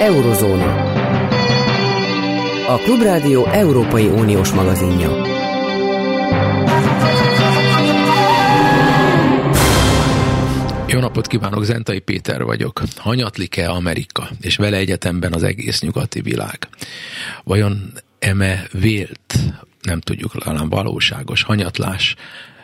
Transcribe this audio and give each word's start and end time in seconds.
Eurozóna. 0.00 0.92
A 2.68 2.76
Klubrádió 2.78 3.46
Európai 3.46 4.06
Uniós 4.06 4.52
magazinja. 4.52 5.08
Jó 10.86 11.00
napot 11.00 11.26
kívánok, 11.26 11.64
Zentai 11.64 11.98
Péter 11.98 12.44
vagyok. 12.44 12.82
Hanyatlik-e 12.96 13.70
Amerika, 13.70 14.28
és 14.40 14.56
vele 14.56 14.76
egyetemben 14.76 15.32
az 15.32 15.42
egész 15.42 15.80
nyugati 15.80 16.20
világ? 16.20 16.68
Vajon 17.44 17.92
eme 18.18 18.66
vélt, 18.72 19.34
nem 19.82 20.00
tudjuk, 20.00 20.32
talán 20.42 20.68
valóságos 20.68 21.42
hanyatlás 21.42 22.14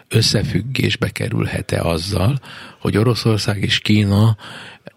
összefüggésbe 0.08 1.08
kerülhet-e 1.08 1.80
azzal, 1.80 2.40
hogy 2.78 2.96
Oroszország 2.96 3.62
és 3.62 3.78
Kína 3.78 4.36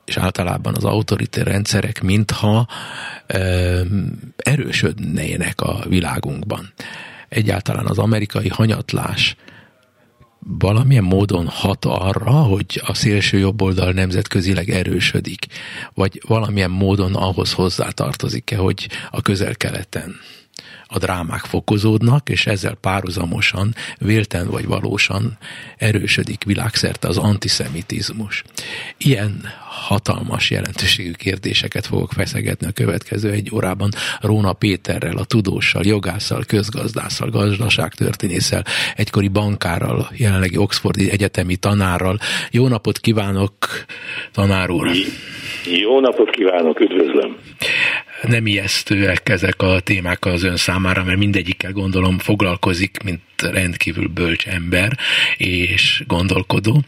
és 0.09 0.17
általában 0.17 0.75
az 0.75 0.83
autoriter 0.83 1.47
rendszerek 1.47 2.01
mintha 2.01 2.67
ö, 3.27 3.81
erősödnének 4.37 5.61
a 5.61 5.83
világunkban. 5.87 6.73
Egyáltalán 7.29 7.85
az 7.85 7.97
amerikai 7.97 8.47
hanyatlás 8.47 9.35
valamilyen 10.39 11.03
módon 11.03 11.47
hat 11.47 11.85
arra, 11.85 12.31
hogy 12.31 12.81
a 12.85 12.93
szélső 12.93 13.37
jobboldal 13.37 13.91
nemzetközileg 13.91 14.69
erősödik, 14.69 15.45
vagy 15.93 16.21
valamilyen 16.27 16.71
módon 16.71 17.15
ahhoz 17.15 17.53
hozzátartozik-e, 17.53 18.57
hogy 18.57 18.89
a 19.11 19.21
közel-keleten 19.21 20.15
a 20.91 20.97
drámák 20.97 21.39
fokozódnak, 21.39 22.29
és 22.29 22.45
ezzel 22.45 22.75
párhuzamosan, 22.81 23.75
vélten 23.97 24.49
vagy 24.49 24.65
valósan 24.65 25.37
erősödik 25.77 26.43
világszerte 26.43 27.07
az 27.07 27.17
antiszemitizmus. 27.17 28.43
Ilyen 28.97 29.41
hatalmas 29.67 30.49
jelentőségű 30.49 31.11
kérdéseket 31.11 31.85
fogok 31.85 32.11
feszegetni 32.11 32.67
a 32.67 32.71
következő 32.71 33.31
egy 33.31 33.51
órában 33.53 33.89
Róna 34.21 34.53
Péterrel, 34.53 35.17
a 35.17 35.23
tudóssal, 35.23 35.85
jogásszal, 35.85 36.43
közgazdásszal, 36.47 37.29
gazdaságtörténésszel, 37.29 38.63
egykori 38.95 39.27
bankárral, 39.27 40.09
jelenlegi 40.17 40.57
Oxfordi 40.57 41.11
egyetemi 41.11 41.55
tanárral. 41.55 42.17
Jó 42.51 42.67
napot 42.67 42.97
kívánok, 42.97 43.53
tanár 44.31 44.69
úr! 44.69 44.87
Jó 45.81 45.99
napot 45.99 46.29
kívánok, 46.29 46.79
üdvözlöm! 46.79 47.37
Nem 48.21 48.47
ijesztőek 48.47 49.29
ezek 49.29 49.61
a 49.61 49.79
témák 49.79 50.25
az 50.25 50.43
ön 50.43 50.57
számára, 50.57 51.03
mert 51.03 51.17
mindegyikkel 51.17 51.71
gondolom 51.71 52.17
foglalkozik, 52.17 52.97
mint 53.03 53.21
rendkívül 53.37 54.07
bölcs 54.07 54.47
ember 54.47 54.97
és 55.37 56.03
gondolkodó, 56.07 56.83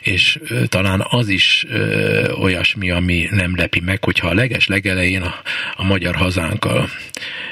és 0.00 0.38
talán 0.66 1.06
az 1.08 1.28
is 1.28 1.64
ö, 1.68 2.32
olyasmi, 2.32 2.90
ami 2.90 3.28
nem 3.30 3.56
lepi 3.56 3.80
meg, 3.80 4.04
hogyha 4.04 4.28
a 4.28 4.34
leges 4.34 4.66
legelején 4.66 5.22
a, 5.22 5.34
a 5.76 5.84
magyar 5.84 6.14
hazánkkal 6.14 6.90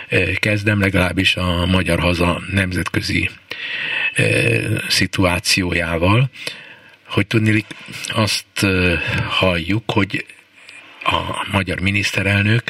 ö, 0.09 0.33
kezdem, 0.33 0.81
legalábbis 0.81 1.37
a 1.37 1.67
magyar 1.67 2.01
haza 2.01 2.43
nemzetközi 2.53 3.31
ö, 4.17 4.77
szituációjával, 4.89 6.31
hogy 7.07 7.27
tudni 7.27 7.65
azt 8.09 8.67
halljuk, 9.29 9.91
hogy 9.91 10.25
a 11.05 11.47
magyar 11.53 11.81
miniszterelnök 11.81 12.63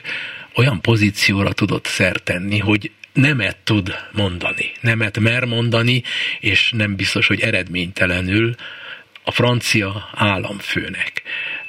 olyan 0.54 0.80
pozícióra 0.80 1.52
tudott 1.52 1.86
szert 1.86 2.22
tenni, 2.22 2.58
hogy 2.58 2.90
nemet 3.12 3.56
tud 3.56 3.94
mondani, 4.12 4.72
nemet 4.80 5.18
mer 5.18 5.44
mondani, 5.44 6.02
és 6.40 6.72
nem 6.76 6.96
biztos, 6.96 7.26
hogy 7.26 7.40
eredménytelenül 7.40 8.54
a 9.24 9.30
francia 9.30 10.08
államfőnek 10.14 11.22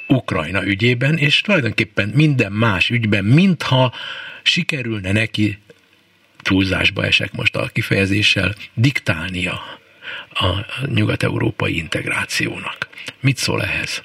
Ukrajna 0.06 0.66
ügyében, 0.66 1.16
és 1.16 1.40
tulajdonképpen 1.40 2.08
minden 2.08 2.52
más 2.52 2.90
ügyben, 2.90 3.24
mintha 3.24 3.94
sikerülne 4.42 5.12
neki, 5.12 5.58
túlzásba 6.42 7.04
esek 7.04 7.32
most 7.32 7.56
a 7.56 7.68
kifejezéssel, 7.72 8.54
diktálnia 8.74 9.80
a 10.30 10.66
nyugat-európai 10.86 11.76
integrációnak. 11.76 12.88
Mit 13.20 13.36
szól 13.36 13.62
ehhez? 13.62 14.02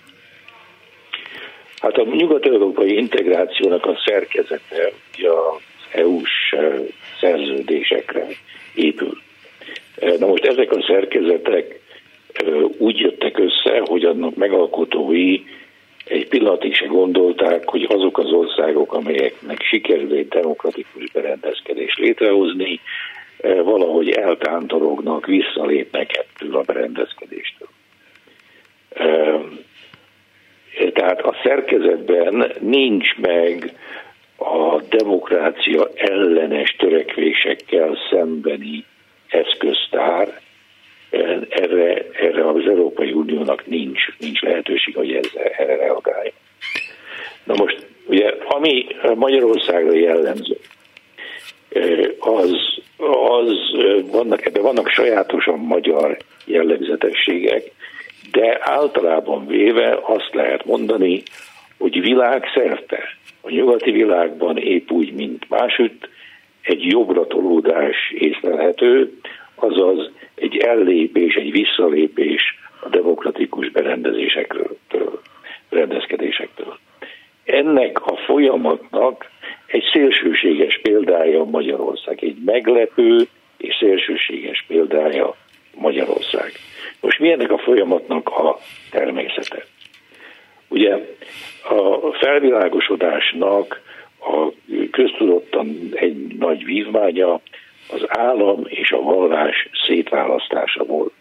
Hát 1.81 1.97
a 1.97 2.03
nyugat-európai 2.03 2.97
integrációnak 2.97 3.85
a 3.85 3.97
szerkezete 4.05 4.91
az 5.17 5.61
EU-s 5.91 6.51
eh, 6.51 6.73
szerződésekre 7.19 8.27
épül. 8.73 9.21
Eh, 9.99 10.17
na 10.19 10.27
most 10.27 10.45
ezek 10.45 10.71
a 10.71 10.83
szerkezetek 10.88 11.79
eh, 12.33 12.63
úgy 12.77 12.99
jöttek 12.99 13.39
össze, 13.39 13.81
hogy 13.85 14.03
annak 14.03 14.35
megalkotói 14.35 15.43
egy 16.05 16.27
pillanatig 16.27 16.75
se 16.75 16.85
gondolták, 16.85 17.69
hogy 17.69 17.88
azok 17.89 18.17
az 18.17 18.31
országok, 18.31 18.94
amelyeknek 18.94 19.61
sikerül 19.61 20.13
egy 20.13 20.27
demokratikus 20.27 21.11
berendezkedés 21.11 21.95
létrehozni, 21.97 22.79
valahogy 23.41 24.09
eltántorognak, 24.09 25.25
visszalépnek 25.25 26.17
ettől 26.17 26.55
a 26.55 26.61
berendezkedéstől. 26.61 27.67
Tehát 30.93 31.21
a 31.21 31.35
szerkezetben 31.43 32.51
nincs 32.59 33.15
meg 33.15 33.73
a 34.38 34.81
demokrácia 34.89 35.89
ellenes 35.95 36.75
törekvésekkel 36.77 37.97
szembeni 38.09 38.85
eszköztár, 39.27 40.39
erre, 41.49 42.05
erre 42.11 42.49
az 42.49 42.67
Európai 42.67 43.11
Uniónak 43.11 43.65
nincs, 43.65 44.01
nincs 44.19 44.41
lehetőség, 44.41 44.95
hogy 44.95 45.11
ezzel, 45.11 45.43
erre 45.43 45.75
reagálja. 45.75 46.31
Na 47.44 47.53
most, 47.57 47.85
ugye, 48.05 48.33
ami 48.47 48.88
Magyarországra 49.15 49.94
jellemző, 49.94 50.57
az, 52.19 52.51
az 52.97 53.51
vannak, 54.11 54.45
ebben 54.45 54.61
vannak 54.61 54.89
sajátosan 54.89 55.59
magyar 55.59 56.17
jellegzetességek, 56.45 57.71
de 58.31 58.57
általában 58.61 59.47
véve 59.47 59.99
azt 60.01 60.29
lehet 60.33 60.65
mondani, 60.65 61.23
hogy 61.77 62.01
világszerte, 62.01 62.99
a 63.41 63.49
nyugati 63.49 63.91
világban 63.91 64.57
épp 64.57 64.91
úgy, 64.91 65.13
mint 65.13 65.49
másütt, 65.49 66.09
egy 66.61 66.85
jobbra 66.85 67.27
tolódás 67.27 68.11
észlelhető, 68.17 69.19
azaz 69.55 70.11
egy 70.35 70.57
ellépés, 70.57 71.35
egy 71.35 71.51
visszalépés 71.51 72.41
a 72.79 72.89
demokratikus 72.89 73.69
berendezésekről, 73.69 74.77
rendezkedésektől. 75.69 76.77
Ennek 77.44 78.05
a 78.05 78.15
folyamatnak 78.15 79.29
egy 79.65 79.83
szélsőséges 79.94 80.79
példája 80.81 81.44
Magyarország, 81.44 82.23
egy 82.23 82.38
meglepő 82.45 83.27
és 83.57 83.75
szélsőséges 83.79 84.65
példája 84.67 85.35
Magyarország. 85.75 86.51
Most 87.01 87.19
mi 87.19 87.31
ennek 87.31 87.51
a 87.51 87.57
folyamatnak 87.57 88.16
a 88.37 88.59
természete? 88.91 89.65
Ugye 90.67 90.93
a 91.69 92.11
felvilágosodásnak 92.11 93.81
a 94.19 94.51
köztudottan 94.91 95.89
egy 95.91 96.35
nagy 96.39 96.65
vívmánya 96.65 97.41
az 97.91 98.03
állam 98.07 98.63
és 98.67 98.91
a 98.91 99.01
vallás 99.01 99.69
szétválasztása 99.87 100.83
volt. 100.83 101.13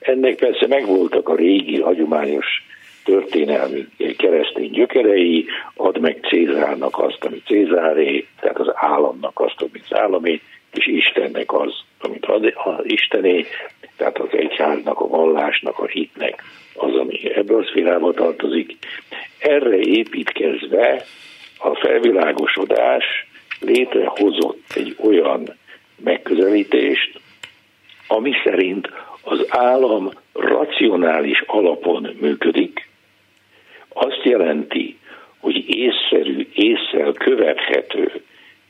Ennek 0.00 0.34
persze 0.34 0.66
megvoltak 0.66 1.28
a 1.28 1.34
régi, 1.34 1.80
hagyományos 1.80 2.46
történelmi 3.04 3.86
keresztény 4.16 4.70
gyökerei, 4.70 5.46
ad 5.74 6.00
meg 6.00 6.18
Cézárnak 6.28 6.98
azt, 6.98 7.24
ami 7.24 7.42
Cézáré, 7.46 8.26
tehát 8.40 8.58
az 8.58 8.70
államnak 8.74 9.40
azt, 9.40 9.62
amit 9.62 9.84
az 9.88 9.98
államé, 9.98 10.40
és 10.72 10.86
Istennek 10.86 11.52
az, 11.52 11.74
amit 12.00 12.26
az 12.26 12.42
Istené, 12.82 13.46
tehát 13.96 14.18
az 14.18 14.28
egyháznak, 14.30 15.00
a 15.00 15.08
vallásnak, 15.08 15.78
a 15.78 15.86
hitnek 15.86 16.42
az, 16.74 16.94
ami 16.94 17.34
ebből 17.34 17.60
a 17.60 17.70
szférába 17.86 18.12
tartozik. 18.12 18.76
Erre 19.38 19.76
építkezve 19.76 21.04
a 21.58 21.74
felvilágosodás 21.74 23.04
létrehozott 23.60 24.62
egy 24.74 24.96
olyan 25.04 25.56
megközelítést, 26.04 27.20
ami 28.06 28.32
szerint 28.44 28.90
az 29.22 29.44
állam 29.48 30.10
racionális 30.32 31.40
alapon 31.46 32.16
működik, 32.20 32.88
azt 33.88 34.22
jelenti, 34.22 34.98
hogy 35.38 35.68
észszerű, 35.68 36.48
észszel 36.54 37.12
követhető 37.12 38.22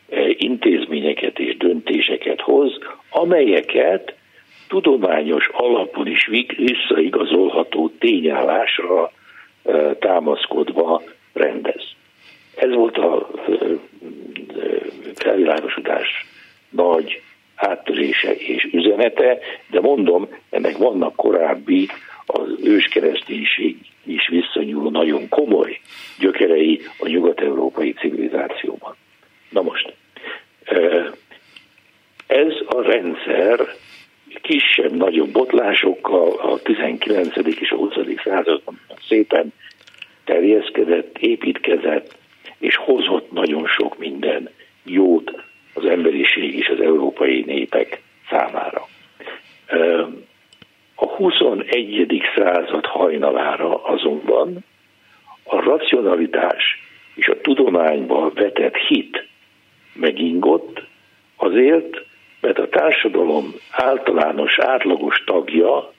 eh, 0.08 0.28
intézményeket 0.36 1.38
és 1.38 1.56
döntéseket 1.56 2.40
hoz, 2.40 2.78
amelyeket 3.10 4.14
tudományos 4.68 5.48
alapon 5.52 6.06
is 6.06 6.30
visszaigazolható 6.56 7.92
tényállásra 7.98 9.12
támaszkodva 9.98 11.02
rendez. 11.32 11.82
Ez 12.56 12.74
volt 12.74 12.96
a 12.96 13.30
felvilágosodás 15.14 16.26
nagy 16.70 17.22
áttörése 17.54 18.34
és 18.34 18.68
üzenete, 18.72 19.38
de 19.70 19.80
mondom, 19.80 20.28
ennek 20.50 20.76
vannak 20.76 21.16
korábbi 21.16 21.88
az 22.26 22.48
őskereszténység 22.62 23.76
is 24.04 24.28
visszanyúló 24.28 24.90
nagyon 24.90 25.28
komoly 25.28 25.80
gyökerei 26.18 26.80
a 26.98 27.08
nyugat 27.08 27.40
nyugat-európai 27.86 27.92
civilizációban. 27.92 28.96
Na 29.50 29.62
most, 29.62 29.94
ez 32.26 32.52
a 32.66 32.82
rendszer 32.82 33.60
kisebb-nagyobb 34.42 35.30
botlásokkal 35.30 36.30
a 36.38 36.58
19. 36.58 37.36
és 37.60 37.70
a 37.70 37.76
20. 37.76 37.94
században 38.24 38.80
szépen 39.08 39.52
terjeszkedett, 40.24 41.18
építkezett, 41.18 42.16
és 42.58 42.76
hozott 42.76 43.30
nagyon 43.32 43.66
sok 43.66 43.98
minden 43.98 44.50
jót 44.84 45.42
az 45.74 45.84
emberiség 45.84 46.54
és 46.54 46.68
az 46.68 46.80
európai 46.80 47.42
népek 47.46 48.02
számára. 48.30 48.88
A 50.94 51.06
21. 51.06 52.22
század 52.36 52.86
hajnalára 52.86 53.84
azonban 53.84 54.64
a 55.44 55.60
racionalitás 55.60 56.85
és 57.16 57.28
a 57.28 57.40
tudományba 57.40 58.30
vetett 58.34 58.76
hit 58.76 59.26
megingott, 59.92 60.82
azért, 61.36 62.04
mert 62.40 62.58
a 62.58 62.68
társadalom 62.68 63.54
általános, 63.70 64.58
átlagos 64.58 65.24
tagja 65.24 65.92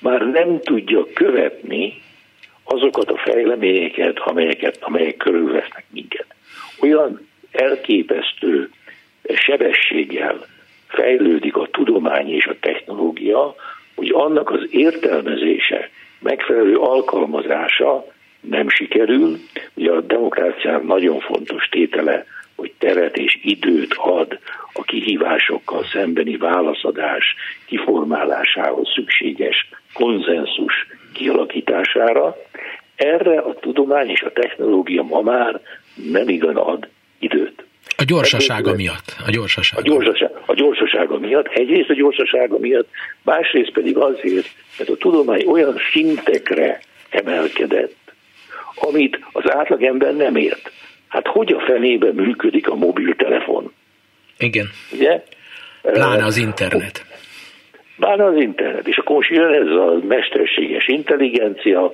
már 0.00 0.20
nem 0.20 0.60
tudja 0.60 1.06
követni 1.14 2.02
azokat 2.64 3.10
a 3.10 3.16
fejleményeket, 3.16 4.18
amelyeket, 4.18 4.78
amelyek 4.80 5.16
körülvesznek 5.16 5.84
minket. 5.90 6.26
Olyan 6.80 7.28
elképesztő 7.52 8.70
sebességgel 9.34 10.46
fejlődik 10.88 11.56
a 11.56 11.68
tudomány 11.70 12.28
és 12.28 12.46
a 12.46 12.58
technológia, 12.60 13.54
hogy 13.94 14.10
annak 14.14 14.50
az 14.50 14.66
értelmezése, 14.70 15.90
megfelelő 16.18 16.76
alkalmazása 16.76 18.06
nem 18.50 18.68
sikerül. 18.68 19.38
Ugye 19.74 19.90
a 19.90 20.00
demokrácián 20.00 20.84
nagyon 20.84 21.20
fontos 21.20 21.68
tétele, 21.68 22.26
hogy 22.56 22.72
teret 22.78 23.16
és 23.16 23.38
időt 23.42 23.94
ad 23.96 24.38
a 24.72 24.82
kihívásokkal 24.82 25.84
szembeni 25.84 26.36
válaszadás 26.36 27.34
kiformálásához 27.66 28.88
szükséges 28.94 29.68
konszenzus 29.92 30.86
kialakításására. 31.12 32.36
Erre 32.96 33.38
a 33.38 33.54
tudomány 33.54 34.08
és 34.08 34.22
a 34.22 34.32
technológia 34.32 35.02
ma 35.02 35.20
már 35.20 35.60
nem 36.10 36.28
igen 36.28 36.56
ad 36.56 36.88
időt. 37.18 37.64
A 37.98 38.04
gyorsasága 38.04 38.74
miatt. 38.74 39.16
A 39.26 39.30
gyorsasága. 39.30 39.80
A, 39.80 39.84
gyorsaság, 39.84 40.30
a 40.46 40.54
gyorsasága 40.54 41.18
miatt. 41.18 41.46
Egyrészt 41.46 41.90
a 41.90 41.94
gyorsasága 41.94 42.58
miatt, 42.58 42.88
másrészt 43.22 43.72
pedig 43.72 43.96
azért, 43.96 44.46
mert 44.78 44.90
a 44.90 44.96
tudomány 44.96 45.44
olyan 45.46 45.76
szintekre 45.92 46.80
emelkedett, 47.10 48.05
amit 48.76 49.18
az 49.32 49.50
átlagember 49.50 50.16
nem 50.16 50.36
ért. 50.36 50.72
Hát 51.08 51.26
hogy 51.26 51.52
a 51.52 51.60
fenébe 51.60 52.12
működik 52.12 52.68
a 52.68 52.74
mobiltelefon? 52.74 53.72
Igen. 54.38 54.66
Ugye? 54.92 55.22
Pláne 55.82 56.24
az 56.24 56.36
internet. 56.36 57.04
Pláne 57.96 58.24
az 58.24 58.36
internet. 58.36 58.88
És 58.88 58.96
akkor 58.96 59.16
most 59.16 59.30
jön 59.30 59.52
ez 59.52 59.68
a 59.68 59.98
mesterséges 60.08 60.88
intelligencia, 60.88 61.92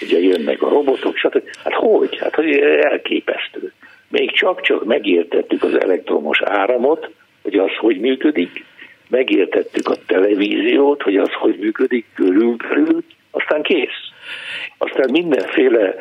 ugye 0.00 0.18
jönnek 0.18 0.62
a 0.62 0.68
robotok, 0.68 1.16
stb. 1.16 1.42
Hát 1.64 1.72
hogy? 1.72 2.18
Hát 2.18 2.34
hogy 2.34 2.58
elképesztő. 2.80 3.72
Még 4.08 4.32
csak-csak 4.32 4.84
megértettük 4.84 5.62
az 5.62 5.80
elektromos 5.80 6.40
áramot, 6.42 7.10
hogy 7.42 7.54
az 7.54 7.70
hogy 7.78 8.00
működik, 8.00 8.64
megértettük 9.08 9.88
a 9.88 9.96
televíziót, 10.06 11.02
hogy 11.02 11.16
az 11.16 11.32
hogy 11.32 11.56
működik 11.58 12.06
körül-körül, 12.14 13.02
aztán 13.30 13.62
kész 13.62 14.03
aztán 14.84 15.10
mindenféle 15.10 15.94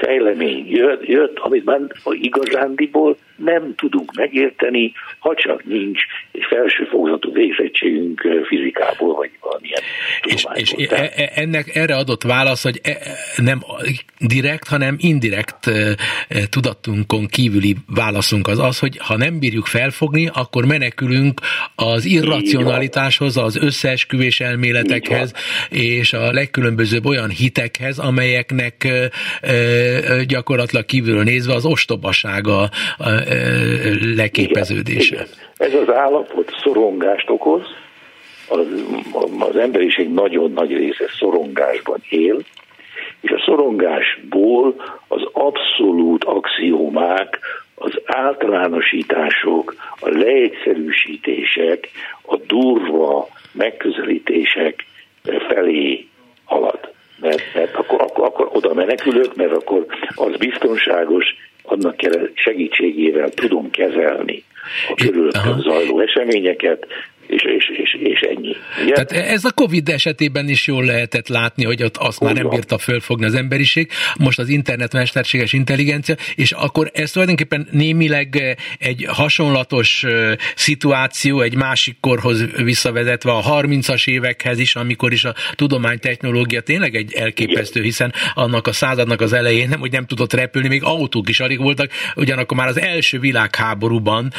fejlemény 0.00 0.66
jött, 0.68 1.06
jött 1.06 1.38
amit 1.38 1.64
már 1.64 1.80
igazándiból 2.04 3.16
nem 3.44 3.74
tudunk 3.76 4.14
megérteni, 4.14 4.92
ha 5.18 5.34
csak 5.34 5.64
nincs 5.64 6.00
egy 6.32 6.44
felsőfokzatú 6.48 7.32
végzettségünk 7.32 8.22
fizikából, 8.48 9.14
vagy 9.14 9.30
valamilyen 9.40 9.80
És, 10.22 10.46
és 10.54 10.72
e, 10.88 11.12
e, 11.16 11.30
ennek 11.34 11.76
erre 11.76 11.96
adott 11.96 12.22
válasz, 12.22 12.62
hogy 12.62 12.80
e, 12.82 12.96
nem 13.36 13.60
direkt, 14.18 14.68
hanem 14.68 14.96
indirekt 14.98 15.70
tudatunkon 16.50 17.26
kívüli 17.26 17.76
válaszunk 17.86 18.48
az 18.48 18.58
az, 18.58 18.78
hogy 18.78 18.98
ha 18.98 19.16
nem 19.16 19.38
bírjuk 19.38 19.66
felfogni, 19.66 20.30
akkor 20.32 20.66
menekülünk 20.66 21.40
az 21.74 22.04
irracionalitáshoz, 22.04 23.36
az 23.36 23.56
összeesküvés 23.56 24.40
elméletekhez, 24.40 25.32
és 25.70 26.12
a 26.12 26.32
legkülönbözőbb 26.32 27.04
olyan 27.04 27.30
hitekhez, 27.30 27.98
amelyeknek 27.98 28.88
gyakorlatilag 30.26 30.84
kívülről 30.84 31.22
nézve 31.22 31.54
az 31.54 31.64
ostobasága 31.64 32.70
leképeződése. 34.16 35.14
Igen. 35.14 35.26
Ez 35.56 35.74
az 35.74 35.94
állapot 35.94 36.52
szorongást 36.62 37.30
okoz, 37.30 37.62
az, 38.48 38.66
az 39.38 39.56
emberiség 39.56 40.08
nagyon 40.08 40.52
nagy 40.52 40.70
része 40.70 41.04
szorongásban 41.18 42.02
él, 42.08 42.38
és 43.20 43.30
a 43.30 43.42
szorongásból 43.44 44.74
az 45.08 45.22
abszolút 45.32 46.24
axiómák, 46.24 47.38
az 47.74 48.00
általánosítások, 48.04 49.74
a 50.00 50.08
leegyszerűsítések, 50.08 51.88
a 52.22 52.36
durva 52.36 53.28
megközelítések 53.52 54.84
felé 55.48 56.06
halad. 56.44 56.92
Mert, 57.20 57.54
mert 57.54 57.74
akkor, 57.74 58.00
akkor, 58.00 58.24
akkor 58.24 58.48
oda 58.52 58.74
menekülök, 58.74 59.36
mert 59.36 59.52
akkor 59.52 59.86
az 60.14 60.36
biztonságos, 60.36 61.24
annak 61.70 61.96
segítségével 62.34 63.28
tudom 63.28 63.70
kezelni 63.70 64.44
a 64.88 64.94
körülöttem 64.94 65.60
zajló 65.60 66.00
eseményeket, 66.00 66.86
és, 67.30 67.42
és, 67.42 67.70
és, 67.82 67.96
és 68.02 68.20
ennyi. 68.20 68.56
Ugye? 68.82 68.92
Tehát 68.92 69.12
ez 69.12 69.44
a 69.44 69.52
Covid 69.52 69.88
esetében 69.88 70.48
is 70.48 70.66
jól 70.66 70.84
lehetett 70.84 71.28
látni, 71.28 71.64
hogy 71.64 71.82
ott 71.82 71.96
azt 71.96 72.20
már 72.20 72.34
nem 72.34 72.48
bírta 72.48 72.78
fölfogni 72.78 73.24
az 73.24 73.34
emberiség, 73.34 73.90
most 74.18 74.38
az 74.38 74.48
internet 74.48 74.92
mesterséges 74.92 75.52
intelligencia, 75.52 76.14
és 76.34 76.52
akkor 76.52 76.90
ez 76.94 77.10
tulajdonképpen 77.10 77.68
némileg 77.70 78.58
egy 78.78 79.06
hasonlatos 79.08 80.04
szituáció, 80.54 81.40
egy 81.40 81.54
másik 81.54 81.96
korhoz 82.00 82.44
visszavezetve 82.62 83.30
a 83.30 83.42
30-as 83.42 84.08
évekhez 84.08 84.58
is, 84.58 84.74
amikor 84.74 85.12
is 85.12 85.24
a 85.24 85.34
tudománytechnológia 85.54 86.60
tényleg 86.60 86.94
egy 86.94 87.12
elképesztő, 87.12 87.82
hiszen 87.82 88.12
annak 88.34 88.66
a 88.66 88.72
századnak 88.72 89.20
az 89.20 89.32
elején 89.32 89.68
nem, 89.68 89.80
hogy 89.80 89.92
nem 89.92 90.06
tudott 90.06 90.32
repülni, 90.32 90.68
még 90.68 90.82
autók 90.82 91.28
is 91.28 91.40
alig 91.40 91.58
voltak, 91.58 91.90
ugyanakkor 92.16 92.56
már 92.56 92.68
az 92.68 92.80
első 92.80 93.18
világháborúban 93.18 94.32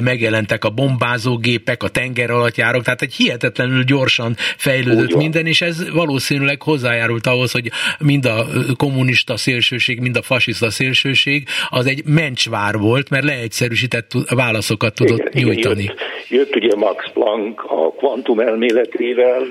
megjelentek 0.00 0.64
a 0.64 0.70
bombázógépek, 0.70 1.82
a 1.82 1.88
tenger 1.88 2.30
alatt 2.32 2.54
tehát 2.54 3.02
egy 3.02 3.14
hihetetlenül 3.14 3.84
gyorsan 3.84 4.34
fejlődött 4.56 5.16
minden, 5.16 5.46
és 5.46 5.60
ez 5.60 5.90
valószínűleg 5.90 6.62
hozzájárult 6.62 7.26
ahhoz, 7.26 7.52
hogy 7.52 7.70
mind 7.98 8.24
a 8.24 8.46
kommunista 8.76 9.36
szélsőség, 9.36 10.00
mind 10.00 10.16
a 10.16 10.22
fasiszta 10.22 10.70
szélsőség 10.70 11.48
az 11.68 11.86
egy 11.86 12.02
mencsvár 12.04 12.78
volt, 12.78 13.10
mert 13.10 13.24
leegyszerűsített 13.24 14.10
válaszokat 14.34 14.94
tudott 14.94 15.34
igen, 15.34 15.44
nyújtani. 15.44 15.82
Igen, 15.82 15.96
jött, 16.28 16.48
jött 16.48 16.56
ugye 16.56 16.76
Max 16.76 17.10
Planck 17.12 17.64
a 17.64 17.92
kvantum 17.92 18.40
elméletével, 18.40 19.42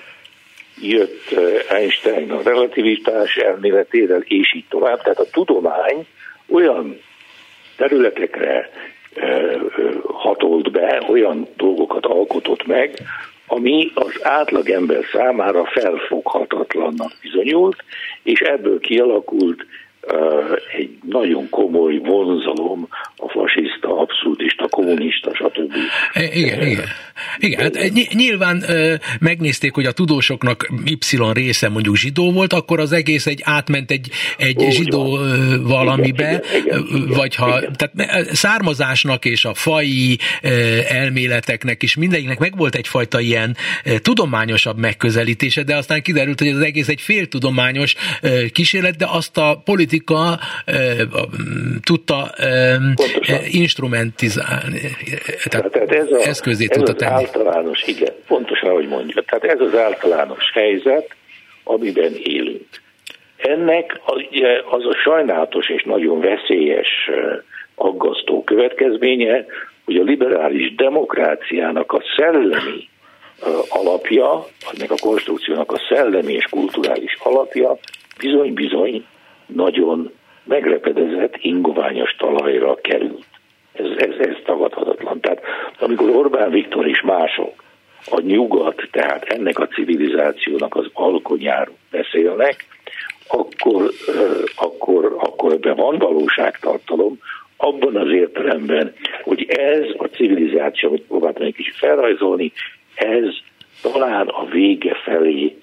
jött 0.82 1.36
Einstein 1.70 2.32
a 2.32 2.42
relativitás 2.44 3.36
elméletével, 3.36 4.22
és 4.26 4.56
így 4.56 4.66
tovább. 4.70 5.02
Tehát 5.02 5.20
a 5.20 5.30
tudomány 5.32 6.06
olyan 6.50 7.00
területekre 7.78 8.70
hatolt 10.04 10.72
be, 10.72 11.04
olyan 11.10 11.48
dolgokat 11.58 12.06
alkotott 12.06 12.66
meg, 12.66 13.00
ami 13.48 13.92
az 13.94 14.20
átlagember 14.24 15.04
számára 15.12 15.66
felfoghatatlannak 15.66 17.12
bizonyult, 17.22 17.84
és 18.24 18.40
ebből 18.40 18.80
kialakult 18.80 19.66
egy 20.78 20.98
nagyon 21.10 21.50
komoly 21.50 21.98
vonzalom 21.98 22.88
a 23.16 23.30
fasiszta, 23.30 24.00
abszurdista, 24.00 24.68
kommunista, 24.68 25.36
stb. 25.36 25.74
Igen, 26.34 26.68
igen. 26.68 26.86
Igen, 27.38 27.60
hát 27.62 27.92
nyilván 28.14 28.64
megnézték, 29.20 29.74
hogy 29.74 29.86
a 29.86 29.92
tudósoknak 29.92 30.68
Y 30.86 31.18
része 31.34 31.70
mondjuk 31.70 31.96
zsidó 31.96 32.32
volt, 32.32 32.54
akkor 32.54 32.80
az 32.80 32.92
egész 32.92 33.26
egy 33.26 33.42
átment 33.44 33.92
egy, 33.92 34.10
egy 34.38 34.64
Úgy 34.64 34.72
zsidó 34.72 35.10
van. 35.10 35.64
valamibe, 35.64 36.30
igen, 36.30 36.64
igen, 36.66 36.86
igen, 36.90 37.08
vagy 37.08 37.36
ha, 37.36 37.58
igen. 37.58 37.74
tehát 37.76 38.26
származásnak 38.34 39.26
és 39.26 39.46
a 39.46 39.54
fai 39.54 40.18
elméleteknek 40.90 41.84
is 41.84 41.96
mindegyiknek 41.96 42.40
megvolt 42.40 42.76
egyfajta 42.76 43.20
ilyen 43.20 43.56
tudományosabb 44.02 44.78
megközelítése, 44.78 45.64
de 45.64 45.76
aztán 45.76 46.02
kiderült, 46.02 46.40
hogy 46.40 46.50
az 46.50 46.60
egész 46.60 46.88
egy 46.88 47.02
féltudományos 47.02 47.96
kísérlet, 48.52 48.96
de 48.96 49.08
azt 49.10 49.38
a 49.38 49.62
politika 49.92 50.40
tudta 51.84 52.30
instrumentizálni, 53.52 54.80
tehát, 55.50 55.72
tehát 55.72 55.92
ez 55.92 56.12
a, 56.12 56.28
eszközé 56.28 56.66
tudta 56.66 56.94
tenni 56.94 57.12
általános, 57.12 57.84
igen, 57.84 58.14
pontosan 58.28 58.70
ahogy 58.70 58.88
mondja. 58.88 59.22
Tehát 59.22 59.44
ez 59.44 59.68
az 59.68 59.80
általános 59.80 60.52
helyzet, 60.54 61.16
amiben 61.64 62.14
élünk. 62.24 62.68
Ennek 63.38 64.00
az, 64.06 64.22
az 64.70 64.86
a 64.86 64.96
sajnálatos 65.04 65.70
és 65.70 65.84
nagyon 65.84 66.20
veszélyes, 66.20 67.10
aggasztó 67.76 68.44
következménye, 68.44 69.46
hogy 69.86 69.96
a 69.96 70.04
liberális 70.04 70.76
demokráciának 70.76 71.92
a 71.92 72.02
szellemi 72.18 72.90
alapja, 73.70 74.46
ennek 74.74 74.92
a 74.92 74.96
konstrukciónak 75.02 75.72
a 75.72 75.82
szellemi 75.90 76.34
és 76.34 76.46
kulturális 76.50 77.18
alapja 77.24 77.78
bizony-bizony 78.18 79.06
nagyon 79.56 80.12
megrepedezett, 80.44 81.36
ingoványos 81.38 82.16
talajra 82.18 82.76
került. 82.82 83.26
Ez, 83.74 83.86
ez, 83.98 84.28
ez 84.28 84.36
tagadhatatlan. 84.46 85.20
Tehát 85.20 85.42
amikor 85.80 86.10
Orbán 86.10 86.52
Viktor 86.52 86.88
és 86.88 87.02
mások 87.02 87.64
a 88.06 88.22
nyugat, 88.22 88.88
tehát 88.92 89.24
ennek 89.24 89.60
a 89.60 89.68
civilizációnak 89.68 90.76
az 90.76 90.86
alkonyáról 90.94 91.76
beszélnek, 91.92 92.66
akkor, 93.28 93.90
akkor, 94.56 95.16
akkor 95.20 95.52
ebben 95.52 95.76
van 95.76 95.98
valóságtartalom, 95.98 97.20
abban 97.58 97.96
az 97.96 98.12
értelemben, 98.12 98.94
hogy 99.24 99.46
ez 99.50 99.86
a 99.98 100.06
civilizáció, 100.06 100.90
amit 100.90 101.02
próbáltam 101.02 101.46
egy 101.46 101.56
kicsit 101.56 101.76
felrajzolni, 101.76 102.52
ez 102.96 103.26
talán 103.82 104.28
a 104.28 104.46
vége 104.46 104.96
felé 105.04 105.56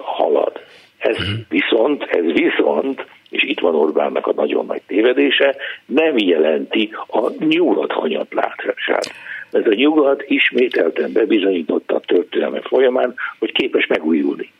halad. 0.00 0.60
Ez 1.02 1.16
mhm. 1.16 1.32
viszont, 1.48 2.02
ez 2.02 2.24
viszont, 2.32 3.06
és 3.30 3.42
itt 3.42 3.60
van 3.60 3.74
Orbánnak 3.74 4.26
a 4.26 4.32
nagyon 4.32 4.66
nagy 4.66 4.82
tévedése, 4.86 5.56
nem 5.86 6.18
jelenti 6.18 6.90
a 7.08 7.44
nyugat 7.44 7.92
hanyatlátását. 7.92 9.12
Mert 9.50 9.66
a 9.66 9.74
nyugat 9.74 10.24
ismételten 10.26 11.12
bebizonyította 11.12 11.94
a 11.94 12.00
történelme 12.00 12.60
folyamán, 12.60 13.14
hogy 13.38 13.52
képes 13.52 13.86
megújulni. 13.86 14.50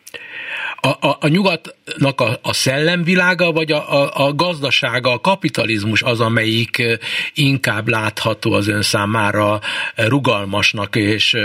A, 0.80 0.88
a, 0.88 1.16
a 1.20 1.28
nyugatnak 1.28 2.20
a, 2.20 2.38
a 2.42 2.52
szellemvilága, 2.52 3.52
vagy 3.52 3.72
a, 3.72 4.02
a, 4.02 4.26
a 4.26 4.34
gazdasága, 4.34 5.12
a 5.12 5.20
kapitalizmus 5.20 6.02
az, 6.02 6.20
amelyik 6.20 6.82
inkább 7.34 7.88
látható 7.88 8.52
az 8.52 8.68
ön 8.68 8.82
számára 8.82 9.58
rugalmasnak 9.96 10.96
és 10.96 11.36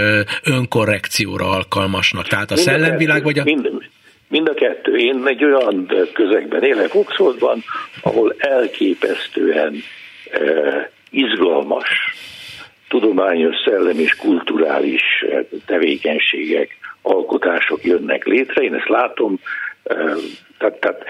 önkorrekcióra 0.44 1.50
alkalmasnak? 1.50 2.28
Tehát 2.28 2.52
a 2.52 2.54
mind 2.54 2.68
szellemvilág, 2.68 3.24
vagy 3.24 3.40
a... 3.40 3.44
Mind, 3.44 3.70
mind 4.28 4.50
a 4.50 4.54
kettő. 4.54 4.98
Én 4.98 5.28
egy 5.28 5.44
olyan 5.44 5.92
közegben 6.14 6.64
élek 6.64 6.96
Oxfordban, 6.96 7.64
ahol 8.02 8.36
elképesztően 8.38 9.76
eh, 10.32 10.86
izgalmas 11.10 11.90
tudományos, 12.88 13.56
szellem 13.66 14.00
és 14.00 14.16
kulturális 14.16 15.26
tevékenységek 15.66 16.78
alkotások 17.02 17.84
jönnek 17.84 18.26
létre, 18.26 18.64
én 18.64 18.74
ezt 18.74 18.90
látom, 18.90 19.40
tehát, 20.58 20.80
tehát 20.80 21.04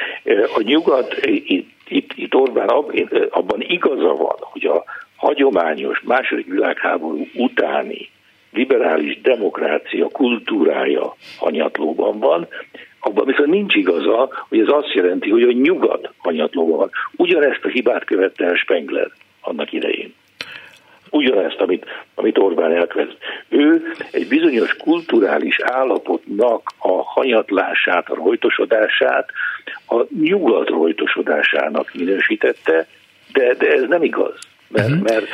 a 0.55 0.61
nyugat, 0.61 1.25
itt, 1.25 1.69
itt, 1.87 2.11
itt 2.15 2.35
Orbán 2.35 2.67
abban 3.29 3.61
igaza 3.61 4.13
van, 4.13 4.35
hogy 4.39 4.65
a 4.65 4.83
hagyományos 5.15 6.01
második 6.03 6.45
világháború 6.45 7.27
utáni 7.33 8.09
liberális 8.51 9.21
demokrácia 9.21 10.07
kultúrája 10.07 11.15
hanyatlóban 11.37 12.19
van, 12.19 12.47
abban 12.99 13.25
viszont 13.25 13.49
nincs 13.49 13.75
igaza, 13.75 14.29
hogy 14.49 14.59
ez 14.59 14.67
azt 14.69 14.93
jelenti, 14.93 15.29
hogy 15.29 15.43
a 15.43 15.51
nyugat 15.51 16.13
hanyatlóban 16.17 16.77
van. 16.77 16.89
Ugyanezt 17.15 17.63
a 17.65 17.67
hibát 17.67 18.05
követte 18.05 18.45
el 18.45 18.55
Spengler 18.55 19.11
annak 19.41 19.71
idején 19.71 20.13
ugyanezt, 21.09 21.59
amit, 21.59 21.85
amit 22.15 22.37
Orbán 22.37 22.71
elkezd. 22.71 23.17
Ő 23.49 23.93
egy 24.11 24.27
bizonyos 24.27 24.73
kulturális 24.73 25.59
állapotnak 25.59 26.73
a 26.77 27.03
hanyatlását, 27.03 28.09
a 28.09 28.15
rojtosodását 28.15 29.29
a 29.87 30.05
nyugat 30.19 30.69
rojtosodásának 30.69 31.91
minősítette, 31.93 32.87
de, 33.33 33.53
de 33.53 33.67
ez 33.71 33.87
nem 33.87 34.03
igaz. 34.03 34.35
Mert, 34.67 34.89
uh-huh. 34.89 35.03
mert, 35.03 35.27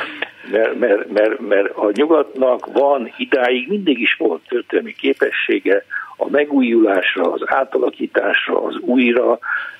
mert, 0.50 0.78
mert, 0.78 1.10
mert, 1.10 1.40
mert 1.40 1.76
a 1.76 1.90
nyugatnak 1.94 2.72
van 2.72 3.12
idáig, 3.16 3.68
mindig 3.68 4.00
is 4.00 4.14
volt 4.18 4.42
történelmi 4.48 4.92
képessége 4.92 5.84
a 6.16 6.30
megújulásra, 6.30 7.32
az 7.32 7.42
átalakításra, 7.46 8.62
az 8.62 8.76
újra, 8.80 9.38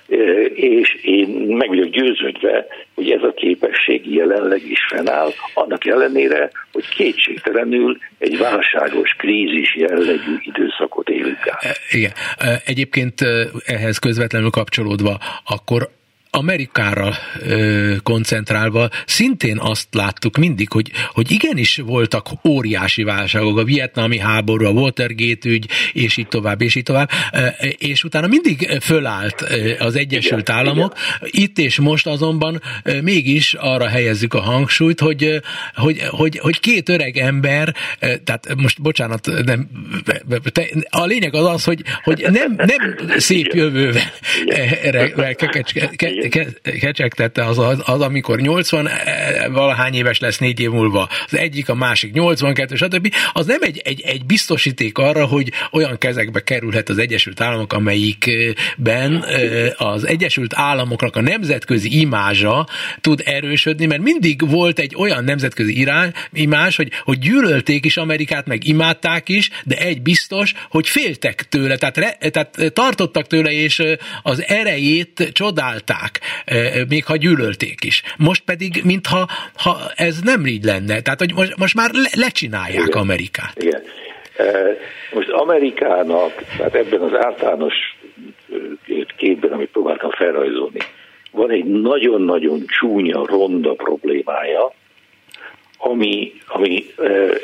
e, 0.08 0.14
és 0.44 0.94
én 0.94 1.28
meg 1.56 1.68
vagyok 1.68 1.88
győződve, 1.88 2.66
hogy 2.94 3.11
ez 3.11 3.23
a 3.23 3.32
képesség 3.34 4.14
jelenleg 4.14 4.62
is 4.70 4.87
fennáll, 4.88 5.30
annak 5.54 5.87
ellenére, 5.87 6.50
hogy 6.73 6.88
kétségtelenül 6.88 7.99
egy 8.18 8.38
válságos, 8.38 9.14
krízis 9.18 9.76
jellegű 9.76 10.37
időszakot 10.40 11.08
élünk 11.08 11.49
át. 11.49 11.62
E, 11.64 11.76
igen. 11.90 12.12
E, 12.38 12.62
egyébként 12.64 13.20
ehhez 13.64 13.99
közvetlenül 13.99 14.50
kapcsolódva, 14.50 15.18
akkor 15.44 15.88
Amerikára 16.35 17.14
ö, 17.41 17.95
koncentrálva 18.03 18.88
szintén 19.07 19.59
azt 19.59 19.88
láttuk 19.91 20.37
mindig, 20.37 20.71
hogy, 20.71 20.91
hogy 21.12 21.31
igenis 21.31 21.76
voltak 21.76 22.29
óriási 22.49 23.03
válságok, 23.03 23.59
a 23.59 23.64
vietnámi 23.64 24.19
háború, 24.19 24.67
a 24.67 24.71
Watergate 24.71 25.49
ügy, 25.49 25.69
és 25.93 26.17
így 26.17 26.29
tovább, 26.29 26.62
és 26.62 26.75
így 26.75 26.83
tovább, 26.83 27.11
és 27.79 28.05
utána 28.05 28.26
mindig 28.26 28.69
fölállt 28.81 29.45
az 29.79 29.97
Egyesült 29.97 30.49
igen, 30.49 30.57
Államok. 30.57 30.95
Igen. 31.19 31.45
Itt 31.45 31.59
és 31.59 31.79
most 31.79 32.07
azonban 32.07 32.62
mégis 33.03 33.55
arra 33.55 33.88
helyezzük 33.88 34.35
a 34.35 34.41
hangsúlyt, 34.41 35.00
hogy, 35.00 35.41
hogy, 35.75 36.03
hogy, 36.09 36.38
hogy 36.38 36.61
két 36.61 36.88
öreg 36.88 37.17
ember, 37.17 37.75
tehát 37.99 38.55
most 38.57 38.83
bocsánat, 38.83 39.31
nem, 39.45 39.69
a 40.91 41.05
lényeg 41.05 41.35
az 41.35 41.47
az, 41.47 41.64
hogy, 41.64 41.83
hogy 42.03 42.26
nem, 42.31 42.55
nem 42.57 42.97
szép 43.17 43.55
jövővel 43.55 44.12
kecsegtette 46.81 47.45
az, 47.45 47.59
az, 47.59 47.83
az, 47.85 48.00
amikor 48.00 48.40
80 48.40 48.88
eh, 48.88 49.47
valahány 49.52 49.95
éves 49.95 50.19
lesz 50.19 50.38
négy 50.38 50.61
év 50.61 50.71
múlva, 50.71 51.09
az 51.26 51.37
egyik, 51.38 51.69
a 51.69 51.75
másik 51.75 52.12
82, 52.12 52.75
stb. 52.75 53.14
Az 53.33 53.47
nem 53.47 53.62
egy, 53.62 53.81
egy, 53.85 54.00
egy 54.00 54.25
biztosíték 54.25 54.99
arra, 54.99 55.25
hogy 55.25 55.52
olyan 55.73 55.99
kezekbe 55.99 56.40
kerülhet 56.40 56.88
az 56.88 56.99
Egyesült 56.99 57.40
Államok, 57.40 57.73
amelyikben 57.73 59.25
eh, 59.25 59.71
az 59.76 60.07
Egyesült 60.07 60.52
Államoknak 60.54 61.16
a 61.16 61.21
nemzetközi 61.21 62.00
imázsa 62.00 62.69
tud 63.00 63.23
erősödni, 63.25 63.87
mert 63.87 64.02
mindig 64.02 64.50
volt 64.50 64.78
egy 64.78 64.95
olyan 64.99 65.25
nemzetközi 65.25 65.78
irány, 65.78 66.12
imázs, 66.33 66.76
hogy, 66.76 66.90
hogy 67.02 67.19
gyűlölték 67.19 67.85
is 67.85 67.97
Amerikát, 67.97 68.47
meg 68.47 68.66
imádták 68.66 69.28
is, 69.28 69.50
de 69.64 69.76
egy 69.76 70.02
biztos, 70.02 70.54
hogy 70.69 70.88
féltek 70.88 71.49
tőle, 71.49 71.76
tehát, 71.76 71.97
re, 71.97 72.16
tehát 72.31 72.73
tartottak 72.73 73.26
tőle, 73.26 73.50
és 73.52 73.78
eh, 73.78 73.97
az 74.23 74.45
erejét 74.47 75.31
csodálták 75.33 76.13
mondják, 76.47 76.88
még 76.88 77.04
ha 77.04 77.16
gyűlölték 77.16 77.85
is. 77.85 78.02
Most 78.16 78.42
pedig, 78.44 78.80
mintha 78.85 79.28
ha 79.56 79.76
ez 79.94 80.21
nem 80.21 80.47
így 80.47 80.64
lenne. 80.64 81.00
Tehát, 81.00 81.18
hogy 81.18 81.35
most, 81.35 81.56
most 81.56 81.75
már 81.75 81.90
le, 81.92 82.09
lecsinálják 82.16 82.87
Igen. 82.87 83.00
Amerikát. 83.00 83.62
Igen. 83.62 83.83
Most 85.12 85.28
Amerikának, 85.30 86.33
tehát 86.56 86.75
ebben 86.75 87.00
az 87.00 87.25
általános 87.25 87.75
képben, 89.16 89.52
amit 89.52 89.71
próbáltam 89.71 90.11
felrajzolni, 90.11 90.80
van 91.30 91.50
egy 91.50 91.64
nagyon-nagyon 91.64 92.64
csúnya, 92.66 93.26
ronda 93.26 93.73
problémája, 93.73 94.73
ami, 95.78 96.33
ami 96.47 96.85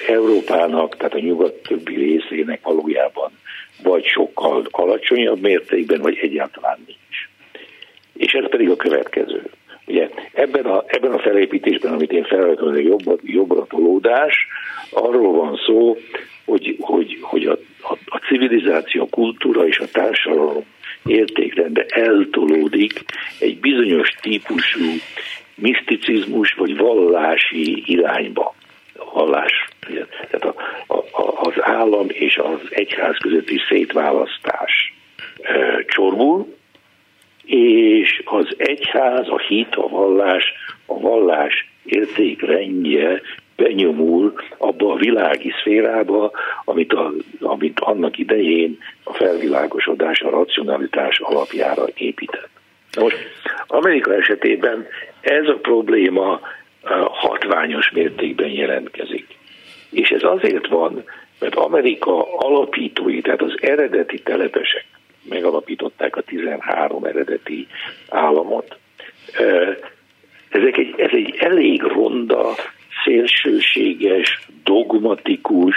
Európának, 0.08 0.96
tehát 0.96 1.14
a 1.14 1.18
nyugat 1.18 1.54
többi 1.54 1.94
részének 1.94 2.60
valójában 2.62 3.30
vagy 3.82 4.04
sokkal 4.04 4.66
alacsonyabb 4.70 5.40
mértékben, 5.40 6.00
vagy 6.00 6.18
egyáltalán 6.22 6.78
nincs 6.86 7.28
és 8.20 8.32
ez 8.32 8.48
pedig 8.48 8.70
a 8.70 8.76
következő. 8.76 9.42
Ugye 9.86 10.08
ebben 10.32 10.64
a, 10.64 10.84
ebben 10.86 11.12
a 11.12 11.18
felépítésben, 11.18 11.92
amit 11.92 12.12
én 12.12 12.24
felvetem, 12.24 12.68
a 12.68 12.76
jobb, 12.76 13.20
jobbra 13.22 13.66
tolódás, 13.66 14.46
arról 14.90 15.32
van 15.32 15.60
szó, 15.66 15.96
hogy, 16.44 16.76
hogy, 16.80 17.18
hogy 17.20 17.46
a, 17.46 17.52
a, 17.82 17.96
a 18.04 18.18
civilizáció, 18.28 19.02
a 19.02 19.08
kultúra 19.10 19.66
és 19.66 19.78
a 19.78 19.90
társadalom 19.92 20.64
értékrende 21.04 21.84
eltolódik 21.88 23.04
egy 23.38 23.58
bizonyos 23.58 24.08
típusú 24.20 24.84
miszticizmus 25.54 26.52
vagy 26.52 26.76
vallási 26.76 27.82
irányba. 27.86 28.54
A 28.96 29.12
vallás, 29.12 29.68
ugye, 29.90 30.06
tehát 30.30 30.44
a, 30.44 30.54
a, 30.94 31.40
az 31.40 31.52
állam 31.60 32.06
és 32.08 32.36
az 32.36 32.60
egyház 32.68 33.16
közötti 33.16 33.60
szétválasztás 33.68 34.94
e, 35.42 35.84
csorbul, 35.86 36.58
és 37.50 38.22
az 38.24 38.54
egyház, 38.56 39.28
a 39.28 39.38
hit, 39.38 39.74
a 39.74 39.88
vallás, 39.88 40.52
a 40.86 41.00
vallás 41.00 41.70
értékrendje 41.84 43.20
benyomul 43.56 44.34
abba 44.58 44.92
a 44.92 44.96
világi 44.96 45.52
szférába, 45.60 46.30
amit, 46.64 46.92
a, 46.92 47.12
amit 47.40 47.80
annak 47.80 48.18
idején 48.18 48.78
a 49.04 49.12
felvilágosodás, 49.12 50.20
a 50.20 50.30
racionalitás 50.30 51.18
alapjára 51.18 51.84
épített. 51.94 52.48
Most 53.00 53.16
Amerika 53.66 54.14
esetében 54.14 54.86
ez 55.20 55.46
a 55.46 55.58
probléma 55.62 56.40
hatványos 57.10 57.90
mértékben 57.90 58.50
jelentkezik. 58.50 59.26
És 59.90 60.10
ez 60.10 60.22
azért 60.22 60.66
van, 60.66 61.04
mert 61.38 61.54
Amerika 61.54 62.38
alapítói, 62.38 63.20
tehát 63.20 63.42
az 63.42 63.54
eredeti 63.60 64.18
telepesek, 64.18 64.84
megalapították 65.30 66.16
a 66.16 66.22
13 66.22 67.04
eredeti 67.04 67.66
államot. 68.08 68.78
Ezek 70.48 70.76
egy, 70.76 70.94
ez 70.96 71.10
egy 71.12 71.36
elég 71.38 71.82
ronda, 71.82 72.54
szélsőséges, 73.04 74.46
dogmatikus, 74.64 75.76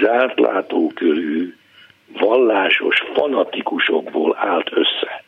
zártlátókörű, 0.00 1.54
vallásos 2.18 2.96
fanatikusokból 3.14 4.36
állt 4.38 4.70
össze. 4.72 5.24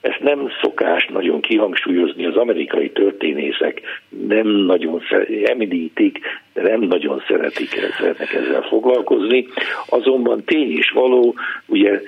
Ezt 0.00 0.20
nem 0.20 0.50
szokás 0.60 1.06
nagyon 1.06 1.40
kihangsúlyozni, 1.40 2.26
az 2.26 2.36
amerikai 2.36 2.90
történészek 2.90 3.80
nem 4.08 4.46
nagyon 4.46 5.02
említik, 5.44 6.18
de 6.52 6.62
nem 6.62 6.80
nagyon 6.80 7.22
szeretik, 7.28 7.68
szeretnek 7.68 8.32
ezzel 8.32 8.62
foglalkozni. 8.62 9.46
Azonban 9.86 10.44
tény 10.44 10.70
is 10.70 10.90
való, 10.90 11.34
ugye 11.66 12.00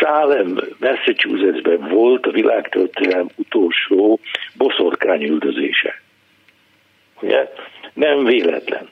Salem, 0.00 0.58
Massachusettsben 0.78 1.88
volt 1.88 2.26
a 2.26 2.30
világtörténelem 2.30 3.28
utolsó 3.36 4.20
boszorkányüldözése. 4.56 6.00
Ugye? 7.20 7.52
Nem 7.92 8.24
véletlen. 8.24 8.88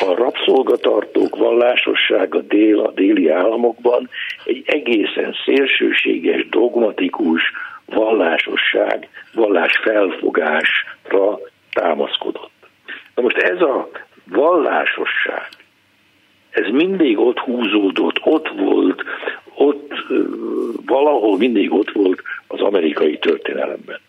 A 0.00 0.14
rabszolgatartók 0.14 1.36
vallásossága 1.36 2.40
dél, 2.40 2.80
a 2.80 2.90
déli 2.90 3.28
államokban 3.28 4.08
egy 4.44 4.62
egészen 4.66 5.34
szélsőséges, 5.44 6.48
dogmatikus 6.48 7.42
vallásosság, 7.84 9.08
vallás 9.34 9.76
felfogásra 9.82 11.38
támaszkodott. 11.72 12.50
Na 13.14 13.22
most 13.22 13.36
ez 13.36 13.60
a 13.60 13.90
vallásosság, 14.24 15.48
ez 16.50 16.66
mindig 16.70 17.18
ott 17.18 17.38
húzódott, 17.38 18.20
ott 18.22 18.48
volt, 18.48 19.04
ott 19.58 19.92
valahol 20.86 21.36
mindig 21.36 21.72
ott 21.72 21.90
volt 21.90 22.22
az 22.46 22.60
amerikai 22.60 23.18
történelemben. 23.18 24.00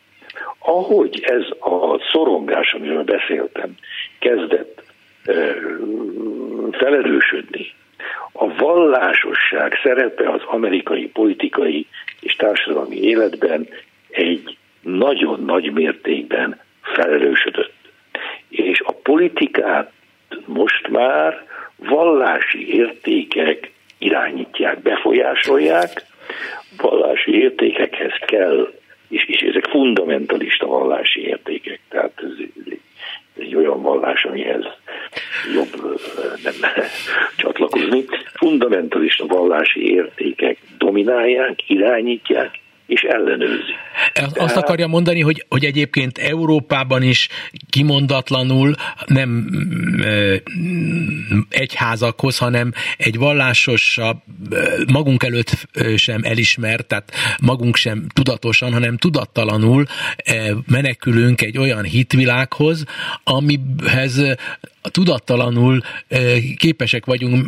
Ahogy 0.60 1.20
ez 1.24 1.44
a 1.60 2.00
szorongás, 2.12 2.74
amiről 2.74 3.04
beszéltem, 3.04 3.76
kezdett 4.20 4.84
felerősödni, 6.72 7.74
a 8.32 8.56
vallásosság 8.56 9.80
szerepe 9.84 10.30
az 10.30 10.42
amerikai 10.46 11.08
politikai 11.08 11.88
és 12.22 12.36
társadalmi 12.36 13.02
életben 13.02 13.68
egy 14.10 14.58
nagyon 14.82 15.44
nagy 15.44 15.74
mértékben 15.74 16.60
felerősödött. 16.82 17.74
És 18.50 18.82
a 18.86 18.92
politikát 18.92 19.92
most 20.46 20.88
már 20.88 21.48
vallási 21.76 22.76
értékek 22.76 23.72
irányítják, 24.00 24.82
befolyásolják, 24.82 26.06
vallási 26.78 27.42
értékekhez 27.42 28.14
kell, 28.26 28.74
és, 29.10 29.24
és 29.28 29.42
ezek 29.42 29.66
fundamentalista 29.66 30.66
vallási 30.66 31.28
értékek, 31.28 31.80
tehát 31.90 32.12
ez, 32.16 32.46
ez, 32.66 32.74
egy 33.38 33.56
olyan 33.56 33.82
vallás, 33.82 34.24
amihez 34.26 34.64
jobb 35.54 36.00
nem 36.44 36.54
csatlakozni. 37.38 38.06
Fundamentalista 38.34 39.26
vallási 39.26 39.94
értékek 39.94 40.58
dominálják, 40.78 41.70
irányítják, 41.70 42.60
és 42.90 43.02
ellenőrzi. 43.02 43.74
Azt 44.34 44.56
akarja 44.56 44.88
mondani, 44.88 45.22
hogy, 45.22 45.46
hogy 45.50 45.66
egyébként 45.66 46.18
Európában 46.18 47.04
is 47.04 47.28
kimondatlanul 47.70 48.76
nem 49.06 49.50
egyházakhoz, 51.50 52.38
hanem 52.38 52.72
egy 52.98 53.18
vallásosabb, 53.18 54.18
magunk 54.92 55.24
előtt 55.24 55.68
sem 55.96 56.20
elismert, 56.24 56.88
tehát 56.88 57.12
magunk 57.42 57.76
sem 57.76 58.06
tudatosan, 58.14 58.74
hanem 58.74 58.98
tudattalanul 58.98 59.86
menekülünk 60.68 61.42
egy 61.42 61.58
olyan 61.58 61.84
hitvilághoz, 61.84 62.84
amihez 63.24 64.22
tudattalanul 64.92 65.82
képesek 66.56 67.06
vagyunk 67.06 67.48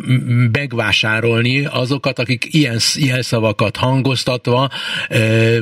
megvásárolni 0.52 1.64
azokat, 1.64 2.18
akik 2.18 2.54
ilyen, 2.54 2.78
szavakat 3.20 3.76
hangoztatva 3.76 4.68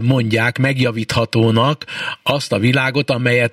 mondják 0.03 0.59
megjavíthatónak 0.59 1.85
azt 2.23 2.53
a 2.53 2.59
világot, 2.59 3.11
amelyet, 3.11 3.53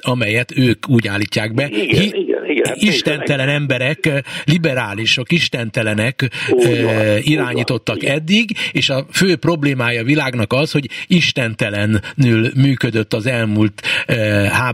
amelyet 0.00 0.56
ők 0.56 0.88
úgy 0.88 1.08
állítják 1.08 1.54
be. 1.54 1.68
Igen, 1.68 2.00
Hi- 2.00 2.14
igen 2.14 2.34
igen, 2.54 2.74
istentelen 2.78 3.46
igen. 3.46 3.60
emberek, 3.60 4.24
liberálisok, 4.44 5.32
istentelenek 5.32 6.30
Úgy 6.48 6.82
van, 6.82 7.18
irányítottak 7.18 8.02
van, 8.02 8.10
eddig, 8.10 8.56
és 8.72 8.88
a 8.88 9.06
fő 9.10 9.36
problémája 9.36 10.00
a 10.00 10.04
világnak 10.04 10.52
az, 10.52 10.70
hogy 10.70 10.88
istentelenül 11.06 12.50
működött 12.56 13.14
az 13.14 13.26
elmúlt 13.26 13.82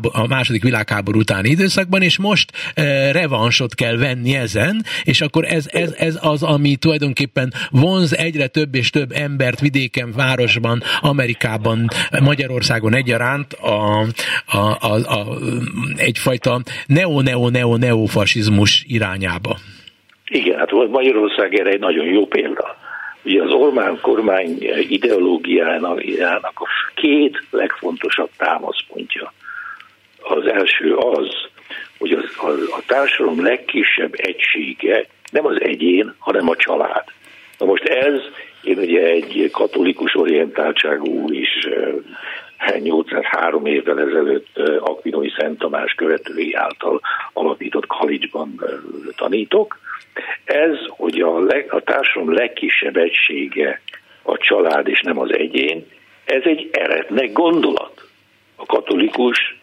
a 0.02 0.26
második 0.26 0.62
világháború 0.62 1.18
utáni 1.18 1.48
időszakban, 1.48 2.02
és 2.02 2.18
most 2.18 2.52
revansot 3.12 3.74
kell 3.74 3.96
venni 3.96 4.34
ezen, 4.34 4.84
és 5.02 5.20
akkor 5.20 5.44
ez, 5.44 5.64
ez, 5.68 5.94
ez 5.98 6.18
az, 6.20 6.42
ami 6.42 6.76
tulajdonképpen 6.76 7.52
vonz 7.70 8.16
egyre 8.16 8.46
több 8.46 8.74
és 8.74 8.90
több 8.90 9.12
embert 9.12 9.60
vidéken, 9.60 10.12
városban, 10.12 10.82
Amerikában, 11.00 11.88
Magyarországon 12.20 12.94
egyaránt 12.94 13.52
a, 13.52 14.06
a, 14.46 14.76
a, 14.80 15.18
a, 15.18 15.38
egyfajta 15.96 16.60
neo-neo-neo 16.86 17.76
neofasizmus 17.76 18.84
irányába. 18.86 19.56
Igen, 20.30 20.58
hát 20.58 20.70
Magyarország 20.70 21.54
erre 21.54 21.70
egy 21.70 21.80
nagyon 21.80 22.06
jó 22.06 22.26
példa. 22.26 22.76
Ugye 23.24 23.42
az 23.42 23.52
Orbán 23.52 23.98
kormány 24.00 24.58
ideológiának 24.88 26.52
a 26.54 26.66
két 26.94 27.42
legfontosabb 27.50 28.30
támaszpontja. 28.36 29.32
Az 30.22 30.46
első 30.46 30.94
az, 30.94 31.28
hogy 31.98 32.12
az, 32.12 32.24
a, 32.36 32.48
a 32.76 32.82
társadalom 32.86 33.42
legkisebb 33.42 34.12
egysége 34.16 35.06
nem 35.32 35.46
az 35.46 35.60
egyén, 35.60 36.14
hanem 36.18 36.48
a 36.48 36.56
család. 36.56 37.04
Na 37.58 37.66
most 37.66 37.84
ez, 37.84 38.20
én 38.62 38.78
ugye 38.78 39.02
egy 39.02 39.48
katolikus 39.52 40.14
orientáltságú 40.14 41.32
és 41.32 41.68
803 42.78 43.66
évvel 43.66 44.00
ezelőtt 44.00 44.58
Akvinói 44.80 45.30
Szent 45.38 45.58
Tamás 45.58 45.92
követői 45.92 46.54
által 46.54 47.00
alapított 47.32 47.86
college-ban 47.86 48.64
tanítok. 49.16 49.78
Ez, 50.44 50.76
hogy 50.88 51.20
a, 51.20 51.38
leg, 51.38 51.72
a 51.72 51.80
társadalom 51.80 52.34
legkisebb 52.34 52.96
egysége 52.96 53.80
a 54.22 54.36
család 54.36 54.88
és 54.88 55.00
nem 55.00 55.18
az 55.18 55.32
egyén, 55.32 55.86
ez 56.24 56.42
egy 56.44 56.68
eretnek 56.72 57.32
gondolat. 57.32 58.08
A 58.56 58.66
katolikus 58.66 59.59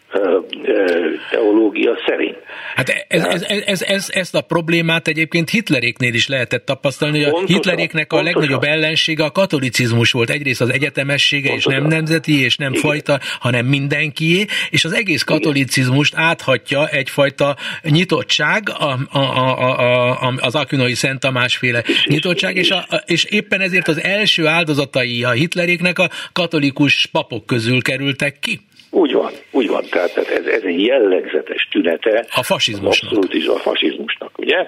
teológia 1.30 1.98
szerint. 2.06 2.36
Hát 2.74 2.88
ez, 3.08 3.24
ez, 3.24 3.42
ez, 3.42 3.62
ez, 3.66 3.82
ez, 3.82 4.08
ezt 4.10 4.34
a 4.34 4.40
problémát 4.40 5.08
egyébként 5.08 5.50
Hitleréknél 5.50 6.14
is 6.14 6.28
lehetett 6.28 6.64
tapasztalni, 6.64 7.22
hogy 7.22 7.32
a 7.42 7.46
Hitleréknek 7.46 8.12
a 8.12 8.22
legnagyobb 8.22 8.62
ellensége 8.62 9.24
a 9.24 9.30
katolicizmus 9.30 10.12
volt. 10.12 10.30
Egyrészt 10.30 10.60
az 10.60 10.72
egyetemessége, 10.72 11.48
pontosan. 11.48 11.72
és 11.72 11.78
nem 11.78 11.88
nemzeti, 11.88 12.42
és 12.44 12.56
nem 12.56 12.72
Igen. 12.72 12.82
fajta, 12.82 13.20
hanem 13.40 13.66
mindenkié, 13.66 14.44
és 14.70 14.84
az 14.84 14.92
egész 14.92 15.22
katolicizmust 15.22 16.14
áthatja 16.16 16.88
egyfajta 16.88 17.56
nyitottság, 17.82 18.62
a, 18.78 18.98
a, 19.10 19.18
a, 19.18 20.20
a, 20.20 20.34
az 20.36 20.54
Akinoi 20.54 20.94
Szent 20.94 21.20
Tamás 21.20 21.56
féle 21.56 21.82
nyitottság, 22.04 22.56
és, 22.56 22.70
a, 22.70 22.86
és 23.06 23.24
éppen 23.24 23.60
ezért 23.60 23.88
az 23.88 24.02
első 24.02 24.46
áldozatai 24.46 25.24
a 25.24 25.30
Hitleréknek 25.30 25.98
a 25.98 26.08
katolikus 26.32 27.06
papok 27.06 27.46
közül 27.46 27.82
kerültek 27.82 28.38
ki. 28.38 28.60
Úgy 28.90 29.12
van, 29.12 29.32
úgy 29.50 29.68
van. 29.68 29.84
Tehát 29.90 30.16
ez, 30.16 30.46
ez 30.46 30.62
egy 30.62 30.82
jellegzetes 30.84 31.68
tünete 31.70 32.26
a 32.34 32.42
fasizmusnak. 32.42 33.10
Abszolút 33.10 33.34
is 33.34 33.46
a 33.46 33.56
fasizmusnak, 33.56 34.38
ugye? 34.38 34.66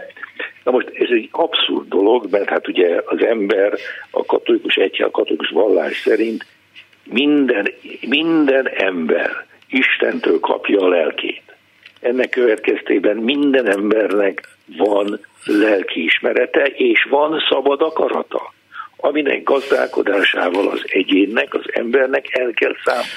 Na 0.65 0.71
most 0.71 0.89
ez 0.95 1.09
egy 1.11 1.29
abszurd 1.31 1.89
dolog, 1.89 2.27
mert 2.31 2.49
hát 2.49 2.69
ugye 2.69 3.01
az 3.05 3.25
ember 3.25 3.79
a 4.11 4.25
katolikus 4.25 4.75
egyház, 4.75 5.09
a 5.09 5.11
katolikus 5.11 5.49
vallás 5.49 6.01
szerint 6.01 6.47
minden, 7.05 7.73
minden 8.09 8.67
ember 8.69 9.47
Istentől 9.69 10.41
kapja 10.41 10.81
a 10.81 10.89
lelkét. 10.89 11.43
Ennek 12.01 12.29
következtében 12.29 13.17
minden 13.17 13.71
embernek 13.71 14.49
van 14.77 15.21
lelkiismerete, 15.45 16.63
és 16.63 17.07
van 17.11 17.43
szabad 17.51 17.83
akarata 17.83 18.53
aminek 19.01 19.43
gazdálkodásával 19.43 20.69
az 20.69 20.83
egyénnek, 20.87 21.55
az 21.55 21.65
embernek 21.73 22.39
el 22.39 22.51
kell 22.51 22.75
számolni. 22.85 23.09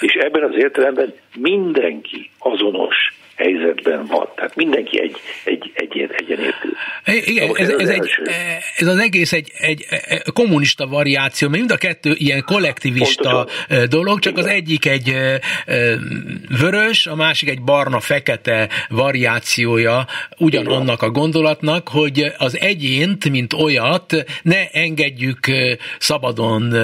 És 0.00 0.12
ebben 0.12 0.42
az 0.42 0.56
értelemben 0.56 1.14
mindenki 1.36 2.30
azonos 2.38 2.96
helyzetben 3.36 4.06
van. 4.06 4.28
Tehát 4.36 4.56
mindenki 4.56 5.00
egy, 5.00 5.16
egy, 5.44 5.72
egy 5.74 6.10
egyenértő. 6.16 6.68
Igen, 7.04 7.50
ez, 7.54 7.68
ez, 7.68 7.88
egy, 7.88 8.10
ez 8.76 8.86
az 8.86 8.98
egész 8.98 9.32
egy, 9.32 9.52
egy 9.58 9.86
kommunista 10.32 10.86
variáció, 10.86 11.48
mert 11.48 11.60
mind 11.60 11.72
a 11.72 11.76
kettő 11.76 12.14
ilyen 12.14 12.42
kollektivista 12.46 13.30
Pontosan. 13.30 13.88
dolog, 13.88 14.18
csak 14.18 14.32
Igen. 14.32 14.44
az 14.44 14.50
egyik 14.50 14.86
egy 14.86 15.16
vörös, 16.58 17.06
a 17.06 17.14
másik 17.14 17.48
egy 17.48 17.62
barna-fekete 17.62 18.68
variációja 18.88 20.06
ugyanannak 20.38 21.02
a 21.02 21.10
gondolatnak, 21.10 21.88
hogy 21.88 22.32
az 22.38 22.58
egyént, 22.60 23.30
mint 23.30 23.52
olyat 23.52 24.24
ne 24.42 24.68
engedjük 24.70 25.50
szabadon 25.98 26.74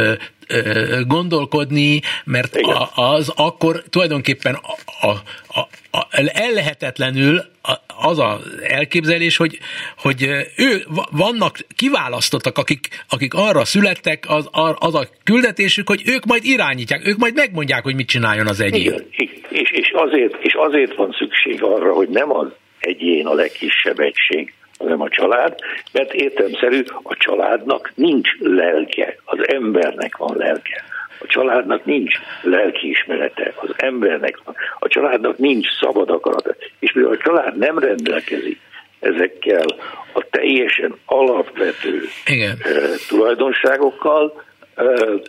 gondolkodni, 1.06 2.00
mert 2.24 2.56
a, 2.56 2.90
az 2.94 3.32
akkor 3.36 3.82
tulajdonképpen 3.90 4.54
a, 4.54 5.06
a, 5.06 5.10
a, 5.46 5.60
a, 5.90 6.06
ellehetetlenül 6.32 7.42
az 7.86 8.18
az 8.18 8.60
elképzelés, 8.62 9.36
hogy, 9.36 9.58
hogy 9.96 10.22
ő 10.56 10.84
vannak 11.10 11.56
kiválasztottak, 11.76 12.58
akik, 12.58 12.88
akik 13.08 13.34
arra 13.34 13.64
születtek, 13.64 14.24
az, 14.28 14.48
az 14.78 14.94
a 14.94 15.08
küldetésük, 15.24 15.88
hogy 15.88 16.02
ők 16.06 16.24
majd 16.24 16.44
irányítják, 16.44 17.06
ők 17.06 17.18
majd 17.18 17.34
megmondják, 17.34 17.82
hogy 17.82 17.94
mit 17.94 18.08
csináljon 18.08 18.46
az 18.46 18.60
egyén. 18.60 18.80
Igen, 18.80 19.06
és, 19.50 19.70
és, 19.70 19.90
azért, 19.94 20.44
és 20.44 20.54
azért 20.54 20.94
van 20.94 21.14
szükség 21.18 21.62
arra, 21.62 21.92
hogy 21.92 22.08
nem 22.08 22.30
az 22.30 22.46
egyén 22.78 23.26
a 23.26 23.34
legkisebb 23.34 23.98
egység, 23.98 24.52
hanem 24.82 25.00
a 25.00 25.08
család, 25.08 25.54
mert 25.92 26.12
értelmszerű, 26.12 26.82
a 27.02 27.16
családnak 27.16 27.92
nincs 27.94 28.28
lelke, 28.38 29.16
az 29.24 29.48
embernek 29.48 30.16
van 30.16 30.36
lelke. 30.36 30.84
A 31.18 31.26
családnak 31.26 31.84
nincs 31.84 32.14
lelkiismerete, 32.42 33.52
az 33.56 33.70
embernek 33.76 34.38
van. 34.44 34.54
A 34.78 34.88
családnak 34.88 35.38
nincs 35.38 35.66
szabad 35.80 36.10
akarata. 36.10 36.54
És 36.78 36.92
mivel 36.92 37.12
a 37.12 37.16
család 37.16 37.58
nem 37.58 37.78
rendelkezik 37.78 38.60
ezekkel 39.00 39.66
a 40.12 40.24
teljesen 40.30 40.94
alapvető 41.04 42.08
Igen. 42.26 42.58
Uh, 42.64 42.94
tulajdonságokkal, 43.08 44.42
uh, 44.76 45.20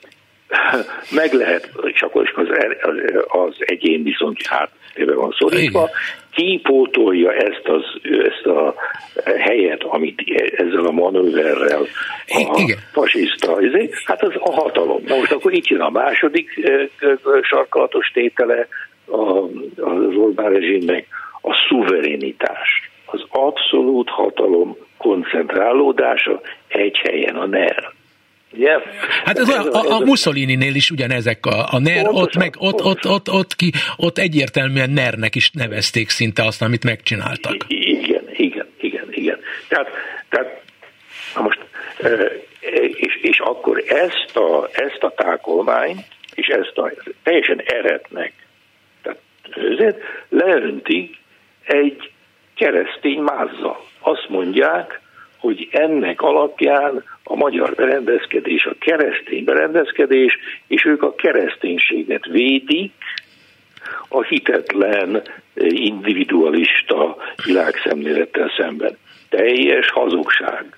meg 1.20 1.34
lehet, 1.34 1.70
és 1.94 2.02
akkor 2.02 2.32
az, 2.36 2.48
az, 2.82 2.96
az 3.28 3.56
egyén 3.60 4.04
viszont 4.04 4.46
háttérbe 4.46 5.14
van 5.14 5.36
szorítva, 5.40 5.90
kipótolja 6.32 7.32
ezt, 7.32 7.68
az, 7.68 7.84
ezt 8.04 8.46
a 8.46 8.76
helyet, 9.38 9.84
amit 9.84 10.22
ezzel 10.56 10.86
a 10.86 10.92
manőverrel 10.92 11.82
a 12.28 12.60
Igen. 12.60 12.78
fasiszta, 12.92 13.60
hát 14.06 14.24
az 14.24 14.34
a 14.40 14.52
hatalom. 14.52 15.04
Na 15.06 15.16
most 15.16 15.32
akkor 15.32 15.54
itt 15.54 15.68
jön 15.68 15.82
a 15.82 15.90
második 15.90 16.70
sarkalatos 17.42 18.12
tétele 18.14 18.68
az 19.76 20.16
Orbán 20.16 20.52
rezsimnek, 20.52 21.08
a 21.42 21.54
szuverenitás, 21.70 22.92
az 23.06 23.24
abszolút 23.30 24.10
hatalom 24.10 24.78
koncentrálódása 24.98 26.42
egy 26.68 26.98
helyen, 26.98 27.36
a 27.36 27.46
NER. 27.46 27.92
Yeah. 28.56 28.82
Hát 29.26 29.38
ez 29.38 29.50
a, 29.50 29.72
a, 29.72 29.96
a 29.96 30.00
Mussolini-nél 30.00 30.76
is 30.76 30.92
ugyanezek 30.92 31.46
a, 31.46 31.68
a 31.72 31.80
NER, 31.80 32.04
pontosan, 32.04 32.24
ott, 32.24 32.36
meg, 32.36 32.56
ott, 32.58 32.84
ott, 32.84 33.08
ott, 33.08 33.30
ott, 33.30 33.56
ki, 33.56 33.72
ott 33.98 34.18
egyértelműen 34.18 34.90
NER-nek 34.90 35.36
is 35.36 35.52
nevezték 35.52 36.10
szinte 36.10 36.44
azt, 36.44 36.62
amit 36.62 36.84
megcsináltak. 36.84 37.56
Igen, 37.68 38.24
igen, 38.34 38.68
igen, 38.80 39.08
igen. 39.10 39.40
Tehát, 39.68 39.88
tehát 40.30 40.62
na 41.36 41.42
most, 41.42 41.60
és, 42.96 43.20
és 43.22 43.40
akkor 43.40 43.84
ezt 43.88 44.38
a, 44.38 44.70
ezt 44.72 45.04
a 45.04 45.14
tákolmányt, 45.16 46.06
és 46.34 46.48
ezt 46.48 46.78
a 46.78 46.92
teljesen 47.24 47.62
eretnek, 47.66 48.34
tehát 49.02 49.20
ezért 49.72 50.02
leöntik 50.30 51.18
egy 51.64 52.12
keresztény 52.56 53.20
mázzal. 53.20 53.86
Azt 54.00 54.26
mondják, 54.30 55.02
hogy 55.38 55.68
ennek 55.72 56.22
alapján 56.22 57.04
a 57.24 57.36
magyar 57.36 57.74
berendezkedés 57.76 58.66
a 58.66 58.76
keresztény 58.80 59.44
berendezkedés, 59.44 60.38
és 60.68 60.86
ők 60.86 61.04
a 61.04 61.16
kereszténységet 61.16 62.26
védik, 62.26 62.94
a 64.08 64.24
hitetlen, 64.24 65.22
individualista 65.70 67.18
világszemlélettel 67.46 68.52
szemben. 68.58 68.98
Teljes 69.30 69.90
hazugság. 69.90 70.78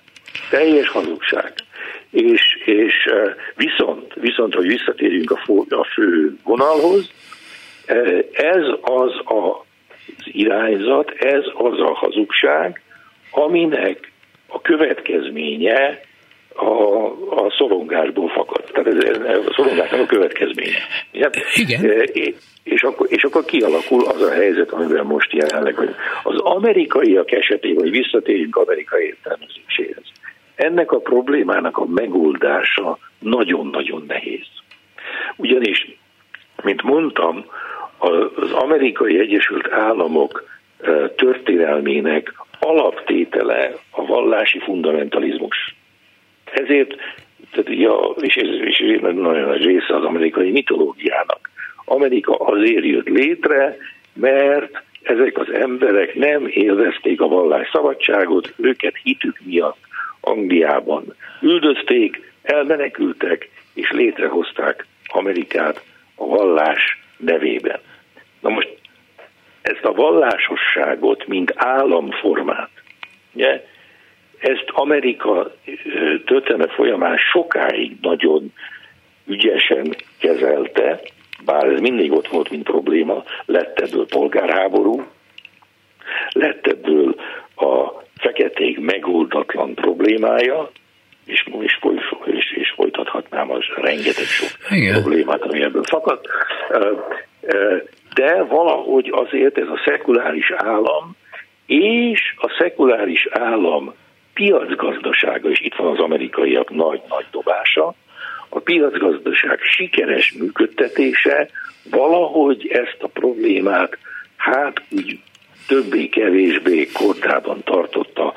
Teljes 0.50 0.88
hazugság. 0.88 1.52
És, 2.10 2.42
és 2.64 2.94
viszont, 3.56 4.14
viszont, 4.14 4.54
hogy 4.54 4.66
visszatérjünk 4.66 5.30
a, 5.30 5.36
fő, 5.36 5.62
a 5.68 5.84
fő 5.84 6.36
vonalhoz, 6.42 7.10
ez 8.32 8.64
az 8.82 9.12
a, 9.24 9.64
az 10.18 10.24
irányzat, 10.24 11.10
ez 11.10 11.44
az 11.54 11.80
a 11.80 11.94
hazugság, 11.94 12.82
aminek 13.30 14.12
a 14.46 14.60
következménye 14.60 16.00
a, 16.56 17.06
a 17.44 17.50
szorongásból 17.58 18.28
fakad. 18.28 18.64
Tehát 18.72 19.04
ez, 19.04 19.18
a 19.46 19.52
szorongásnak 19.56 20.00
a 20.00 20.06
következménye. 20.06 20.78
Igen. 21.10 21.30
Igen. 21.54 21.90
E, 21.90 22.04
és 22.62 22.82
akkor, 22.82 23.06
és 23.10 23.22
akkor 23.22 23.44
kialakul 23.44 24.04
az 24.06 24.22
a 24.22 24.30
helyzet, 24.30 24.70
amiben 24.70 25.06
most 25.06 25.32
jelenleg 25.32 25.74
vagyunk. 25.76 25.96
Az 26.22 26.38
amerikaiak 26.38 27.32
esetében, 27.32 27.82
hogy 27.82 27.90
visszatérjünk 27.90 28.56
amerikai 28.56 29.04
értelmezéséhez, 29.04 30.02
ennek 30.54 30.92
a 30.92 30.98
problémának 30.98 31.78
a 31.78 31.84
megoldása 31.84 32.98
nagyon-nagyon 33.18 34.04
nehéz. 34.08 34.46
Ugyanis, 35.36 35.98
mint 36.62 36.82
mondtam, 36.82 37.44
az 37.98 38.52
amerikai 38.52 39.18
Egyesült 39.18 39.72
Államok 39.72 40.48
e, 40.80 41.08
történelmének 41.08 42.34
alaptétele 42.60 43.72
a 43.90 44.06
vallási 44.06 44.58
fundamentalizmus. 44.58 45.75
Ezért, 46.52 46.94
tehát, 47.50 47.68
ja, 47.68 48.14
és 48.20 48.34
ez 48.36 48.48
és 48.48 48.98
nagyon 49.00 49.48
nagy 49.48 49.64
része 49.64 49.96
az 49.96 50.04
amerikai 50.04 50.50
mitológiának. 50.50 51.50
Amerika 51.84 52.34
azért 52.34 52.84
jött 52.84 53.08
létre, 53.08 53.76
mert 54.12 54.82
ezek 55.02 55.38
az 55.38 55.52
emberek 55.52 56.14
nem 56.14 56.46
élvezték 56.46 57.20
a 57.20 57.28
vallás 57.28 57.68
szabadságot, 57.72 58.52
őket 58.56 58.94
hitük 59.02 59.40
miatt 59.44 59.78
Angliában 60.20 61.14
üldözték, 61.40 62.32
elmenekültek, 62.42 63.48
és 63.74 63.90
létrehozták 63.90 64.86
Amerikát 65.06 65.84
a 66.14 66.26
vallás 66.26 67.02
nevében. 67.16 67.80
Na 68.40 68.48
most 68.48 68.76
ezt 69.62 69.84
a 69.84 69.92
vallásosságot, 69.92 71.26
mint 71.26 71.52
államformát, 71.54 72.70
ugye, 73.32 73.64
ezt 74.38 74.64
Amerika 74.66 75.50
történet 76.24 76.72
folyamán 76.72 77.16
sokáig 77.32 77.96
nagyon 78.00 78.52
ügyesen 79.26 79.94
kezelte, 80.18 81.00
bár 81.44 81.64
ez 81.64 81.80
mindig 81.80 82.12
ott 82.12 82.28
volt, 82.28 82.50
mint 82.50 82.62
probléma, 82.62 83.24
lett 83.44 83.78
ebből 83.80 84.06
polgárháború, 84.06 85.06
lett 86.30 86.66
ebből 86.66 87.14
a 87.56 88.02
feketék 88.18 88.80
megoldatlan 88.80 89.74
problémája, 89.74 90.70
és, 91.26 91.48
és, 91.60 91.78
és, 92.24 92.52
és 92.52 92.72
folytathatnám 92.76 93.50
az 93.50 93.64
rengeteg 93.76 94.24
sok 94.24 94.50
Igen. 94.70 95.00
problémát, 95.00 95.42
ami 95.42 95.62
ebből 95.62 95.84
fakadt. 95.84 96.26
De 98.14 98.42
valahogy 98.42 99.10
azért 99.12 99.58
ez 99.58 99.68
a 99.68 99.80
szekuláris 99.84 100.50
állam 100.50 101.16
és 101.66 102.34
a 102.36 102.54
szekuláris 102.58 103.26
állam 103.30 103.94
piacgazdasága, 104.36 105.48
és 105.48 105.60
itt 105.60 105.74
van 105.74 105.92
az 105.92 105.98
amerikaiak 105.98 106.70
nagy-nagy 106.70 107.26
dobása, 107.30 107.94
a 108.48 108.58
piacgazdaság 108.58 109.58
sikeres 109.60 110.32
működtetése 110.32 111.48
valahogy 111.90 112.66
ezt 112.68 112.96
a 113.00 113.06
problémát 113.08 113.98
hát 114.36 114.82
úgy 114.90 115.18
többé-kevésbé 115.68 116.88
kordában 116.92 117.62
tartotta 117.64 118.34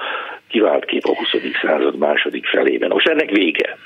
kivált 0.47 0.85
kép 0.85 1.05
a 1.05 1.15
20. 1.15 1.27
század 1.61 1.97
második 1.97 2.45
felében. 2.45 2.89
Most 2.89 3.07
ennek 3.07 3.29
vége. 3.29 3.77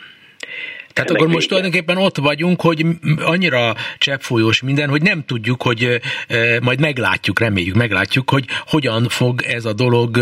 Tehát 0.93 1.11
akkor 1.11 1.27
most 1.27 1.47
tulajdonképpen 1.47 1.97
ott 1.97 2.17
vagyunk, 2.17 2.61
hogy 2.61 2.85
annyira 3.19 3.75
cseppfolyós 3.97 4.61
minden, 4.61 4.89
hogy 4.89 5.01
nem 5.01 5.23
tudjuk, 5.25 5.61
hogy 5.61 6.01
majd 6.61 6.79
meglátjuk, 6.79 7.39
reméljük, 7.39 7.75
meglátjuk, 7.75 8.29
hogy 8.29 8.45
hogyan 8.67 9.09
fog 9.09 9.41
ez 9.41 9.65
a 9.65 9.73
dolog 9.73 10.17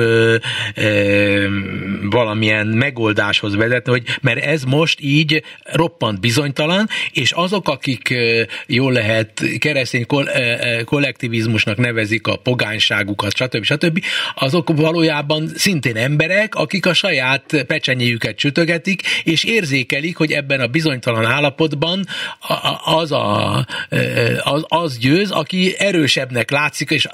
valamilyen 2.09 2.67
megoldáshoz 2.67 3.55
vezetni, 3.55 3.91
hogy 3.91 4.03
mert 4.21 4.43
ez 4.45 4.63
most 4.63 4.99
így 5.01 5.43
roppant 5.63 6.19
bizonytalan, 6.19 6.87
és 7.11 7.31
azok, 7.31 7.69
akik 7.69 8.13
jól 8.67 8.91
lehet 8.91 9.43
keresztény 9.57 10.05
kollektivizmusnak 10.85 11.77
nevezik 11.77 12.27
a 12.27 12.35
pogányságukat, 12.35 13.35
stb. 13.35 13.63
stb., 13.63 14.03
azok 14.35 14.69
valójában 14.75 15.51
szintén 15.55 15.95
emberek, 15.95 16.55
akik 16.55 16.85
a 16.85 16.93
saját 16.93 17.63
pecsenyéjüket 17.67 18.35
csütögetik, 18.35 19.01
és 19.23 19.43
érzékelik, 19.43 20.17
hogy 20.17 20.31
ebben 20.31 20.60
a 20.61 20.67
bizonytalan 20.67 21.25
állapotban 21.25 22.05
az, 22.83 23.11
a, 23.11 23.65
az, 24.43 24.65
az 24.67 24.97
győz, 24.97 25.31
aki 25.31 25.75
erősebbnek 25.77 26.51
látszik, 26.51 26.89
és 26.89 27.07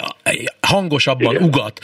hangosabban 0.61 1.35
Igen. 1.35 1.47
ugat, 1.47 1.79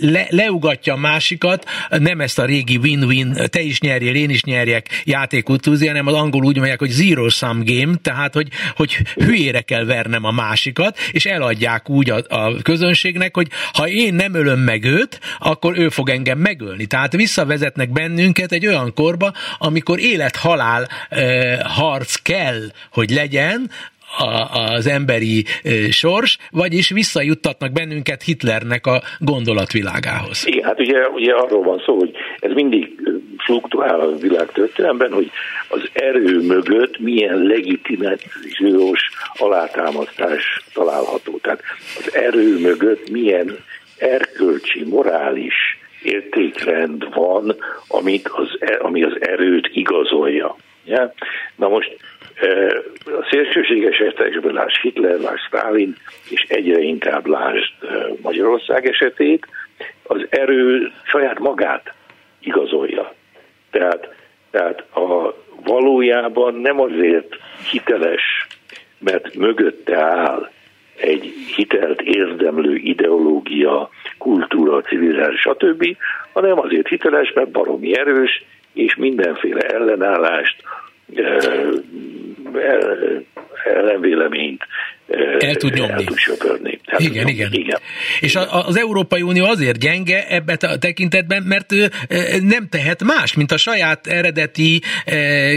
le, 0.00 0.26
leugatja 0.30 0.92
a 0.92 0.96
másikat, 0.96 1.64
nem 1.88 2.20
ezt 2.20 2.38
a 2.38 2.44
régi 2.44 2.76
win-win, 2.76 3.36
te 3.50 3.60
is 3.60 3.80
nyerjél, 3.80 4.14
én 4.14 4.30
is 4.30 4.42
nyerjek 4.42 5.02
játékot 5.04 5.60
tűzi, 5.60 5.86
hanem 5.86 6.06
az 6.06 6.14
angol 6.14 6.44
úgy 6.44 6.56
mondják, 6.56 6.78
hogy 6.78 6.90
zero 6.90 7.28
sum 7.28 7.64
game, 7.64 7.94
tehát 8.02 8.34
hogy, 8.34 8.48
hogy 8.76 8.96
hülyére 9.14 9.60
kell 9.60 9.84
vernem 9.84 10.24
a 10.24 10.30
másikat, 10.30 10.98
és 11.12 11.26
eladják 11.26 11.90
úgy 11.90 12.10
a, 12.10 12.22
a 12.28 12.62
közönségnek, 12.62 13.34
hogy 13.34 13.48
ha 13.72 13.88
én 13.88 14.14
nem 14.14 14.34
ölöm 14.34 14.58
meg 14.58 14.84
őt, 14.84 15.20
akkor 15.38 15.78
ő 15.78 15.88
fog 15.88 16.08
engem 16.08 16.38
megölni. 16.38 16.86
Tehát 16.86 17.12
visszavezetnek 17.12 17.90
bennünket 17.90 18.52
egy 18.52 18.66
olyan 18.66 18.94
korba, 18.94 19.32
amikor 19.58 19.98
élet-halál 19.98 20.67
e, 21.08 21.64
harc 21.64 22.14
kell, 22.14 22.60
hogy 22.90 23.10
legyen, 23.10 23.70
a, 24.16 24.60
az 24.74 24.86
emberi 24.86 25.44
sors, 25.90 26.38
vagyis 26.50 26.90
visszajuttatnak 26.90 27.72
bennünket 27.72 28.22
Hitlernek 28.22 28.86
a 28.86 29.02
gondolatvilágós. 29.18 30.44
Igen, 30.44 30.64
hát 30.64 30.80
ugye, 30.80 31.08
ugye 31.08 31.32
arról 31.32 31.62
van 31.62 31.82
szó, 31.86 31.96
hogy 31.96 32.10
ez 32.38 32.52
mindig 32.52 32.90
fluktuál 33.38 34.00
a 34.00 34.16
világ 34.16 34.52
történelemben, 34.52 35.12
hogy 35.12 35.30
az 35.68 35.88
erő 35.92 36.40
mögött 36.40 36.98
milyen 36.98 37.38
legitimációs 37.38 39.10
alátámasztás 39.34 40.62
található. 40.72 41.38
Tehát 41.42 41.60
az 41.98 42.14
erő 42.14 42.58
mögött 42.60 43.10
milyen 43.10 43.56
erkölcsi, 43.98 44.84
morális 44.84 45.67
értékrend 46.02 47.14
van, 47.14 47.56
amit 47.88 48.28
az, 48.28 48.56
e, 48.60 48.78
ami 48.80 49.02
az 49.02 49.16
erőt 49.20 49.70
igazolja. 49.72 50.56
Ja? 50.84 51.12
Na 51.56 51.68
most 51.68 51.96
a 53.04 53.26
szélsőséges 53.30 53.98
esetekben 53.98 54.54
lásd 54.54 54.80
Hitler, 54.80 55.18
lásd 55.18 55.44
Stalin, 55.46 55.96
és 56.28 56.44
egyre 56.48 56.80
inkább 56.80 57.26
lásd 57.26 57.72
Magyarország 58.22 58.86
esetét, 58.86 59.46
az 60.02 60.26
erő 60.30 60.92
saját 61.02 61.38
magát 61.38 61.94
igazolja. 62.40 63.14
Tehát, 63.70 64.14
tehát 64.50 64.84
a 64.96 65.34
valójában 65.64 66.54
nem 66.54 66.80
azért 66.80 67.36
hiteles, 67.70 68.46
mert 68.98 69.34
mögötte 69.34 69.96
áll 69.96 70.50
egy 71.00 71.32
hitelt 71.56 72.00
érdemlő 72.00 72.76
ideológia, 72.76 73.90
kultúra, 74.18 74.80
civilizálás, 74.80 75.40
stb., 75.40 75.96
hanem 76.32 76.58
azért 76.58 76.88
hiteles, 76.88 77.32
mert 77.32 77.50
baromi 77.50 77.98
erős, 77.98 78.44
és 78.72 78.96
mindenféle 78.96 79.60
ellenállást, 79.60 80.62
ellenvéleményt 83.64 84.66
el 85.38 85.54
tud 85.54 85.74
nyomni. 85.74 85.92
El 85.92 86.04
tud 86.04 86.18
söpörni. 86.18 86.80
El 86.84 87.00
igen, 87.00 87.24
tud 87.24 87.34
igen. 87.34 87.52
igen. 87.52 87.80
És 88.20 88.36
a, 88.36 88.66
az 88.66 88.78
Európai 88.78 89.22
Unió 89.22 89.44
azért 89.44 89.78
gyenge 89.78 90.26
ebben 90.28 90.56
a 90.60 90.76
tekintetben, 90.76 91.42
mert 91.42 91.72
ő 91.72 91.90
nem 92.42 92.68
tehet 92.68 93.04
más, 93.04 93.34
mint 93.34 93.52
a 93.52 93.56
saját 93.56 94.06
eredeti 94.06 94.80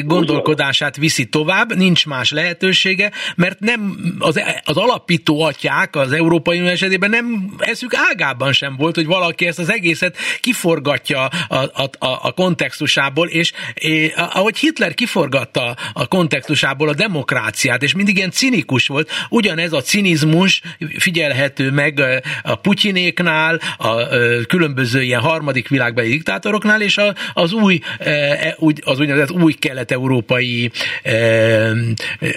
gondolkodását 0.03 0.95
viszi 0.95 1.25
tovább, 1.25 1.75
nincs 1.75 2.05
más 2.05 2.31
lehetősége, 2.31 3.11
mert 3.35 3.59
nem 3.59 3.97
az, 4.19 4.41
az 4.63 4.77
alapító 4.77 5.41
atyák 5.41 5.95
az 5.95 6.11
Európai 6.11 6.57
Unió 6.57 6.69
esetében 6.71 7.09
nem 7.09 7.53
eszük 7.59 7.91
ágában 8.09 8.53
sem 8.53 8.75
volt, 8.75 8.95
hogy 8.95 9.05
valaki 9.05 9.47
ezt 9.47 9.59
az 9.59 9.71
egészet 9.71 10.17
kiforgatja 10.39 11.25
a, 11.25 11.55
a, 11.55 11.89
a, 11.99 12.19
a 12.21 12.31
kontextusából, 12.31 13.27
és, 13.27 13.51
ahogy 14.15 14.57
Hitler 14.57 14.93
kiforgatta 14.93 15.75
a 15.93 16.07
kontextusából 16.07 16.89
a 16.89 16.93
demokráciát, 16.93 17.83
és 17.83 17.93
mindig 17.93 18.17
ilyen 18.17 18.31
cinikus 18.31 18.87
volt, 18.87 19.09
ugyanez 19.41 19.73
a 19.73 19.81
cinizmus 19.81 20.61
figyelhető 20.97 21.71
meg 21.71 21.99
a 22.43 22.55
Putyinéknál, 22.55 23.59
a 23.77 24.07
különböző 24.47 25.01
ilyen 25.01 25.19
harmadik 25.19 25.67
világbeli 25.67 26.09
diktátoroknál, 26.09 26.81
és 26.81 26.97
az 27.33 27.53
új, 27.53 27.79
e, 27.99 28.55
az 28.83 28.99
úgynevezett 28.99 29.31
új 29.31 29.53
kelet-európai 29.53 30.71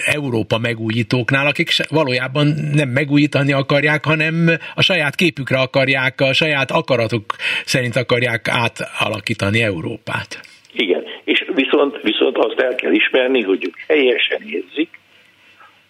Európa 0.05 0.57
megújítóknál, 0.57 1.47
akik 1.47 1.69
valójában 1.89 2.47
nem 2.73 2.89
megújítani 2.89 3.51
akarják, 3.51 4.05
hanem 4.05 4.49
a 4.75 4.81
saját 4.81 5.15
képükre 5.15 5.57
akarják, 5.57 6.21
a 6.21 6.33
saját 6.33 6.71
akaratuk 6.71 7.35
szerint 7.65 7.95
akarják 7.95 8.47
átalakítani 8.47 9.61
Európát. 9.61 10.39
Igen, 10.73 11.03
és 11.23 11.45
viszont, 11.55 12.01
viszont 12.01 12.37
azt 12.37 12.59
el 12.59 12.75
kell 12.75 12.91
ismerni, 12.91 13.41
hogy 13.41 13.65
ők 13.65 13.75
helyesen 13.87 14.41
érzik, 14.45 14.89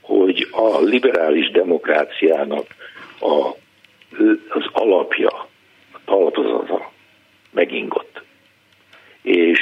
hogy 0.06 0.48
a 0.52 0.80
liberális 0.82 1.52
demokráciának 1.52 2.66
a, 3.20 3.48
az 4.50 4.66
alapja, 4.72 5.30
a 5.92 6.00
talpazata 6.06 6.92
megingott. 7.52 8.22
És 9.22 9.60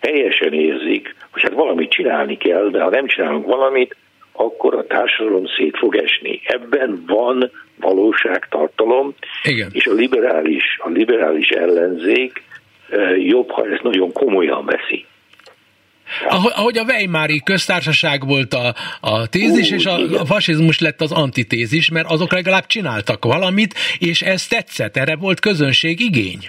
teljesen 0.00 0.52
érzik, 0.52 1.14
hogy 1.30 1.42
hát 1.42 1.52
valamit 1.52 1.90
csinálni 1.90 2.36
kell, 2.36 2.68
de 2.68 2.82
ha 2.82 2.90
nem 2.90 3.06
csinálunk 3.06 3.46
valamit, 3.46 3.96
akkor 4.32 4.74
a 4.74 4.86
társadalom 4.86 5.46
szét 5.46 5.76
fog 5.76 5.96
esni. 5.96 6.40
Ebben 6.44 7.04
van 7.06 7.50
valóságtartalom, 7.80 9.14
Igen. 9.42 9.70
és 9.72 9.86
a 9.86 9.92
liberális, 9.92 10.78
a 10.78 10.88
liberális 10.88 11.48
ellenzék 11.48 12.42
eh, 12.90 13.26
jobb, 13.26 13.50
ha 13.50 13.66
ezt 13.66 13.82
nagyon 13.82 14.12
komolyan 14.12 14.64
veszi. 14.64 15.06
Ahogy 16.28 16.78
a 16.78 16.84
Weimári 16.84 17.42
köztársaság 17.44 18.26
volt 18.26 18.54
a, 18.54 18.74
a 19.00 19.26
tézis, 19.26 19.70
Ó, 19.70 19.74
és 19.74 19.86
a, 19.86 19.94
a 20.20 20.24
fasizmus 20.24 20.78
lett 20.78 21.00
az 21.00 21.12
antitézis, 21.12 21.88
mert 21.88 22.10
azok 22.10 22.32
legalább 22.32 22.66
csináltak 22.66 23.24
valamit, 23.24 23.74
és 23.98 24.22
ez 24.22 24.46
tetszett, 24.46 24.96
erre 24.96 25.16
volt 25.16 25.40
közönség 25.40 26.00
igény. 26.00 26.48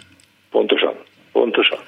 Pontosan, 0.51 0.93
pontosan. 1.35 1.79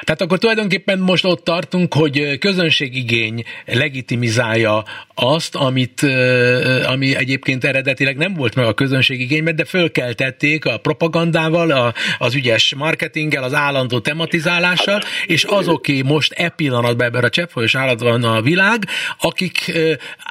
Tehát 0.00 0.20
akkor 0.20 0.38
tulajdonképpen 0.38 0.98
most 0.98 1.24
ott 1.24 1.44
tartunk, 1.44 1.94
hogy 1.94 2.38
közönségigény 2.38 3.44
legitimizálja 3.66 4.82
azt, 5.14 5.54
amit, 5.54 6.06
ami 6.86 7.16
egyébként 7.16 7.64
eredetileg 7.64 8.16
nem 8.16 8.34
volt 8.34 8.54
meg 8.54 8.66
a 8.66 8.72
közönségigényben, 8.72 9.56
de 9.56 9.64
fölkeltették 9.64 10.64
a 10.64 10.78
propagandával, 10.78 11.70
a, 11.70 11.92
az 12.18 12.34
ügyes 12.34 12.74
marketinggel, 12.74 13.42
az 13.42 13.54
állandó 13.54 13.98
tematizálással, 13.98 15.00
és 15.26 15.44
azoké 15.44 16.02
most 16.02 16.32
e 16.32 16.48
pillanatban 16.48 17.06
ebben 17.06 17.24
a 17.24 17.28
cseppfolyós 17.28 17.74
állatban 17.74 18.24
a 18.24 18.40
világ, 18.40 18.78
akik 19.20 19.72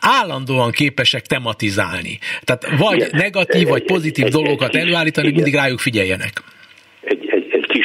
állandóan 0.01 0.71
képesek 0.71 1.25
tematizálni. 1.25 2.19
Tehát 2.43 2.77
vagy 2.77 3.07
negatív, 3.11 3.67
vagy 3.67 3.83
pozitív 3.83 4.25
dolgokat 4.25 4.75
előállítani, 4.75 5.31
mindig 5.31 5.53
rájuk 5.53 5.79
figyeljenek 5.79 6.43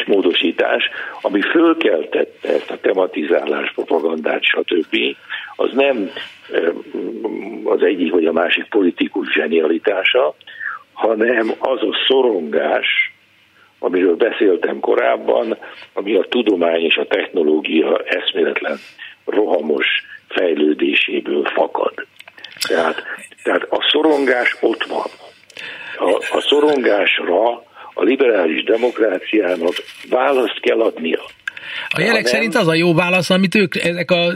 módosítás, 0.06 0.90
ami 1.20 1.40
fölkeltette 1.40 2.48
ezt 2.48 2.70
a 2.70 2.80
tematizálás, 2.80 3.72
propagandát, 3.74 4.42
stb., 4.42 4.96
az 5.56 5.70
nem 5.72 6.10
az 7.64 7.82
egyik 7.82 8.12
vagy 8.12 8.26
a 8.26 8.32
másik 8.32 8.68
politikus 8.68 9.32
zsenialitása, 9.32 10.34
hanem 10.92 11.54
az 11.58 11.82
a 11.82 11.96
szorongás, 12.08 13.12
amiről 13.78 14.16
beszéltem 14.16 14.80
korábban, 14.80 15.56
ami 15.92 16.14
a 16.14 16.26
tudomány 16.28 16.80
és 16.80 16.96
a 16.96 17.06
technológia 17.06 17.98
eszméletlen 17.98 18.78
rohamos 19.24 19.86
fejlődéséből 20.28 21.44
fakad. 21.44 22.06
Tehát, 22.68 23.02
tehát 23.42 23.62
a 23.62 23.88
szorongás 23.90 24.56
ott 24.60 24.84
van. 24.84 25.06
A, 25.96 26.36
a 26.36 26.40
szorongásra 26.40 27.62
a 27.94 28.02
liberális 28.02 28.64
demokráciának 28.64 29.74
választ 30.08 30.60
kell 30.60 30.80
adnia. 30.80 31.20
A 31.88 32.00
jelek 32.00 32.22
nem, 32.22 32.32
szerint 32.32 32.54
az 32.54 32.68
a 32.68 32.74
jó 32.74 32.94
válasz, 32.94 33.30
amit 33.30 33.54
ők 33.54 33.76
ezek 33.76 34.10
a, 34.10 34.32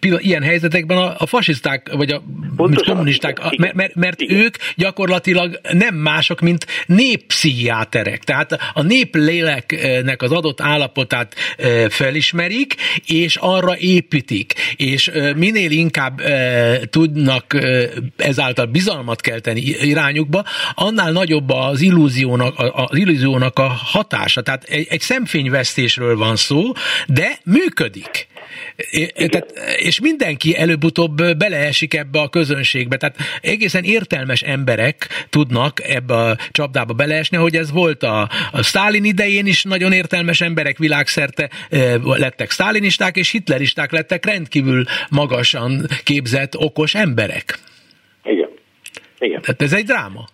ilyen 0.00 0.42
helyzetekben 0.42 0.96
a, 0.96 1.14
a 1.18 1.26
fasiszták, 1.26 1.92
vagy 1.92 2.10
a 2.10 2.22
pontosan, 2.56 2.94
kommunisták, 2.94 3.56
mert, 3.56 3.74
mert, 3.74 3.94
mert 3.94 4.20
igen. 4.20 4.38
ők 4.38 4.56
gyakorlatilag 4.76 5.60
nem 5.72 5.94
mások, 5.94 6.40
mint 6.40 6.66
néppszichiáterek. 6.86 8.24
Tehát 8.24 8.58
a 8.74 8.82
népléleknek 8.82 10.22
az 10.22 10.32
adott 10.32 10.60
állapotát 10.60 11.34
felismerik, 11.88 12.74
és 13.06 13.36
arra 13.36 13.76
építik. 13.78 14.54
És 14.76 15.10
minél 15.36 15.70
inkább 15.70 16.20
tudnak 16.90 17.56
ezáltal 18.16 18.66
bizalmat 18.66 19.20
kelteni 19.20 19.60
irányukba, 19.60 20.44
annál 20.74 21.12
nagyobb 21.12 21.50
az 21.50 21.80
illúziónak, 21.80 22.54
az 22.58 22.98
illúziónak 22.98 23.58
a 23.58 23.68
hatása. 23.68 24.42
Tehát 24.42 24.64
egy, 24.64 24.86
egy 24.90 25.00
szemfényvesztésről 25.00 26.16
van 26.16 26.36
szó, 26.36 26.72
de 27.06 27.38
működik. 27.44 28.30
Tehát, 29.14 29.52
és 29.76 30.00
mindenki 30.00 30.56
előbb-utóbb 30.56 31.16
beleesik 31.38 31.94
ebbe 31.94 32.20
a 32.20 32.28
közönségbe. 32.28 32.96
Tehát 32.96 33.16
egészen 33.42 33.84
értelmes 33.84 34.42
emberek 34.42 35.06
tudnak 35.30 35.88
ebbe 35.88 36.14
a 36.14 36.36
csapdába 36.50 36.92
beleesni, 36.92 37.36
hogy 37.36 37.56
ez 37.56 37.72
volt 37.72 38.02
a, 38.02 38.28
a 38.52 38.62
Stalin 38.62 39.04
idején 39.04 39.46
is 39.46 39.64
nagyon 39.64 39.92
értelmes 39.92 40.40
emberek 40.40 40.78
világszerte 40.78 41.50
lettek 42.02 42.50
sztálinisták, 42.50 43.16
és 43.16 43.30
hitleristák 43.30 43.92
lettek 43.92 44.26
rendkívül 44.26 44.84
magasan 45.10 45.86
képzett, 46.04 46.56
okos 46.56 46.94
emberek. 46.94 47.58
Igen. 48.24 48.48
Igen. 49.18 49.40
Tehát 49.40 49.62
ez 49.62 49.72
egy 49.72 49.84
dráma. 49.84 50.24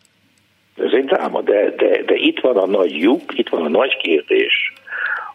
Ez 0.76 0.92
egy 0.92 1.04
dráma, 1.04 1.40
de, 1.40 1.74
de, 1.76 2.02
de 2.06 2.14
itt 2.14 2.40
van 2.40 2.56
a 2.56 2.66
nagy 2.66 2.90
lyuk, 2.90 3.38
itt 3.38 3.48
van 3.48 3.64
a 3.64 3.68
nagy 3.68 3.96
kérdés, 3.96 4.72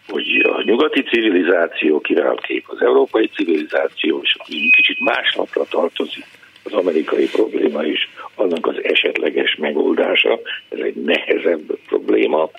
hogy 0.08 0.46
a 0.48 0.62
nyugati 0.62 1.02
civilizáció 1.02 2.00
király 2.00 2.36
kép, 2.42 2.64
az 2.68 2.82
európai 2.82 3.26
civilizáció, 3.26 4.20
és 4.22 4.36
kicsit 4.70 5.00
másnapra 5.00 5.64
tartozik 5.64 6.24
az 6.64 6.72
amerikai 6.72 7.28
probléma 7.28 7.84
is, 7.84 8.08
annak 8.34 8.66
az 8.66 8.76
esetleges 8.82 9.56
megoldása, 9.56 10.40
ez 10.68 10.78
egy 10.78 10.94
nehezebb 10.94 11.78
probléma, 11.86 12.50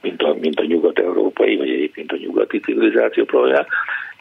mint 0.00 0.22
a, 0.22 0.36
mint 0.40 0.60
a 0.60 0.64
nyugat-európai, 0.64 1.56
vagy 1.56 1.68
egyébként 1.68 2.12
a 2.12 2.16
nyugati 2.16 2.60
civilizáció 2.60 3.24
probléma. 3.24 3.66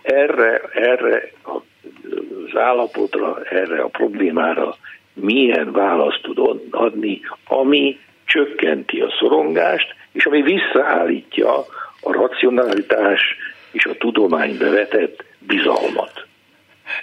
Erre, 0.02 0.62
erre 0.74 1.32
az 1.42 2.58
állapotra, 2.58 3.42
erre 3.44 3.82
a 3.82 3.88
problémára 3.88 4.76
milyen 5.14 5.72
választ 5.72 6.22
tud 6.22 6.60
adni, 6.72 7.22
ami 7.48 8.00
csökkenti 8.26 9.00
a 9.00 9.14
szorongást, 9.20 9.96
és 10.12 10.26
ami 10.26 10.42
visszaállítja 10.42 11.66
a 12.04 12.12
racionalitás 12.12 13.22
és 13.72 13.86
a 13.86 13.98
tudománybe 13.98 14.70
vetett 14.70 15.24
bizalmat. 15.40 16.26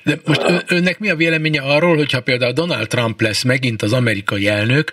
De 0.03 0.15
most 0.25 0.43
ön, 0.43 0.61
önnek 0.69 0.99
mi 0.99 1.11
a 1.11 1.17
véleménye 1.17 1.61
arról, 1.63 1.97
hogyha 1.97 2.21
például 2.21 2.53
Donald 2.53 2.89
Trump 2.89 3.21
lesz 3.21 3.43
megint 3.43 3.83
az 3.83 3.93
amerikai 3.93 4.49
elnök, 4.49 4.91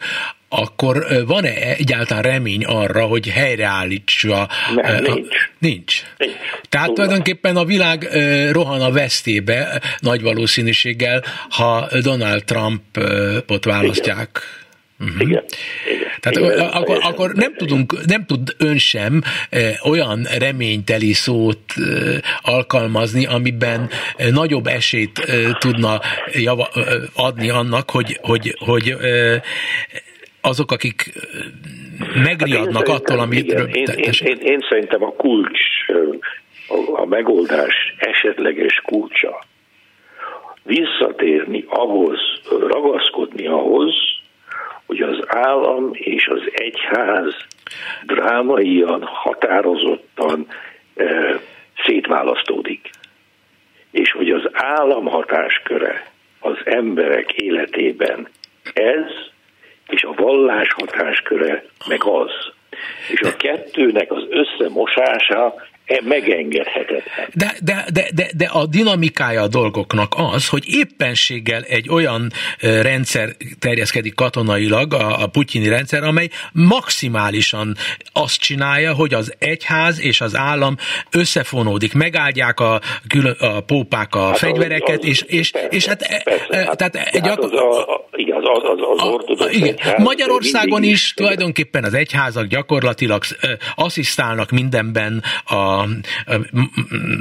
akkor 0.50 1.06
van-e 1.26 1.54
egyáltalán 1.54 2.24
remény 2.24 2.66
arra, 2.66 3.06
hogy 3.06 3.28
helyreállítsa? 3.28 4.50
Nem, 4.76 4.86
a, 4.86 5.00
nincs. 5.00 5.50
Nincs. 5.58 6.02
nincs. 6.18 6.34
Tehát 6.70 6.94
tulajdonképpen 6.94 7.56
a 7.56 7.66
világ 7.66 8.08
rohan 8.52 8.82
a 8.82 8.92
vesztébe 8.92 9.82
nagy 10.00 10.22
valószínűséggel, 10.22 11.24
ha 11.50 11.88
Donald 12.02 12.44
Trumpot 12.44 13.66
választják. 13.66 14.40
Igen. 15.00 15.14
Uh-huh. 15.14 15.30
Igen. 15.30 15.44
Igen. 15.96 16.07
Tehát 16.30 16.54
Igen, 16.54 16.70
akkor, 16.70 16.98
akkor 17.02 17.32
nem 17.34 17.54
tudunk, 17.54 18.06
nem 18.06 18.26
tud 18.26 18.56
ön 18.58 18.78
sem 18.78 19.22
e, 19.50 19.60
olyan 19.84 20.28
reményteli 20.40 21.14
szót 21.14 21.60
e, 21.76 21.82
alkalmazni, 22.42 23.26
amiben 23.26 23.90
e, 24.18 24.30
nagyobb 24.30 24.68
esélyt 24.68 25.22
tudna 25.60 26.00
java, 26.32 26.70
adni 27.16 27.50
annak, 27.50 27.90
hogy, 27.90 28.20
hogy, 28.22 28.56
hogy 28.60 28.96
azok, 30.42 30.72
akik 30.72 31.14
megriadnak 32.24 32.88
hát 32.88 32.96
attól, 32.96 33.20
amit... 33.20 33.46
Igen, 33.46 33.68
én, 33.68 33.86
én, 33.96 34.12
én, 34.24 34.38
én 34.42 34.60
szerintem 34.70 35.04
a 35.04 35.12
kulcs, 35.12 35.60
a 36.96 37.06
megoldás 37.06 37.96
esetleges 37.98 38.82
kulcsa. 38.86 39.46
Visszatérni 40.64 41.66
ahhoz, 41.68 42.20
ragaszkodni 42.60 43.48
ahhoz, 43.48 43.96
hogy 44.88 45.02
az 45.02 45.24
állam 45.28 45.90
és 45.94 46.28
az 46.28 46.42
egyház 46.52 47.36
drámaian, 48.06 49.04
határozottan 49.04 50.48
e, 50.96 51.40
szétválasztódik. 51.86 52.90
És 53.92 54.12
hogy 54.12 54.30
az 54.30 54.50
állam 54.52 55.06
hatásköre 55.06 56.12
az 56.40 56.58
emberek 56.64 57.32
életében 57.32 58.28
ez, 58.74 59.12
és 59.88 60.04
a 60.04 60.14
vallás 60.14 60.72
hatásköre 60.74 61.64
meg 61.88 62.04
az. 62.04 62.32
És 63.10 63.22
a 63.22 63.36
kettőnek 63.36 64.12
az 64.12 64.24
összemosása 64.30 65.56
megengedhetetlen. 66.04 67.28
De, 67.34 67.56
de, 67.64 67.86
de, 67.94 68.10
de, 68.16 68.30
de 68.38 68.46
a 68.46 68.66
dinamikája 68.66 69.42
a 69.42 69.48
dolgoknak 69.48 70.14
az, 70.34 70.48
hogy 70.48 70.64
éppenséggel 70.68 71.62
egy 71.62 71.90
olyan 71.90 72.32
rendszer 72.60 73.30
terjeszkedik 73.60 74.16
katonailag, 74.16 74.94
a, 74.94 75.22
a 75.22 75.28
putyini 75.28 75.68
rendszer, 75.68 76.04
amely 76.04 76.30
maximálisan 76.54 77.76
azt 78.14 78.40
csinálja, 78.40 78.94
hogy 78.94 79.14
az 79.14 79.34
egyház 79.40 80.02
és 80.02 80.22
az 80.22 80.36
állam 80.36 80.76
összefonódik, 81.12 81.94
megáldják 81.94 82.60
a, 82.60 82.80
a 83.40 83.60
pópák 83.60 84.16
a 84.16 84.26
hát 84.26 84.38
fegyvereket, 84.38 85.00
az, 85.00 85.04
az, 85.04 85.10
és, 85.10 85.22
és, 85.22 85.52
persze, 85.52 85.68
és 85.70 85.86
hát, 85.86 86.02
e, 86.02 86.22
persze, 86.24 86.46
e, 86.50 86.66
hát, 86.66 86.78
tehát 86.78 86.96
egy 86.96 87.28
hát 87.28 87.40
az, 87.40 87.52
a, 87.52 87.94
a, 87.94 88.08
igen, 88.16 88.38
az, 88.38 88.62
az, 88.64 88.80
az 88.98 89.08
ortodox 89.08 89.54
igen. 89.54 89.68
Egyház, 89.68 90.04
Magyarországon 90.04 90.84
is 90.84 91.14
tulajdonképpen 91.14 91.84
az 91.84 91.94
egyházak 91.94 92.46
gyakorlatilag 92.46 93.24
asszisztálnak 93.76 94.52
mindenben 94.52 95.24
a 95.46 95.77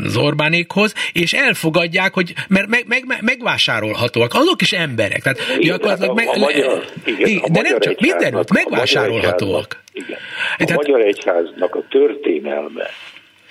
az 0.04 0.16
Orbánékhoz, 0.16 0.94
és 1.12 1.32
elfogadják, 1.32 2.14
hogy 2.14 2.32
mert 2.48 2.66
meg, 2.66 2.84
meg, 2.86 3.04
megvásárolhatóak. 3.20 4.34
Azok 4.34 4.62
is 4.62 4.72
emberek. 4.72 5.22
Tehát 5.22 5.38
igen, 5.58 5.60
gyakorlatilag 5.60 6.18
hát 6.18 6.28
a, 6.28 6.32
a 6.32 6.38
magyar, 6.38 6.84
igen, 7.04 7.52
de 7.52 7.60
nem 7.60 7.78
csak 7.78 8.00
mindenütt, 8.00 8.52
megvásárolhatóak. 8.52 9.82
Igen. 9.92 10.18
A 10.58 10.64
Tehát, 10.64 10.86
magyar 10.86 11.00
egyháznak 11.00 11.74
a 11.74 11.82
történelme 11.88 12.90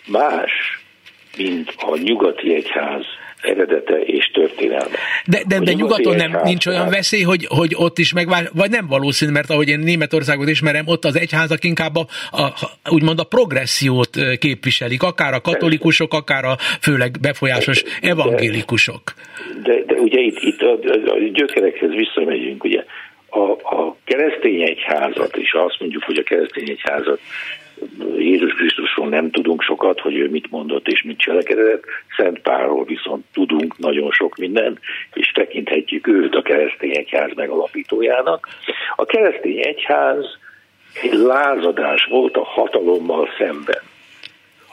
más, 0.08 0.52
mint 1.38 1.74
a 1.78 1.98
nyugati 1.98 2.56
egyház 2.56 3.04
eredete 3.42 3.96
és 4.00 4.32
történelme. 4.34 4.96
De, 5.26 5.42
de, 5.48 5.60
de 5.60 5.74
nyugaton 5.74 6.16
nem, 6.16 6.40
nincs 6.44 6.66
olyan 6.66 6.90
veszély, 6.90 7.22
hogy, 7.22 7.46
hogy 7.48 7.74
ott 7.76 7.98
is 7.98 8.14
megvál, 8.14 8.50
vagy 8.54 8.70
nem 8.70 8.88
valószínű, 8.88 9.32
mert 9.32 9.50
ahogy 9.50 9.70
én 9.70 9.80
Németországot 9.80 10.50
ismerem, 10.50 10.88
ott 10.88 11.06
az 11.06 11.18
egyházak 11.18 11.64
inkább 11.64 11.96
a, 11.96 12.06
a, 12.32 12.54
úgymond 12.90 13.20
a 13.20 13.24
progressziót 13.24 14.18
képviselik, 14.40 15.04
akár 15.04 15.34
a 15.34 15.42
katolikusok, 15.42 16.14
akár 16.14 16.46
a 16.46 16.56
főleg 16.82 17.12
befolyásos 17.22 17.84
de, 17.84 17.90
evangélikusok. 18.02 19.02
De, 19.64 19.84
de 19.88 19.94
ugye 19.94 20.20
itt, 20.20 20.38
itt 20.42 20.62
a, 20.62 20.72
a 21.06 21.18
gyökerekhez 21.34 21.90
visszamegyünk, 21.90 22.64
ugye 22.64 22.84
a, 23.30 23.52
a 23.76 23.96
keresztény 24.04 24.62
egyházat, 24.62 25.38
és 25.38 25.54
azt 25.54 25.80
mondjuk, 25.80 26.04
hogy 26.04 26.18
a 26.18 26.24
keresztény 26.24 26.70
egyházat 26.70 27.20
Jézus 28.18 28.54
Krisztusról 28.54 29.08
nem 29.08 29.32
tudunk 29.32 29.62
sokat, 29.62 30.00
hogy 30.00 30.16
ő 30.16 30.30
mit 30.30 30.52
mondott 30.52 30.88
és 30.88 31.04
mit 31.04 31.18
cselekedett, 31.18 31.84
Szent 32.18 32.40
Pálról 32.40 32.86
viszont 32.86 33.26
tudunk 33.34 33.78
nagyon 33.78 34.12
sok 34.12 34.36
minden, 34.38 34.80
és 35.14 35.32
tekinthetjük 35.32 36.08
őt 36.08 36.36
a 36.36 36.42
keresztény 36.42 36.96
egyház 36.98 37.32
megalapítójának. 37.36 38.48
A 38.96 39.06
keresztény 39.06 39.60
egyház 39.66 40.26
egy 41.02 41.14
lázadás 41.14 42.06
volt 42.06 42.38
a 42.38 42.44
hatalommal 42.44 43.30
szemben. 43.38 43.82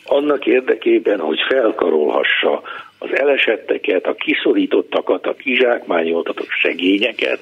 Annak 0.05 0.47
érdekében, 0.47 1.21
hogy 1.21 1.39
felkarolhassa 1.49 2.63
az 2.99 3.17
elesetteket, 3.17 4.07
a 4.07 4.15
kiszorítottakat, 4.15 5.27
a 5.27 5.35
kizsákmányoltatott 5.35 6.51
segényeket, 6.51 7.41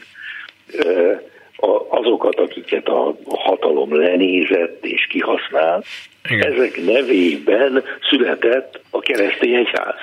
azokat, 1.89 2.41
akiket 2.41 2.89
a 2.89 3.15
hatalom 3.29 3.95
lenézett 3.95 4.85
és 4.85 5.07
kihasznál, 5.07 5.83
Igen. 6.29 6.53
ezek 6.53 6.85
nevében 6.85 7.85
született 8.09 8.81
a 8.91 9.01
keresztény 9.01 9.55
egyház. 9.55 9.99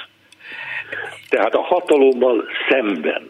Tehát 1.30 1.54
a 1.54 1.62
hatalommal 1.62 2.46
szemben 2.70 3.30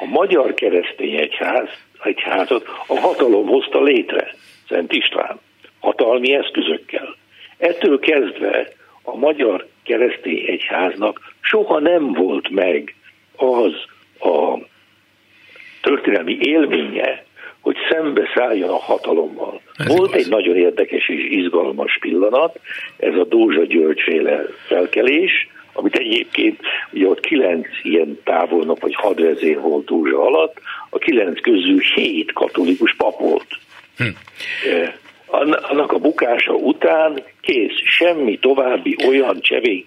a 0.00 0.04
magyar 0.04 0.54
keresztény 0.54 1.14
egyház, 1.14 1.68
egyházat 2.02 2.68
a 2.86 2.98
hatalom 2.98 3.46
hozta 3.46 3.82
létre, 3.82 4.34
Szent 4.68 4.92
István, 4.92 5.40
hatalmi 5.80 6.34
eszközökkel. 6.34 7.16
Ettől 7.58 7.98
kezdve 7.98 8.72
a 9.02 9.16
magyar 9.16 9.66
keresztény 9.84 10.44
egyháznak 10.46 11.34
soha 11.40 11.78
nem 11.78 12.12
volt 12.12 12.48
meg 12.48 12.94
az 13.36 13.72
a 14.20 14.58
történelmi 15.82 16.38
élménye, 16.40 17.24
hogy 17.64 17.76
szembe 17.90 18.30
szálljon 18.34 18.68
a 18.68 18.78
hatalommal. 18.78 19.60
Ez 19.76 19.86
Volt 19.86 20.08
igaz. 20.08 20.24
egy 20.24 20.30
nagyon 20.30 20.56
érdekes 20.56 21.08
és 21.08 21.26
izgalmas 21.30 21.98
pillanat, 22.00 22.60
ez 22.96 23.14
a 23.14 23.24
Dózsa 23.24 23.64
Györgyféle 23.64 24.44
felkelés, 24.66 25.48
amit 25.72 25.96
egyébként 25.96 26.60
ugye 26.92 27.06
ott 27.06 27.20
kilenc 27.20 27.66
ilyen 27.82 28.18
távolnok 28.24 28.80
vagy 28.80 28.94
hadvezér 28.94 29.60
volt 29.60 29.84
Dózsa 29.84 30.26
alatt, 30.26 30.56
a 30.90 30.98
kilenc 30.98 31.40
közül 31.40 31.80
hét 31.94 32.32
katolikus 32.32 32.94
pap 32.96 33.18
volt. 33.20 33.46
Hm. 33.96 34.08
Annak 35.70 35.92
a 35.92 35.98
bukása 35.98 36.52
után 36.52 37.22
kész, 37.40 37.78
semmi 37.84 38.38
további 38.38 38.96
olyan 39.08 39.40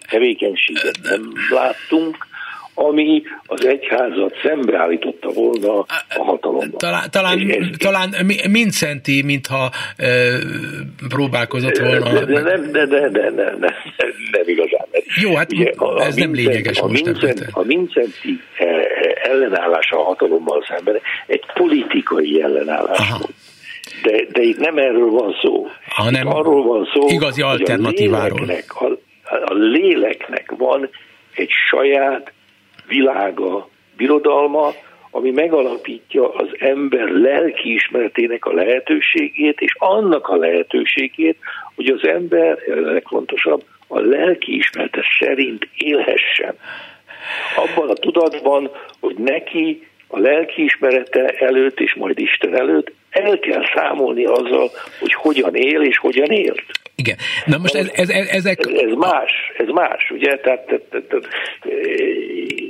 tevékenységet 0.09 0.99
nem 1.03 1.31
láttunk, 1.49 2.27
ami 2.77 3.21
az 3.45 3.65
egyházat 3.65 4.33
szembeállította 4.43 5.29
volna 5.29 5.79
a 6.17 6.23
hatalomban. 6.23 6.77
Talán, 6.77 7.09
talán, 7.11 7.39
talán 7.77 8.09
Mincenti, 8.49 9.21
mintha 9.25 9.71
e, 9.97 10.07
próbálkozott 11.07 11.77
volna. 11.77 12.13
De, 12.13 12.25
de, 12.25 12.41
de, 12.41 12.57
de, 12.71 12.85
de, 12.85 13.09
de, 13.09 13.29
de, 13.29 13.55
de, 13.59 13.75
nem 14.31 14.43
igazán. 14.45 14.85
Jó, 15.21 15.35
hát 15.35 15.53
Ugye, 15.53 15.71
a, 15.75 16.01
ez 16.01 16.15
a 16.15 16.19
nem 16.19 16.31
Vincent, 16.31 16.35
lényeges 16.35 16.79
a 16.79 16.87
most. 16.87 17.03
Vincent, 17.03 17.47
a 17.51 17.63
Mincenti 17.63 18.41
ellenállása 19.23 19.99
a 19.99 20.03
hatalommal 20.03 20.65
szemben 20.67 20.99
egy 21.27 21.43
politikai 21.53 22.41
ellenállás 22.41 22.97
Aha. 22.97 23.17
volt. 23.17 23.33
De, 24.03 24.25
de 24.31 24.41
itt 24.41 24.59
nem 24.59 24.77
erről 24.77 25.09
van 25.09 25.35
szó. 25.41 25.67
Hanem 25.87 26.27
arról 26.27 26.63
van 26.63 26.89
szó, 26.93 27.07
igazi 27.07 27.41
alternatíváról. 27.41 28.39
Hogy 28.39 28.49
a 28.49 28.53
léleknek, 28.53 28.81
a, 28.81 29.53
a 29.53 29.53
léleknek 29.53 30.53
van 30.57 30.89
egy 31.35 31.49
saját 31.69 32.31
világa, 32.87 33.67
birodalma, 33.97 34.73
ami 35.11 35.31
megalapít, 35.31 35.97
bizonyítja 36.07 36.33
az 36.33 36.47
ember 36.59 37.09
lelkiismeretének 37.09 38.45
a 38.45 38.53
lehetőségét, 38.53 39.59
és 39.61 39.75
annak 39.77 40.27
a 40.27 40.35
lehetőségét, 40.35 41.37
hogy 41.75 41.87
az 41.87 42.07
ember, 42.07 42.57
a 42.69 42.91
legfontosabb, 42.91 43.63
a 43.87 43.99
lelkiismerete 43.99 45.01
szerint 45.19 45.67
élhessen. 45.77 46.55
Abban 47.55 47.89
a 47.89 47.93
tudatban, 47.93 48.69
hogy 48.99 49.15
neki 49.15 49.87
a 50.07 50.19
lelkiismerete 50.19 51.27
előtt 51.27 51.79
és 51.79 51.95
majd 51.95 52.19
Isten 52.19 52.55
előtt 52.55 52.91
el 53.09 53.39
kell 53.39 53.63
számolni 53.75 54.25
azzal, 54.25 54.69
hogy 54.99 55.13
hogyan 55.13 55.55
él 55.55 55.81
és 55.81 55.97
hogyan 55.97 56.29
élt. 56.31 56.63
Igen. 56.97 57.17
Na 57.45 57.57
most 57.57 57.75
ez, 57.75 57.87
ez, 57.93 58.09
ez, 58.09 58.27
ezek... 58.27 58.59
Ez, 58.59 58.67
ez 58.67 58.93
más, 58.93 59.31
ez 59.57 59.67
más, 59.67 60.09
ugye? 60.09 60.37
Tehát, 60.37 60.65
tehát, 60.65 60.83
tehát, 60.89 61.05
tehát 61.07 61.27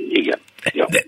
igen. 0.08 0.38
Ja. 0.72 0.86
De, 0.90 1.04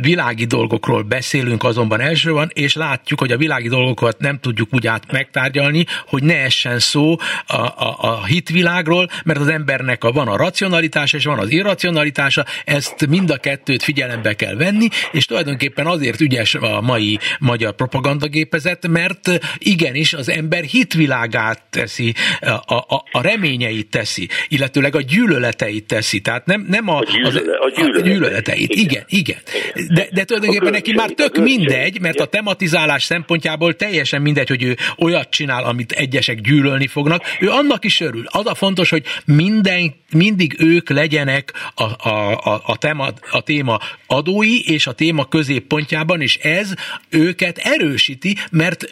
világi 0.00 0.44
dolgokról 0.44 1.02
beszélünk 1.02 1.64
azonban 1.64 2.00
elsőben, 2.00 2.50
és 2.54 2.74
látjuk, 2.74 3.20
hogy 3.20 3.32
a 3.32 3.36
világi 3.36 3.68
dolgokat 3.68 4.18
nem 4.18 4.38
tudjuk 4.38 4.68
úgy 4.74 4.86
át 4.86 5.12
megtárgyalni, 5.12 5.86
hogy 6.06 6.22
ne 6.22 6.36
essen 6.42 6.78
szó 6.78 7.16
a, 7.46 7.56
a, 7.56 7.96
a 7.98 8.24
hitvilágról, 8.24 9.08
mert 9.24 9.38
az 9.38 9.48
embernek 9.48 10.04
a, 10.04 10.12
van 10.12 10.28
a 10.28 10.36
racionalitása 10.36 11.16
és 11.16 11.24
van 11.24 11.38
az 11.38 11.50
irracionalitása, 11.50 12.44
ezt 12.64 13.06
mind 13.06 13.30
a 13.30 13.36
kettőt 13.36 13.82
figyelembe 13.82 14.34
kell 14.34 14.54
venni, 14.54 14.88
és 15.12 15.24
tulajdonképpen 15.24 15.86
azért 15.86 16.20
ügyes 16.20 16.54
a 16.54 16.80
mai 16.80 17.18
magyar 17.38 17.74
propagandagépezet, 17.74 18.88
mert 18.88 19.30
igenis 19.58 20.12
az 20.12 20.28
ember 20.28 20.64
hitvilágát 20.64 21.62
teszi, 21.70 22.14
a, 22.40 22.74
a, 22.74 23.04
a 23.10 23.20
reményeit 23.22 23.90
teszi, 23.90 24.28
illetőleg 24.48 24.96
a 24.96 25.00
gyűlöleteit 25.00 25.86
teszi, 25.86 26.20
tehát 26.20 26.46
nem, 26.46 26.66
nem 26.68 26.88
a, 26.88 26.98
a, 26.98 27.04
gyűlöle, 27.04 27.56
a, 27.58 27.70
gyűlöleteit. 27.76 28.04
a 28.04 28.08
gyűlöleteit. 28.08 28.74
Igen, 28.74 29.04
igen. 29.08 29.38
igen. 29.74 29.85
De, 29.88 30.08
de 30.12 30.24
tulajdonképpen 30.24 30.70
neki 30.70 30.92
már 30.92 31.10
tök 31.10 31.36
mindegy, 31.38 32.00
mert 32.00 32.20
a 32.20 32.24
tematizálás 32.26 33.04
szempontjából 33.04 33.76
teljesen 33.76 34.22
mindegy, 34.22 34.48
hogy 34.48 34.62
ő 34.62 34.76
olyat 34.96 35.30
csinál, 35.30 35.64
amit 35.64 35.92
egyesek 35.92 36.40
gyűlölni 36.40 36.86
fognak. 36.86 37.22
Ő 37.40 37.50
annak 37.50 37.84
is 37.84 38.00
örül. 38.00 38.24
Az 38.26 38.46
a 38.46 38.54
fontos, 38.54 38.90
hogy 38.90 39.04
minden, 39.24 39.94
mindig 40.12 40.56
ők 40.58 40.88
legyenek 40.90 41.52
a, 41.74 42.08
a, 42.08 42.32
a, 42.32 42.62
a, 42.64 42.76
téma, 42.76 43.08
a 43.30 43.40
téma 43.40 43.78
adói 44.06 44.60
és 44.64 44.86
a 44.86 44.92
téma 44.92 45.24
középpontjában, 45.24 46.20
és 46.20 46.36
ez 46.36 46.74
őket 47.08 47.58
erősíti, 47.58 48.36
mert 48.50 48.84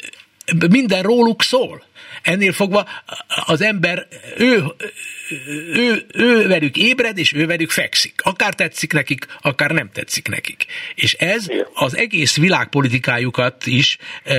minden 0.69 1.03
róluk 1.03 1.43
szól. 1.43 1.83
Ennél 2.25 2.53
fogva 2.53 2.89
az 3.47 3.61
ember, 3.61 4.07
ő, 4.37 4.65
ő, 5.73 6.07
ő 6.15 6.47
velük 6.49 6.77
ébred, 6.77 7.19
és 7.19 7.33
ő 7.33 7.47
velük 7.47 7.71
fekszik. 7.71 8.21
Akár 8.23 8.55
tetszik 8.55 8.93
nekik, 8.93 9.27
akár 9.41 9.71
nem 9.71 9.91
tetszik 9.93 10.29
nekik. 10.29 10.67
És 10.95 11.13
ez 11.13 11.47
az 11.75 11.97
egész 11.97 12.37
világpolitikájukat 12.37 13.67
is 13.67 13.99
e, 14.25 14.35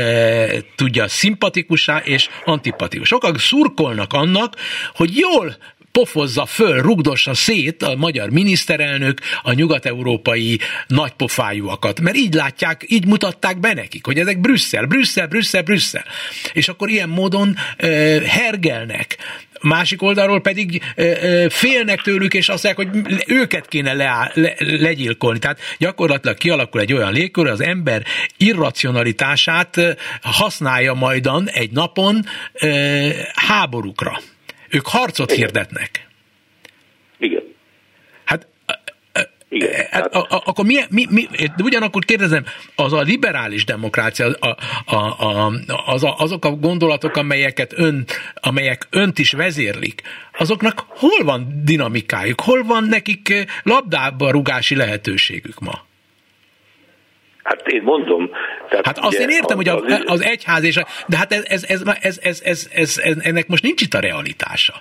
tudja 0.76 1.08
szimpatikussá 1.08 1.98
és 1.98 2.30
antipatikus. 2.46 3.08
Sokan 3.08 3.38
szurkolnak 3.38 4.14
annak, 4.14 4.56
hogy 4.94 5.18
jól 5.18 5.58
pofozza 5.96 6.46
föl, 6.46 6.82
rugdossa 6.82 7.34
szét 7.34 7.84
a 7.84 7.96
magyar 7.96 8.30
miniszterelnök 8.30 9.22
a 9.41 9.54
nyugat-európai 9.54 10.60
nagypofájúakat. 10.88 12.02
Mert 12.02 12.16
így 12.16 12.34
látják, 12.34 12.86
így 12.88 13.06
mutatták 13.06 13.60
be 13.60 13.74
nekik, 13.74 14.06
hogy 14.06 14.20
ezek 14.20 14.39
Brüsszel, 14.39 14.86
Brüsszel, 14.86 15.28
Brüsszel, 15.28 15.62
Brüsszel. 15.62 16.06
És 16.54 16.68
akkor 16.68 16.89
ilyen 16.89 17.10
módon 17.10 17.56
e, 17.78 17.88
hergelnek 18.28 19.18
másik 19.62 20.02
oldalról 20.02 20.41
pedig 20.41 20.82
félnek 21.50 22.02
tőlük, 22.02 22.34
és 22.34 22.50
azt 22.50 22.64
mondják, 22.64 22.88
hogy 22.88 23.24
őket 23.28 23.68
kéne 23.68 23.93
le, 23.93 24.32
le, 24.34 24.54
legyilkolni. 24.58 25.39
Tehát 25.39 25.60
gyakorlatilag 25.78 26.38
kialakul 26.38 26.82
egy 26.82 26.93
olyan 26.93 27.14
légkör, 27.14 27.48
az 27.48 27.62
ember 27.62 28.04
irracionalitását 28.38 29.98
használja 30.22 30.93
majdan 30.93 31.50
egy 31.50 31.72
napon 31.72 32.26
háborúkra. 33.34 34.22
Ők 34.76 34.88
harcot 34.88 35.32
Igen. 35.32 35.43
hirdetnek. 35.43 36.07
Igen. 37.17 37.43
Hát 38.23 38.47
igen. 39.49 39.86
Hát, 39.91 40.15
a, 40.15 40.19
a, 40.19 40.41
akkor 40.45 40.65
mi, 40.65 40.80
mi, 40.89 41.05
mi, 41.09 41.28
de 41.38 41.63
ugyanakkor 41.63 42.05
kérdezem, 42.05 42.45
az 42.76 42.93
a 42.93 43.01
liberális 43.01 43.65
demokrácia, 43.65 44.28
a, 44.28 44.57
a, 44.86 44.95
a, 44.95 45.53
az 45.86 46.03
a, 46.03 46.15
azok 46.17 46.45
a 46.45 46.49
gondolatok, 46.51 47.15
amelyeket 47.15 47.73
ön, 47.78 48.05
amelyek 48.34 48.88
önt 48.89 49.19
is 49.19 49.32
vezérlik, 49.32 50.01
azoknak 50.38 50.86
hol 50.88 51.23
van 51.23 51.61
dinamikájuk, 51.63 52.41
hol 52.41 52.63
van 52.63 52.84
nekik 52.84 53.34
labdába 53.63 54.32
rugási 54.32 54.76
lehetőségük 54.76 55.59
ma? 55.59 55.86
Hát 57.46 57.68
én 57.68 57.82
mondom. 57.84 58.30
Tehát 58.70 58.86
hát 58.86 58.98
azt 58.98 59.20
én 59.20 59.30
értem, 59.30 59.58
az, 59.58 59.66
hogy 59.66 59.91
a, 59.91 60.02
az 60.06 60.24
egyház 60.24 60.64
és 60.64 60.78
a, 60.78 60.88
de 61.08 61.18
hát 61.18 61.32
ez, 61.32 61.43
ez, 61.48 61.64
ez, 61.64 61.82
ez, 62.02 62.20
ez, 62.43 62.70
ez, 62.74 63.00
ez, 63.04 63.18
ennek 63.22 63.48
most 63.48 63.64
nincs 63.64 63.82
itt 63.82 63.93
a 63.93 64.00
realitása. 64.00 64.74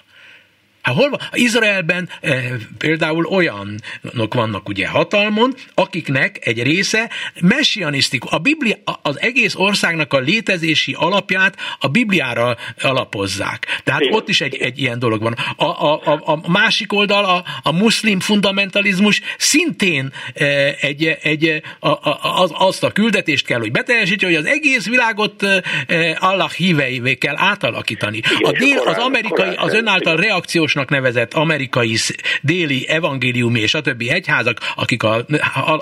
Hát 0.85 0.95
hol 0.95 1.11
van? 1.11 1.20
Izraelben 1.32 2.09
e, 2.20 2.43
például 2.78 3.26
olyanok 3.26 4.35
vannak 4.35 4.68
ugye 4.68 4.89
hatalmon, 4.89 5.55
akiknek 5.74 6.47
egy 6.47 6.62
része 6.62 7.11
messianisztikus. 7.41 8.30
A 8.30 8.39
Biblia, 8.39 8.76
az 9.03 9.20
egész 9.20 9.55
országnak 9.55 10.12
a 10.12 10.18
létezési 10.18 10.95
alapját 10.99 11.57
a 11.78 11.89
Bibliára 11.89 12.57
alapozzák. 12.80 13.80
Tehát 13.85 14.01
Igen. 14.01 14.14
ott 14.14 14.28
is 14.28 14.41
egy, 14.41 14.57
egy 14.57 14.80
ilyen 14.80 14.99
dolog 14.99 15.22
van. 15.22 15.37
A, 15.57 15.64
a, 15.64 16.01
a, 16.05 16.20
a 16.24 16.51
másik 16.51 16.93
oldal, 16.93 17.24
a, 17.24 17.45
a 17.62 17.72
muszlim 17.72 18.20
fundamentalizmus 18.20 19.20
szintén 19.39 20.12
e, 20.35 20.76
egy, 20.80 21.18
egy, 21.22 21.62
a, 21.80 21.89
a, 21.89 22.41
az, 22.43 22.51
azt 22.55 22.85
a 22.85 22.91
küldetést 22.91 23.47
kell, 23.47 23.59
hogy 23.59 23.72
beteljesítse, 23.72 24.26
hogy 24.26 24.35
az 24.35 24.47
egész 24.47 24.87
világot 24.87 25.43
e, 25.43 25.62
Allah 26.20 26.51
híveivé 26.51 27.14
kell 27.14 27.37
átalakítani. 27.37 28.20
A 28.43 28.51
dél, 28.51 28.78
az 28.78 28.97
amerikai, 28.97 29.55
az 29.55 29.74
ön 29.74 29.87
által 29.87 30.16
reakciós 30.16 30.74
orthodoxnak 30.75 30.89
nevezett 30.89 31.35
amerikai 31.35 31.97
déli 32.41 32.89
evangéliumi 32.89 33.61
és 33.61 33.75
a 33.75 33.81
többi 33.81 34.11
egyházak, 34.11 34.61
akik 34.77 35.03
a 35.03 35.25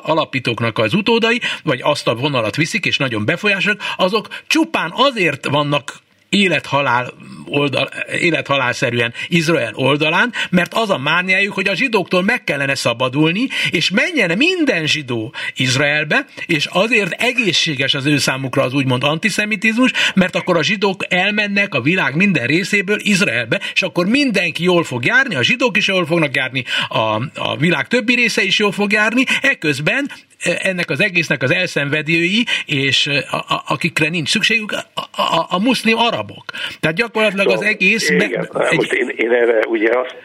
alapítóknak 0.03 0.79
az 0.79 0.95
utódai, 0.95 1.41
vagy 1.63 1.81
azt 1.83 2.09
a 2.09 2.15
vonalat 2.15 2.57
viszik, 2.57 2.85
és 2.85 2.97
nagyon 2.97 3.25
befolyásosak, 3.25 3.81
azok 3.97 4.29
csupán 4.47 4.93
azért 4.95 5.47
vannak 5.47 6.02
élethalál 6.33 7.13
oldal, 7.45 7.91
élethalálszerűen 8.21 9.13
Izrael 9.29 9.73
oldalán, 9.75 10.33
mert 10.51 10.75
az 10.75 10.91
a 10.91 10.99
mániájuk, 10.99 11.55
hogy 11.55 11.69
a 11.69 11.75
zsidóktól 11.75 12.23
meg 12.23 12.45
kellene 12.45 12.75
szabadulni, 12.75 13.49
és 13.71 13.91
menjen 13.91 14.37
minden 14.37 14.87
zsidó 14.87 15.35
Izraelbe, 15.55 16.27
és 16.47 16.67
azért 16.67 17.23
egészséges 17.23 17.95
az 17.95 18.07
ő 18.07 18.19
számukra 18.19 18.63
az 18.63 18.75
úgymond 18.75 19.05
antiszemitizmus, 19.05 19.91
mert 20.15 20.37
akkor 20.37 20.57
a 20.57 20.63
zsidók 20.63 21.05
elmennek 21.09 21.75
a 21.75 21.81
világ 21.81 22.17
minden 22.17 22.47
részéből 22.47 22.99
Izraelbe, 23.01 23.61
és 23.75 23.83
akkor 23.83 24.07
mindenki 24.07 24.63
jól 24.63 24.85
fog 24.85 25.05
járni, 25.05 25.35
a 25.35 25.43
zsidók 25.43 25.77
is 25.77 25.89
jól 25.89 26.07
fognak 26.07 26.37
járni, 26.37 26.65
a, 26.89 26.99
a 27.35 27.57
világ 27.59 27.89
többi 27.89 28.15
része 28.15 28.43
is 28.43 28.59
jól 28.59 28.73
fog 28.73 28.93
járni, 28.93 29.25
eközben 29.41 30.11
ennek 30.43 30.91
az 30.91 31.01
egésznek 31.01 31.43
az 31.43 31.51
elszenvedői, 31.51 32.45
és 32.67 33.07
a, 33.07 33.37
a, 33.37 33.63
akikre 33.67 34.09
nincs 34.09 34.29
szükségük, 34.29 34.73
a, 34.73 35.01
a, 35.23 35.47
a 35.49 35.59
muszlim 35.59 35.99
arabok. 35.99 36.45
Tehát 36.81 36.97
gyakorlatilag 36.97 37.49
az 37.49 37.63
egész... 37.63 38.11
Igen, 38.11 38.49
be, 38.53 38.69
egy... 38.69 38.77
most 38.77 38.93
én, 38.93 39.09
én 39.17 39.31
erre 39.31 39.67
ugye 39.67 39.99
azt 39.99 40.17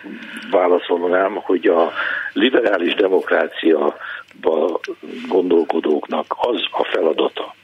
válaszolnám, 0.51 1.36
hogy 1.36 1.68
a 1.68 1.93
liberális 2.34 2.93
demokrácia 2.93 3.97
gondolkodóknak 5.28 6.36
az 6.38 6.68
a 6.72 6.84
feladata, 6.84 7.55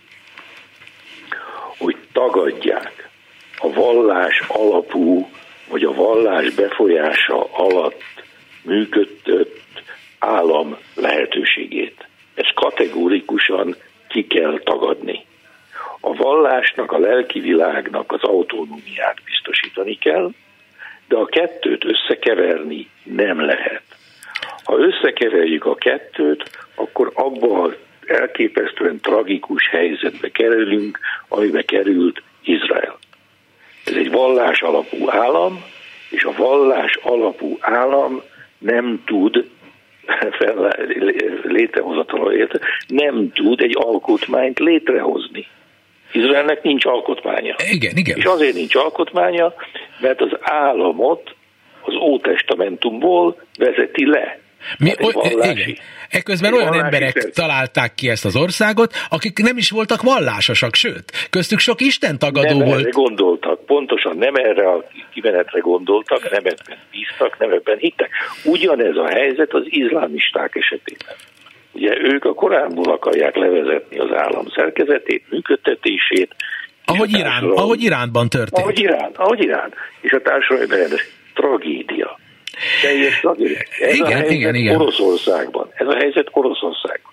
hogy 1.77 1.95
tagadják 2.11 3.09
a 3.57 3.73
vallás 3.73 4.43
alapú, 4.47 5.29
vagy 5.69 5.83
a 5.83 5.93
vallás 5.93 6.49
befolyása 6.49 7.47
alatt 7.51 8.23
működött 8.61 9.83
állam 10.19 10.77
lehetőségét. 10.95 12.07
Ezt 12.35 12.53
kategórikusan 12.53 13.75
ki 14.07 14.27
kell 14.27 14.59
tagadni. 14.63 15.25
A 15.99 16.13
vallásnak, 16.13 16.91
a 16.91 16.99
lelki 16.99 17.39
világnak 17.39 18.11
az 18.11 18.23
autonómiát 18.23 19.21
biztosítani 19.25 19.97
kell, 19.97 20.31
de 21.07 21.15
a 21.15 21.25
kettőt 21.25 21.85
összekeverni 21.85 22.89
nem 23.03 23.45
lehet. 23.45 23.83
Ha 24.63 24.77
összekeverjük 24.77 25.65
a 25.65 25.75
kettőt, 25.75 26.49
akkor 26.75 27.11
abban 27.13 27.59
az 27.59 27.75
elképesztően 28.05 28.99
tragikus 28.99 29.69
helyzetbe 29.69 30.31
kerülünk, 30.31 30.99
amibe 31.27 31.61
került 31.61 32.21
Izrael. 32.43 32.97
Ez 33.85 33.93
egy 33.93 34.11
vallás 34.11 34.61
alapú 34.61 35.09
állam, 35.09 35.63
és 36.09 36.23
a 36.23 36.33
vallás 36.37 36.95
alapú 36.95 37.57
állam 37.59 38.21
nem 38.57 39.01
tud 39.05 39.49
létrehozatalaért 41.43 42.59
nem 42.87 43.31
tud 43.33 43.61
egy 43.61 43.75
alkotmányt 43.77 44.59
létrehozni. 44.59 45.47
Izraelnek 46.11 46.63
nincs 46.63 46.85
alkotmánya. 46.85 47.55
Igen, 47.71 47.97
igen. 47.97 48.17
És 48.17 48.23
azért 48.23 48.55
nincs 48.55 48.75
alkotmánya, 48.75 49.53
mert 49.99 50.21
az 50.21 50.31
államot 50.41 51.35
az 51.81 51.95
Ótestamentumból 51.95 53.41
vezeti 53.57 54.05
le. 54.05 54.39
Mi, 54.77 54.89
hát 54.89 55.15
o, 55.15 55.27
igen. 55.27 55.77
Ekközben 56.09 56.53
olyan 56.53 56.73
emberek 56.73 57.11
szerint. 57.11 57.33
találták 57.33 57.95
ki 57.95 58.09
ezt 58.09 58.25
az 58.25 58.35
országot, 58.35 58.93
akik 59.09 59.39
nem 59.39 59.57
is 59.57 59.69
voltak 59.69 60.01
vallásosak, 60.01 60.75
sőt, 60.75 61.27
köztük 61.29 61.59
sok 61.59 61.81
Isten 61.81 62.19
tagadó 62.19 62.57
nem 62.57 62.67
volt. 62.67 62.79
Erre 62.79 62.89
gondoltak, 62.89 63.65
pontosan 63.65 64.17
nem 64.17 64.35
erre 64.35 64.69
a 64.69 64.87
kimenetre 65.13 65.59
gondoltak, 65.59 66.31
nem 66.31 66.45
ebben 66.45 66.77
bíztak, 66.91 67.39
nem 67.39 67.51
ebben 67.51 67.77
hittek. 67.77 68.09
Ugyanez 68.43 68.97
a 68.97 69.07
helyzet 69.07 69.53
az 69.53 69.63
izlámisták 69.65 70.55
esetében. 70.55 71.15
Ugye 71.71 71.97
ők 71.97 72.25
a 72.25 72.33
Koránból 72.33 72.93
akarják 72.93 73.35
levezetni 73.35 73.97
az 73.97 74.11
állam 74.11 74.45
szerkezetét, 74.55 75.23
működtetését. 75.29 76.35
Ahogy, 76.85 77.17
Irán, 77.17 77.43
ahogy 77.43 77.83
Iránban 77.83 78.29
történt. 78.29 78.63
Ahogy 78.63 78.79
Irán, 78.79 79.11
ahogy 79.15 79.43
Irán. 79.43 79.73
És 80.01 80.11
a 80.11 80.21
társadalmi 80.21 80.67
berendezés. 80.67 81.09
Tragédia. 81.33 82.19
Teljes. 82.81 83.23
Ez 83.79 83.93
igen, 83.93 84.05
a 84.05 84.09
helyzet 84.09 84.31
igen, 84.31 84.55
igen. 84.55 84.75
Oroszországban. 84.75 85.71
Ez 85.73 85.87
a 85.87 85.95
helyzet 85.95 86.27
Oroszországban. 86.31 87.11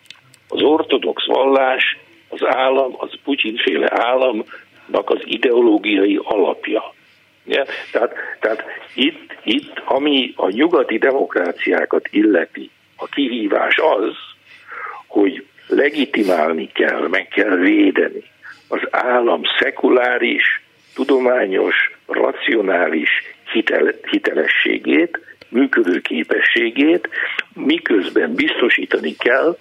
Az 0.49 0.63
ortodox 0.63 1.27
vallás, 1.27 1.99
az 2.29 2.41
állam, 2.45 2.95
az 2.97 3.11
Putyinféle 3.25 3.89
államnak 3.91 5.11
az 5.11 5.21
ideológiai 5.25 6.21
alapja. 6.23 6.95
Ja? 7.45 7.65
Tehát, 7.93 8.15
tehát 8.41 8.65
itt, 8.95 9.37
itt, 9.45 9.83
ami 9.85 10.33
a 10.37 10.51
nyugati 10.51 10.99
demokráciákat 10.99 12.09
illeti, 12.11 12.71
a 12.97 13.07
kihívás 13.07 13.79
az, 13.79 14.15
hogy 15.07 15.45
legitimálni 15.67 16.71
kell, 16.73 17.09
meg 17.09 17.29
kell 17.29 17.57
védeni 17.57 18.23
az 18.69 18.81
állam 18.91 19.41
szekuláris, 19.59 20.63
tudományos, 20.95 21.91
racionális 22.07 23.11
hitel, 23.53 23.95
hitelességét, 24.11 25.21
működőképességét, 25.49 27.09
miközben 27.55 28.35
biztosítani 28.35 29.17
kell 29.17 29.57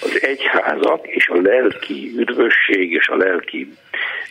az 0.00 0.22
egyházak 0.22 1.06
és 1.06 1.28
a 1.28 1.40
lelki 1.40 2.12
üdvösség 2.16 2.92
és 2.92 3.08
a 3.08 3.16
lelki 3.16 3.72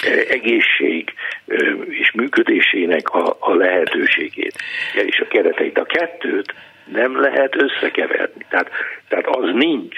eh, 0.04 0.26
egészség 0.30 1.14
eh, 1.48 1.76
és 1.90 2.12
működésének 2.12 3.10
a, 3.10 3.38
a 3.40 3.54
lehetőségét 3.54 4.56
és 4.94 5.20
a 5.20 5.28
kereteit. 5.28 5.78
A 5.78 5.86
kettőt 5.86 6.54
nem 6.92 7.22
lehet 7.22 7.56
összekeverni. 7.56 8.46
Tehát, 8.50 8.70
tehát 9.08 9.28
az 9.28 9.50
nincs, 9.54 9.98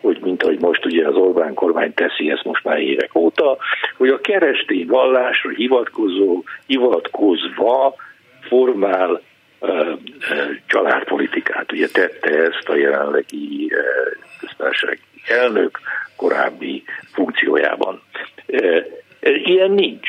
hogy 0.00 0.18
mint 0.20 0.42
ahogy 0.42 0.60
most 0.60 0.84
ugye 0.84 1.06
az 1.06 1.14
Orbán 1.14 1.54
kormány 1.54 1.94
teszi 1.94 2.30
ezt 2.30 2.44
most 2.44 2.64
már 2.64 2.78
évek 2.78 3.14
óta, 3.14 3.58
hogy 3.96 4.08
a 4.08 4.20
keresztény 4.20 4.86
vallásra 4.86 5.50
hivatkozó, 5.50 6.42
hivatkozva 6.66 7.94
formál 8.40 9.22
családpolitikát. 10.66 11.72
Ugye 11.72 11.88
tette 11.88 12.30
ezt 12.30 12.68
a 12.68 12.76
jelenlegi 12.76 13.72
köztársaság 14.40 15.00
elnök 15.26 15.80
korábbi 16.16 16.84
funkciójában. 17.12 18.02
Ilyen 19.20 19.70
nincs. 19.70 20.08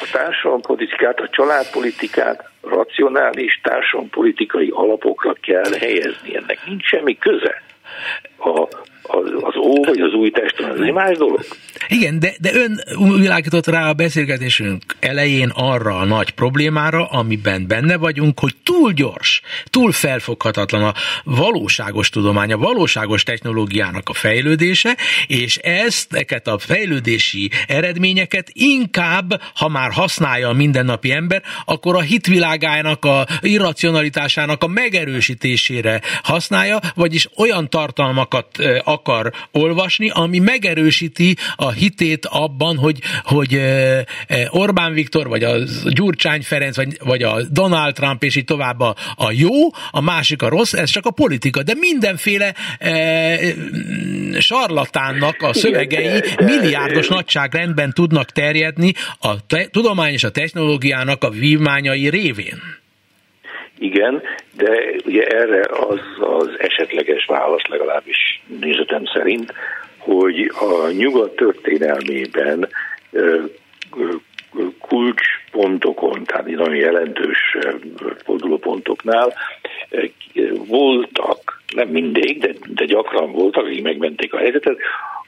A 0.00 0.08
társadalompolitikát, 0.12 1.20
a 1.20 1.28
családpolitikát 1.28 2.50
racionális 2.62 3.60
társadalompolitikai 3.62 4.70
alapokra 4.72 5.32
kell 5.32 5.70
helyezni. 5.78 6.36
Ennek 6.36 6.58
nincs 6.66 6.84
semmi 6.84 7.18
köze 7.18 7.62
a 8.38 8.68
az, 9.06 9.30
az 9.40 9.56
Ó 9.56 9.84
vagy 9.84 10.00
az 10.00 10.12
új 10.12 10.30
testem, 10.30 10.70
ez 10.70 10.80
egy 10.80 10.92
más 10.92 11.16
dolog. 11.16 11.44
Igen, 11.88 12.18
de, 12.18 12.32
de 12.40 12.50
ön 12.54 12.80
világított 13.18 13.66
rá 13.66 13.88
a 13.88 13.92
beszélgetésünk 13.92 14.82
elején 15.00 15.52
arra 15.54 15.98
a 15.98 16.04
nagy 16.04 16.30
problémára, 16.30 17.06
amiben 17.06 17.66
benne 17.66 17.96
vagyunk, 17.96 18.40
hogy 18.40 18.54
túl 18.62 18.92
gyors, 18.92 19.40
túl 19.70 19.92
felfoghatatlan 19.92 20.82
a 20.82 20.94
valóságos 21.24 22.08
tudomány, 22.08 22.52
a 22.52 22.56
valóságos 22.56 23.22
technológiának 23.22 24.08
a 24.08 24.12
fejlődése, 24.12 24.96
és 25.26 25.56
ezt, 25.56 26.14
eket 26.14 26.46
a 26.46 26.58
fejlődési 26.58 27.50
eredményeket 27.66 28.50
inkább, 28.52 29.40
ha 29.54 29.68
már 29.68 29.90
használja 29.92 30.48
a 30.48 30.52
mindennapi 30.52 31.12
ember, 31.12 31.42
akkor 31.64 31.96
a 31.96 32.00
hitvilágának, 32.00 33.04
a 33.04 33.26
irracionalitásának 33.40 34.62
a 34.62 34.66
megerősítésére 34.66 36.00
használja, 36.22 36.78
vagyis 36.94 37.28
olyan 37.36 37.70
tartalmakat 37.70 38.48
akar 38.96 39.32
olvasni, 39.52 40.10
ami 40.10 40.38
megerősíti 40.38 41.36
a 41.56 41.70
hitét 41.70 42.26
abban, 42.26 42.76
hogy, 42.76 42.98
hogy 43.22 43.60
Orbán 44.48 44.92
Viktor, 44.92 45.28
vagy 45.28 45.42
a 45.42 45.56
Gyurcsány 45.84 46.42
Ferenc, 46.42 46.76
vagy, 46.76 46.98
vagy 47.04 47.22
a 47.22 47.42
Donald 47.50 47.94
Trump, 47.94 48.24
és 48.24 48.36
így 48.36 48.44
tovább 48.44 48.80
a, 48.80 48.94
a 49.14 49.30
jó, 49.30 49.50
a 49.90 50.00
másik 50.00 50.42
a 50.42 50.48
rossz, 50.48 50.72
ez 50.72 50.90
csak 50.90 51.06
a 51.06 51.10
politika, 51.10 51.62
de 51.62 51.74
mindenféle 51.74 52.54
e, 52.78 53.38
sarlatánnak 54.38 55.42
a 55.42 55.54
szövegei 55.54 56.22
milliárdos 56.38 57.08
nagyságrendben 57.08 57.92
tudnak 57.92 58.32
terjedni 58.32 58.92
a 59.18 59.46
te, 59.46 59.66
tudomány 59.66 60.12
és 60.12 60.24
a 60.24 60.30
technológiának 60.30 61.24
a 61.24 61.30
vívmányai 61.30 62.08
révén. 62.08 62.84
Igen, 63.78 64.22
de 64.56 64.94
ugye 65.04 65.26
erre 65.26 65.60
az 65.88 66.00
az 66.20 66.48
esetleges 66.58 67.24
válasz 67.24 67.66
legalábbis 67.68 68.42
nézetem 68.60 69.04
szerint, 69.04 69.52
hogy 69.98 70.52
a 70.60 70.90
nyugat 70.90 71.36
történelmében 71.36 72.68
kulcspontokon, 74.80 76.24
tehát 76.24 76.46
nagyon 76.46 76.74
jelentős 76.74 77.56
fordulópontoknál 78.24 79.34
voltak, 80.68 81.62
nem 81.74 81.88
mindig, 81.88 82.38
de, 82.38 82.52
de 82.68 82.84
gyakran 82.84 83.32
voltak, 83.32 83.64
akik 83.64 83.82
megmenték 83.82 84.34
a 84.34 84.38
helyzetet, 84.38 84.76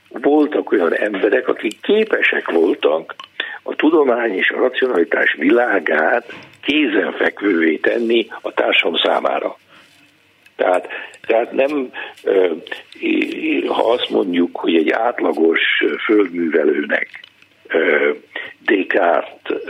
voltak 0.09 0.73
olyan 0.73 0.95
emberek, 0.95 1.49
akik 1.49 1.81
képesek 1.81 2.51
voltak 2.51 3.15
a 3.63 3.75
tudomány 3.75 4.35
és 4.35 4.51
a 4.51 4.59
racionalitás 4.59 5.35
világát 5.39 6.33
kézenfekvővé 6.61 7.77
tenni 7.77 8.27
a 8.41 8.53
társadalom 8.53 8.99
számára. 9.03 9.57
Tehát, 10.57 10.89
tehát 11.27 11.53
nem, 11.53 11.91
ha 13.67 13.93
azt 13.93 14.11
mondjuk, 14.11 14.57
hogy 14.57 14.75
egy 14.75 14.91
átlagos 14.91 15.61
földművelőnek 16.05 17.21
Descartes 18.65 19.63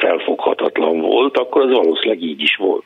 felfoghatatlan 0.00 1.00
volt, 1.00 1.36
akkor 1.36 1.62
az 1.62 1.70
valószínűleg 1.70 2.22
így 2.22 2.40
is 2.40 2.56
volt. 2.56 2.84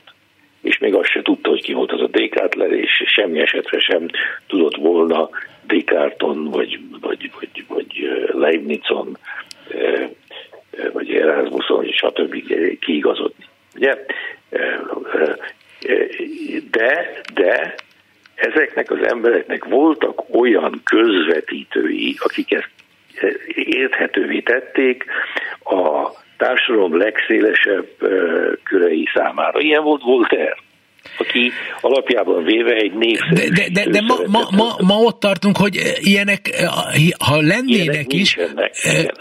És 0.63 0.79
még 0.79 0.95
azt 0.95 1.11
se 1.11 1.23
tudta, 1.23 1.51
hogy 1.51 1.63
ki 1.63 1.73
volt 1.73 1.93
az 1.93 2.01
a 2.01 2.07
Descartes, 2.07 2.71
és 2.71 3.03
semmi 3.07 3.41
esetre 3.41 3.81
sem 3.81 4.09
tudott 4.47 4.77
volna 4.77 5.29
Descarton, 5.67 6.45
vagy, 6.51 6.81
vagy, 7.01 7.31
vagy, 7.39 7.65
vagy 7.69 8.09
Leibnizon 8.33 9.19
vagy 10.93 11.15
Erasmuson, 11.15 11.87
stb. 11.91 12.35
kiigazodni. 12.81 13.45
Ugye? 13.75 14.05
De, 16.71 17.21
de 17.35 17.75
ezeknek 18.35 18.91
az 18.91 19.03
embereknek 19.03 19.65
voltak 19.65 20.35
olyan 20.35 20.81
közvetítői, 20.85 22.17
akik 22.19 22.53
ezt 22.53 22.71
érthetővé 23.55 24.41
tették 24.41 25.05
a 25.65 26.11
társadalom 26.37 26.97
legszélesebb 26.97 27.89
körei 28.63 29.09
számára. 29.15 29.61
Ilyen 29.61 29.83
volt 29.83 30.03
Voltaire 30.03 30.57
aki 31.19 31.53
alapjában 31.81 32.45
véve 32.45 32.73
egy 32.75 32.93
népszerű. 32.93 33.49
De, 33.49 33.69
de, 33.73 33.91
de, 33.91 34.01
ma, 34.01 34.17
ma, 34.27 34.49
ma, 34.51 34.77
ma 34.79 34.95
ott 34.95 35.21
tartunk, 35.21 35.57
hogy 35.57 35.81
ilyenek, 36.01 36.65
ha 37.19 37.37
lennének 37.41 37.67
ilyenek 37.69 38.13
is, 38.13 38.37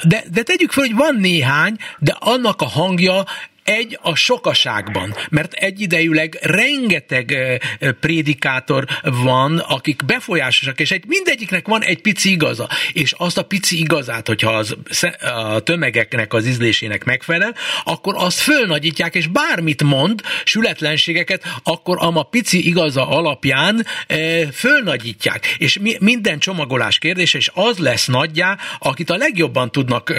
de, 0.08 0.24
de 0.34 0.44
tegyük 0.44 0.72
fel, 0.72 0.84
hogy 0.84 0.96
van 0.96 1.16
néhány, 1.16 1.76
de 2.00 2.16
annak 2.20 2.62
a 2.62 2.66
hangja 2.66 3.24
egy 3.64 3.99
a 4.01 4.16
sokaságban, 4.16 5.16
mert 5.30 5.53
egyidejűleg 5.53 6.38
rengeteg 6.41 7.38
prédikátor 7.99 8.86
van, 9.01 9.57
akik 9.57 10.05
befolyásosak, 10.05 10.80
és 10.80 10.91
egy, 10.91 11.03
mindegyiknek 11.07 11.68
van 11.68 11.84
egy 11.84 12.01
pici 12.01 12.32
igaza, 12.32 12.70
és 12.93 13.11
azt 13.11 13.38
a 13.38 13.43
pici 13.43 13.80
igazát, 13.80 14.28
hogyha 14.28 14.51
az, 14.51 14.76
a 15.20 15.59
tömegeknek 15.59 16.34
az 16.34 16.47
ízlésének 16.47 17.03
megfelel, 17.03 17.55
akkor 17.84 18.16
azt 18.18 18.39
fölnagyítják, 18.39 19.16
és 19.16 19.28
bármit 19.28 19.84
mond, 19.84 20.22
sületlenségeket, 20.43 21.43
akkor 21.64 21.97
a 21.99 22.24
pici 22.24 22.68
igaza 22.68 23.07
alapján 23.07 23.86
fölnagyítják, 24.53 25.55
és 25.57 25.80
mi, 25.80 25.95
minden 25.99 26.39
csomagolás 26.39 26.97
kérdése, 26.97 27.38
és 27.38 27.49
az 27.53 27.78
lesz 27.78 28.05
nagyjá, 28.05 28.57
akit 28.80 29.09
a 29.09 29.18
legjobban 29.18 29.72
tudnak 29.72 30.14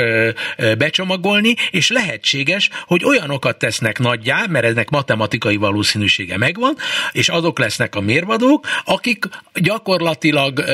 becsomagolni, 0.79 1.55
és 1.71 1.91
lehetséges, 1.91 2.71
hogy 2.87 3.05
olyan 3.05 3.31
olyanokat 3.35 3.59
tesznek 3.59 3.99
nagyjá, 3.99 4.45
mert 4.49 4.65
ennek 4.65 4.91
matematikai 4.91 5.57
valószínűsége 5.57 6.37
megvan, 6.39 6.77
és 7.13 7.29
azok 7.29 7.59
lesznek 7.59 7.95
a 7.95 8.01
mérvadók, 8.01 8.67
akik 8.85 9.25
gyakorlatilag 9.55 10.65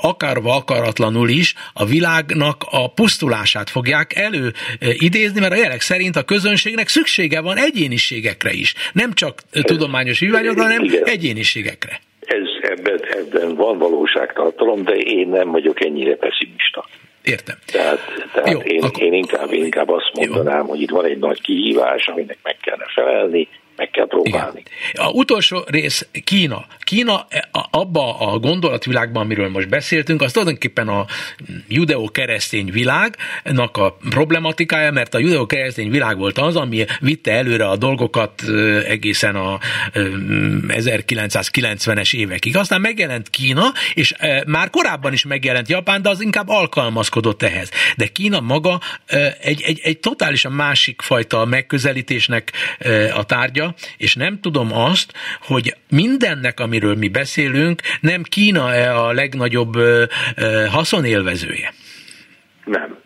akarva 0.00 0.56
akaratlanul 0.56 1.28
is 1.28 1.54
a 1.72 1.84
világnak 1.84 2.64
a 2.70 2.92
pusztulását 2.92 3.70
fogják 3.70 4.16
elő 4.16 4.52
idézni, 4.78 5.40
mert 5.40 5.52
a 5.52 5.56
jelek 5.56 5.80
szerint 5.80 6.16
a 6.16 6.22
közönségnek 6.22 6.88
szüksége 6.88 7.40
van 7.40 7.56
egyéniségekre 7.56 8.52
is. 8.52 8.74
Nem 8.92 9.14
csak 9.14 9.42
tudományos 9.50 10.18
víványokra, 10.18 10.62
hanem 10.62 10.90
egyéniségekre. 11.04 12.00
Ebben, 12.60 13.00
ebben 13.10 13.54
van 13.54 13.78
valóságtartalom, 13.78 14.84
de 14.84 14.94
én 14.94 15.28
nem 15.28 15.50
vagyok 15.50 15.84
ennyire 15.84 16.16
pessimista. 16.16 16.84
Értem. 17.22 17.56
Tehát, 17.72 17.98
tehát 18.32 18.50
Jó, 18.52 18.58
én, 18.58 18.82
akkor... 18.82 19.02
én 19.02 19.12
inkább, 19.12 19.52
inkább 19.52 19.88
azt 19.88 20.10
mondanám, 20.14 20.64
Jó. 20.64 20.70
hogy 20.70 20.80
itt 20.80 20.90
van 20.90 21.04
egy 21.04 21.18
nagy 21.18 21.40
kihívás, 21.40 22.06
aminek 22.08 22.38
meg 22.42 22.56
kellene 22.60 22.86
felelni, 22.94 23.48
meg 23.78 23.90
kell 23.90 24.06
próbálni. 24.06 24.62
Igen. 24.92 25.06
A 25.06 25.10
utolsó 25.10 25.64
rész 25.66 26.06
Kína. 26.24 26.66
Kína 26.78 27.26
e, 27.28 27.48
abba 27.70 28.18
a 28.18 28.38
gondolatvilágban, 28.38 29.22
amiről 29.22 29.48
most 29.48 29.68
beszéltünk, 29.68 30.22
az 30.22 30.32
tulajdonképpen 30.32 30.88
a 30.88 31.06
judeo-keresztény 31.68 32.70
világnak 32.70 33.76
a 33.76 33.96
problematikája, 34.10 34.90
mert 34.90 35.14
a 35.14 35.18
judeo-keresztény 35.18 35.90
világ 35.90 36.18
volt 36.18 36.38
az, 36.38 36.56
ami 36.56 36.84
vitte 37.00 37.32
előre 37.32 37.68
a 37.68 37.76
dolgokat 37.76 38.42
egészen 38.86 39.36
a 39.36 39.58
1990-es 40.68 42.14
évekig. 42.14 42.56
Aztán 42.56 42.80
megjelent 42.80 43.30
Kína, 43.30 43.72
és 43.94 44.14
már 44.46 44.70
korábban 44.70 45.12
is 45.12 45.24
megjelent 45.24 45.68
Japán, 45.68 46.02
de 46.02 46.08
az 46.08 46.20
inkább 46.20 46.48
alkalmazkodott 46.48 47.42
ehhez. 47.42 47.70
De 47.96 48.06
Kína 48.06 48.40
maga 48.40 48.80
egy, 49.40 49.62
egy, 49.62 49.80
egy 49.82 49.98
totálisan 49.98 50.52
másik 50.52 51.02
fajta 51.02 51.44
megközelítésnek 51.44 52.52
a 53.14 53.24
tárgya, 53.24 53.67
és 53.96 54.14
nem 54.14 54.40
tudom 54.40 54.72
azt, 54.72 55.12
hogy 55.46 55.74
mindennek, 55.90 56.60
amiről 56.60 56.94
mi 56.94 57.08
beszélünk, 57.08 57.80
nem 58.00 58.22
Kína-e 58.22 58.96
a 58.96 59.12
legnagyobb 59.12 59.72
haszonélvezője? 60.70 61.72
Nem. 62.64 62.98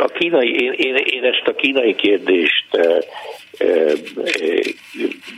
A 0.00 0.06
kínai, 0.18 0.54
én, 0.62 0.72
én, 0.72 0.94
én 0.94 1.24
ezt 1.24 1.46
a 1.46 1.54
kínai 1.54 1.94
kérdést, 1.94 2.66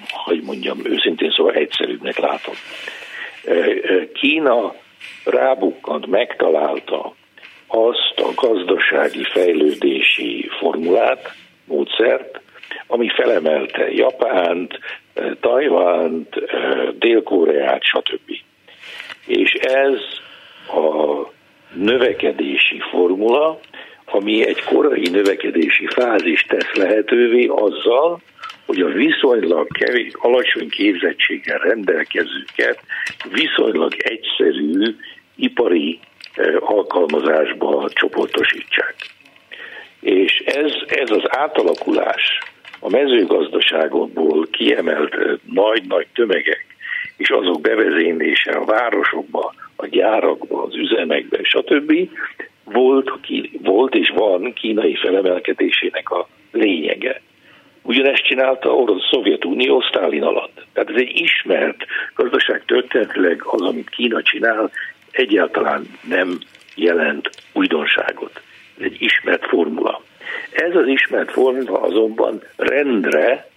hogy 0.09 0.43
mondjam, 0.43 0.79
őszintén 0.85 1.31
szóval 1.31 1.55
egyszerűbbnek 1.55 2.19
látom. 2.19 2.55
Kína 4.13 4.75
rábukkant, 5.25 6.07
megtalálta 6.07 7.15
azt 7.67 8.15
a 8.17 8.47
gazdasági 8.47 9.25
fejlődési 9.25 10.49
formulát, 10.59 11.35
módszert, 11.65 12.41
ami 12.87 13.09
felemelte 13.09 13.91
Japánt, 13.91 14.79
eh, 15.15 15.31
Tajvánt, 15.41 16.37
eh, 16.37 16.89
Dél-Koreát, 16.99 17.83
stb. 17.83 18.33
És 19.27 19.53
ez 19.53 19.99
a 20.69 21.33
növekedési 21.73 22.81
formula, 22.91 23.61
ami 24.05 24.47
egy 24.47 24.63
korai 24.63 25.09
növekedési 25.11 25.87
fázis 25.87 26.43
tesz 26.43 26.75
lehetővé 26.75 27.47
azzal, 27.47 28.21
hogy 28.67 28.81
a 28.81 28.89
viszonylag 28.89 29.67
kevés, 29.73 30.13
alacsony 30.19 30.69
képzettséggel 30.69 31.59
rendelkezőket 31.59 32.81
viszonylag 33.31 33.95
egyszerű 33.99 34.97
ipari 35.37 35.99
eh, 36.35 36.71
alkalmazásba 36.71 37.89
csoportosítsák. 37.93 38.95
És 40.01 40.43
ez, 40.45 40.73
ez 40.87 41.11
az 41.11 41.23
átalakulás 41.29 42.39
a 42.85 42.91
mezőgazdaságokból 42.91 44.47
kiemelt 44.51 45.17
nagy-nagy 45.45 46.07
tömegek, 46.15 46.67
és 47.17 47.31
azok 47.31 47.61
bevezénylése 47.61 48.51
a 48.51 48.65
városokba, 48.65 49.55
a 49.77 49.87
gyárakba, 49.87 50.63
az 50.63 50.77
üzemekbe, 50.77 51.39
stb. 51.43 51.93
volt, 52.65 53.11
volt 53.63 53.95
és 53.95 54.13
van 54.15 54.53
kínai 54.53 54.97
felemelkedésének 54.97 56.11
a 56.11 56.29
lényege. 56.53 57.21
Ugyanezt 57.83 58.27
csinálta 58.27 58.83
a 58.83 59.01
Szovjetunió 59.11 59.81
Sztálin 59.81 60.23
alatt. 60.23 60.67
Tehát 60.73 60.91
ez 60.91 61.01
egy 61.01 61.21
ismert 61.21 61.85
gazdaság 62.15 62.65
történetileg 62.65 63.43
az, 63.45 63.61
amit 63.61 63.91
Kína 63.91 64.23
csinál, 64.23 64.71
egyáltalán 65.11 65.87
nem 66.09 66.39
jelent 66.75 67.31
újdonságot. 67.53 68.41
Ez 68.79 68.85
egy 68.85 68.97
ismert 68.99 69.47
formula. 69.47 70.03
Ez 70.53 70.75
az 70.75 70.87
ismert 70.87 71.31
formula 71.31 71.81
azonban 71.81 72.43
rendre 72.57 73.49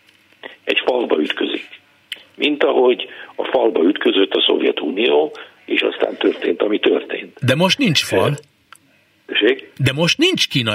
egy 0.64 0.82
falba 0.86 1.20
ütközik. 1.20 1.68
Mint 2.36 2.64
ahogy 2.64 3.10
a 3.36 3.44
falba 3.44 3.84
ütközött 3.84 4.34
a 4.34 4.44
Szovjetunió, 4.48 5.36
és 5.66 5.82
aztán 5.82 6.18
történt, 6.18 6.62
ami 6.62 6.80
történt. 6.80 7.38
De 7.42 7.56
most 7.56 7.78
nincs 7.78 8.04
fal. 8.04 8.38
Tessék? 9.26 9.72
De 9.78 9.92
most 9.94 10.18
nincs 10.18 10.48
Kína, 10.48 10.74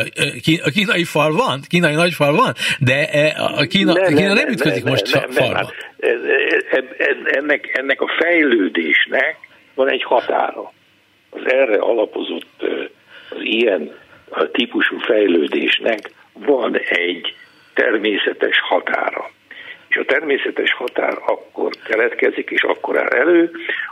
a 0.64 0.70
kínai 0.70 1.04
fal 1.04 1.32
van, 1.32 1.60
kínai 1.68 1.94
nagy 1.94 2.12
fal 2.12 2.32
van, 2.32 2.52
de 2.78 3.08
a 3.36 3.64
Kína, 3.64 3.92
ne, 3.92 4.06
Kína 4.06 4.32
nem 4.32 4.48
ütközik 4.48 4.84
ne, 4.84 4.90
most 4.90 5.14
ne, 5.14 5.20
falba. 5.20 5.72
Hát, 6.70 6.84
ennek, 7.24 7.70
ennek 7.72 8.00
a 8.00 8.10
fejlődésnek 8.18 9.36
van 9.74 9.90
egy 9.90 10.02
határa. 10.02 10.72
Az 11.30 11.40
erre 11.44 11.78
alapozott, 11.78 12.62
az 13.30 13.40
ilyen 13.40 13.92
típusú 14.52 14.98
fejlődésnek 14.98 16.10
van 16.32 16.76
egy 16.76 17.34
természetes 17.74 18.60
határa. 18.60 19.30
És 19.88 19.96
a 19.96 20.04
természetes 20.04 20.72
határ 20.72 21.18
akkor 21.26 21.72
keletkezik, 21.84 22.50
és 22.50 22.62
akkor 22.62 22.98
áll 22.98 23.08
elő, 23.08 23.50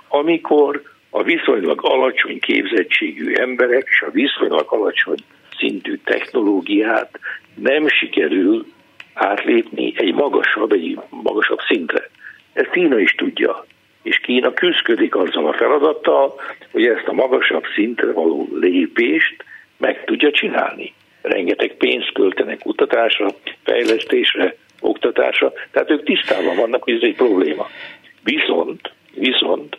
amikor 0.08 0.82
a 1.10 1.22
viszonylag 1.22 1.80
alacsony 1.82 2.40
képzettségű 2.40 3.32
emberek 3.32 3.86
és 3.90 4.00
a 4.00 4.10
viszonylag 4.10 4.66
alacsony 4.66 5.18
szintű 5.58 5.96
technológiát 6.04 7.18
nem 7.54 7.88
sikerül 7.88 8.66
átlépni 9.14 9.92
egy 9.96 10.14
magasabb, 10.14 10.72
egy 10.72 10.98
magasabb 11.10 11.60
szintre. 11.68 12.08
Ezt 12.52 12.70
Kína 12.70 12.98
is 12.98 13.14
tudja, 13.14 13.66
és 14.02 14.18
Kína 14.18 14.52
küzdködik 14.52 15.16
azzal 15.16 15.46
a 15.46 15.52
feladattal, 15.52 16.40
hogy 16.70 16.86
ezt 16.86 17.06
a 17.06 17.12
magasabb 17.12 17.64
szintre 17.74 18.12
való 18.12 18.48
lépést 18.52 19.44
meg 19.80 20.04
tudja 20.04 20.30
csinálni. 20.30 20.92
Rengeteg 21.22 21.74
pénzt 21.74 22.12
költenek 22.12 22.58
kutatásra, 22.58 23.28
fejlesztésre, 23.64 24.54
oktatásra, 24.80 25.52
tehát 25.70 25.90
ők 25.90 26.04
tisztában 26.04 26.56
vannak, 26.56 26.82
hogy 26.82 26.94
ez 26.94 27.02
egy 27.02 27.16
probléma. 27.16 27.68
Viszont, 28.24 28.92
viszont 29.14 29.78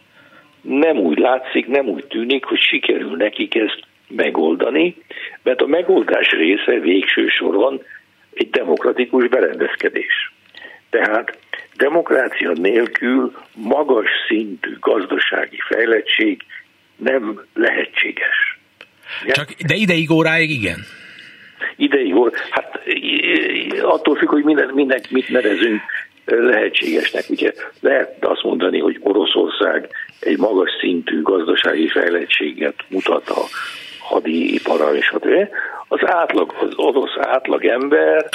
nem 0.61 0.97
úgy 0.97 1.17
látszik, 1.17 1.67
nem 1.67 1.87
úgy 1.87 2.05
tűnik, 2.05 2.45
hogy 2.45 2.59
sikerül 2.59 3.15
nekik 3.15 3.55
ezt 3.55 3.79
megoldani, 4.07 4.95
mert 5.43 5.61
a 5.61 5.67
megoldás 5.67 6.31
része 6.31 6.79
végső 6.79 7.27
soron 7.27 7.81
egy 8.33 8.49
demokratikus 8.49 9.27
berendezkedés. 9.27 10.33
Tehát 10.89 11.37
demokrácia 11.75 12.51
nélkül 12.51 13.33
magas 13.55 14.09
szintű 14.27 14.77
gazdasági 14.79 15.59
fejlettség 15.67 16.41
nem 16.95 17.41
lehetséges. 17.53 18.50
Csak, 19.27 19.51
de 19.67 19.75
ideig 19.75 20.11
óráig 20.11 20.49
igen. 20.49 20.85
Ideig 21.75 22.15
óra, 22.15 22.31
hát 22.49 22.79
attól 23.81 24.15
függ, 24.15 24.29
hogy 24.29 24.43
minden, 24.43 24.69
minden, 24.73 25.01
mit 25.09 25.29
nevezünk 25.29 25.81
lehetségesnek. 26.25 27.23
Ugye 27.29 27.53
lehet 27.79 28.25
azt 28.25 28.43
mondani, 28.43 28.79
hogy 28.79 28.97
Oroszország 28.99 29.89
egy 30.19 30.37
magas 30.37 30.69
szintű 30.79 31.21
gazdasági 31.21 31.87
fejlettséget 31.87 32.75
mutat 32.87 33.29
a 33.29 33.41
hadipara 33.99 34.95
és 34.95 35.09
a 35.09 35.19
az 35.87 35.99
átlag, 36.03 36.53
az 36.59 36.73
orosz 36.75 37.17
átlag 37.17 37.65
ember 37.65 38.29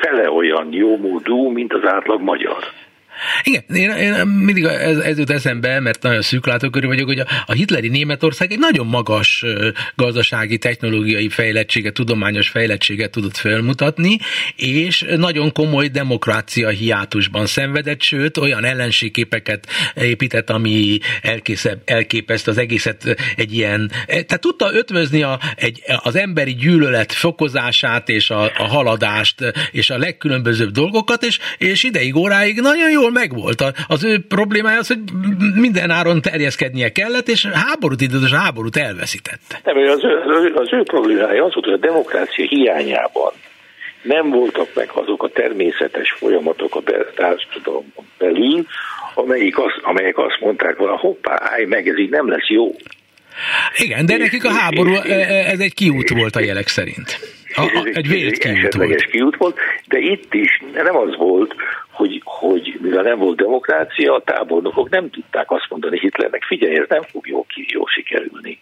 fele 0.00 0.30
olyan 0.30 0.72
jó 0.72 0.96
módú, 0.96 1.48
mint 1.48 1.72
az 1.72 1.84
átlag 1.84 2.20
magyar. 2.20 2.64
Igen, 3.42 3.64
én, 3.74 3.90
én 3.90 4.26
mindig 4.26 4.64
ez, 4.64 4.98
ez 4.98 5.18
jut 5.18 5.30
eszembe, 5.30 5.80
mert 5.80 6.02
nagyon 6.02 6.22
szűklátókörű 6.22 6.86
vagyok, 6.86 7.06
hogy 7.06 7.18
a, 7.18 7.26
a 7.46 7.52
hitleri 7.52 7.88
Németország 7.88 8.52
egy 8.52 8.58
nagyon 8.58 8.86
magas 8.86 9.44
gazdasági, 9.94 10.58
technológiai 10.58 11.28
fejlettséget, 11.28 11.94
tudományos 11.94 12.48
fejlettséget 12.48 13.10
tudott 13.10 13.36
felmutatni, 13.36 14.18
és 14.56 15.04
nagyon 15.16 15.52
komoly 15.52 15.88
demokrácia 15.88 16.68
hiátusban 16.68 17.46
szenvedett, 17.46 18.02
sőt, 18.02 18.36
olyan 18.36 18.64
ellenségképeket 18.64 19.66
épített, 19.94 20.50
ami 20.50 20.98
elkészebb, 21.22 21.82
elképeszt 21.84 22.48
az 22.48 22.58
egészet 22.58 23.16
egy 23.36 23.54
ilyen, 23.54 23.90
e, 24.06 24.22
tehát 24.22 24.40
tudta 24.40 24.74
ötvözni 24.74 25.22
a, 25.22 25.38
egy, 25.56 25.82
az 26.02 26.16
emberi 26.16 26.54
gyűlölet 26.54 27.12
fokozását 27.12 28.08
és 28.08 28.30
a, 28.30 28.42
a 28.42 28.66
haladást 28.68 29.52
és 29.70 29.90
a 29.90 29.98
legkülönbözőbb 29.98 30.70
dolgokat, 30.70 31.22
és, 31.22 31.38
és 31.58 31.82
ideig 31.82 32.16
óráig 32.16 32.60
nagyon 32.60 32.90
jól 32.90 33.10
megvolt. 33.12 33.64
Az 33.88 34.04
ő 34.04 34.18
problémája 34.28 34.78
az, 34.78 34.86
hogy 34.86 34.98
minden 35.54 35.90
áron 35.90 36.20
terjeszkednie 36.20 36.88
kellett, 36.92 37.28
és 37.28 37.46
háborút 37.46 38.00
indított, 38.00 38.24
és 38.24 38.32
háborút 38.32 38.76
elveszítette. 38.76 39.60
Nem, 39.64 39.76
az, 39.76 40.04
ő, 40.04 40.52
az 40.54 40.72
ő 40.72 40.82
problémája 40.82 41.44
az 41.44 41.54
volt, 41.54 41.64
hogy 41.64 41.74
a 41.74 41.86
demokrácia 41.86 42.46
hiányában 42.46 43.32
nem 44.02 44.30
voltak 44.30 44.68
meg 44.74 44.90
azok 44.94 45.22
a 45.22 45.28
természetes 45.28 46.12
folyamatok 46.12 46.76
a 46.76 46.82
társadalomban 47.14 48.04
belül, 48.18 48.66
amelyik 49.14 49.58
az, 49.58 49.72
amelyek 49.82 50.18
azt 50.18 50.40
mondták 50.40 50.76
volna, 50.76 50.96
hoppá, 50.96 51.40
állj 51.52 51.64
meg, 51.64 51.88
ez 51.88 51.98
így 51.98 52.10
nem 52.10 52.28
lesz 52.28 52.48
jó. 52.48 52.74
Igen, 53.76 54.06
de 54.06 54.16
nekik 54.16 54.44
a 54.44 54.50
háború, 54.50 54.94
e- 54.94 55.12
e- 55.12 55.50
ez 55.50 55.60
egy 55.60 55.74
kiút 55.74 56.08
volt 56.08 56.36
a 56.36 56.40
jelek 56.40 56.68
szerint. 56.68 57.18
A, 57.54 57.62
a, 57.62 57.86
egy 57.92 58.08
vélt 58.08 58.38
kiút 58.38 58.74
volt. 58.74 59.04
kiút 59.04 59.36
volt, 59.36 59.56
de 59.86 59.98
itt 59.98 60.34
is 60.34 60.62
nem 60.72 60.96
az 60.96 61.16
volt, 61.16 61.54
hogy, 61.90 62.20
hogy 62.24 62.78
mivel 62.80 63.02
nem 63.02 63.18
volt 63.18 63.36
demokrácia, 63.36 64.14
a 64.14 64.22
tábornokok 64.24 64.90
nem 64.90 65.10
tudták 65.10 65.50
azt 65.50 65.66
mondani 65.68 65.98
Hitlernek, 65.98 66.42
figyelj, 66.42 66.78
ez 66.78 66.86
nem 66.88 67.02
fog 67.02 67.26
jó, 67.26 67.46
ki, 67.48 67.66
jó 67.68 67.86
sikerülni. 67.86 68.58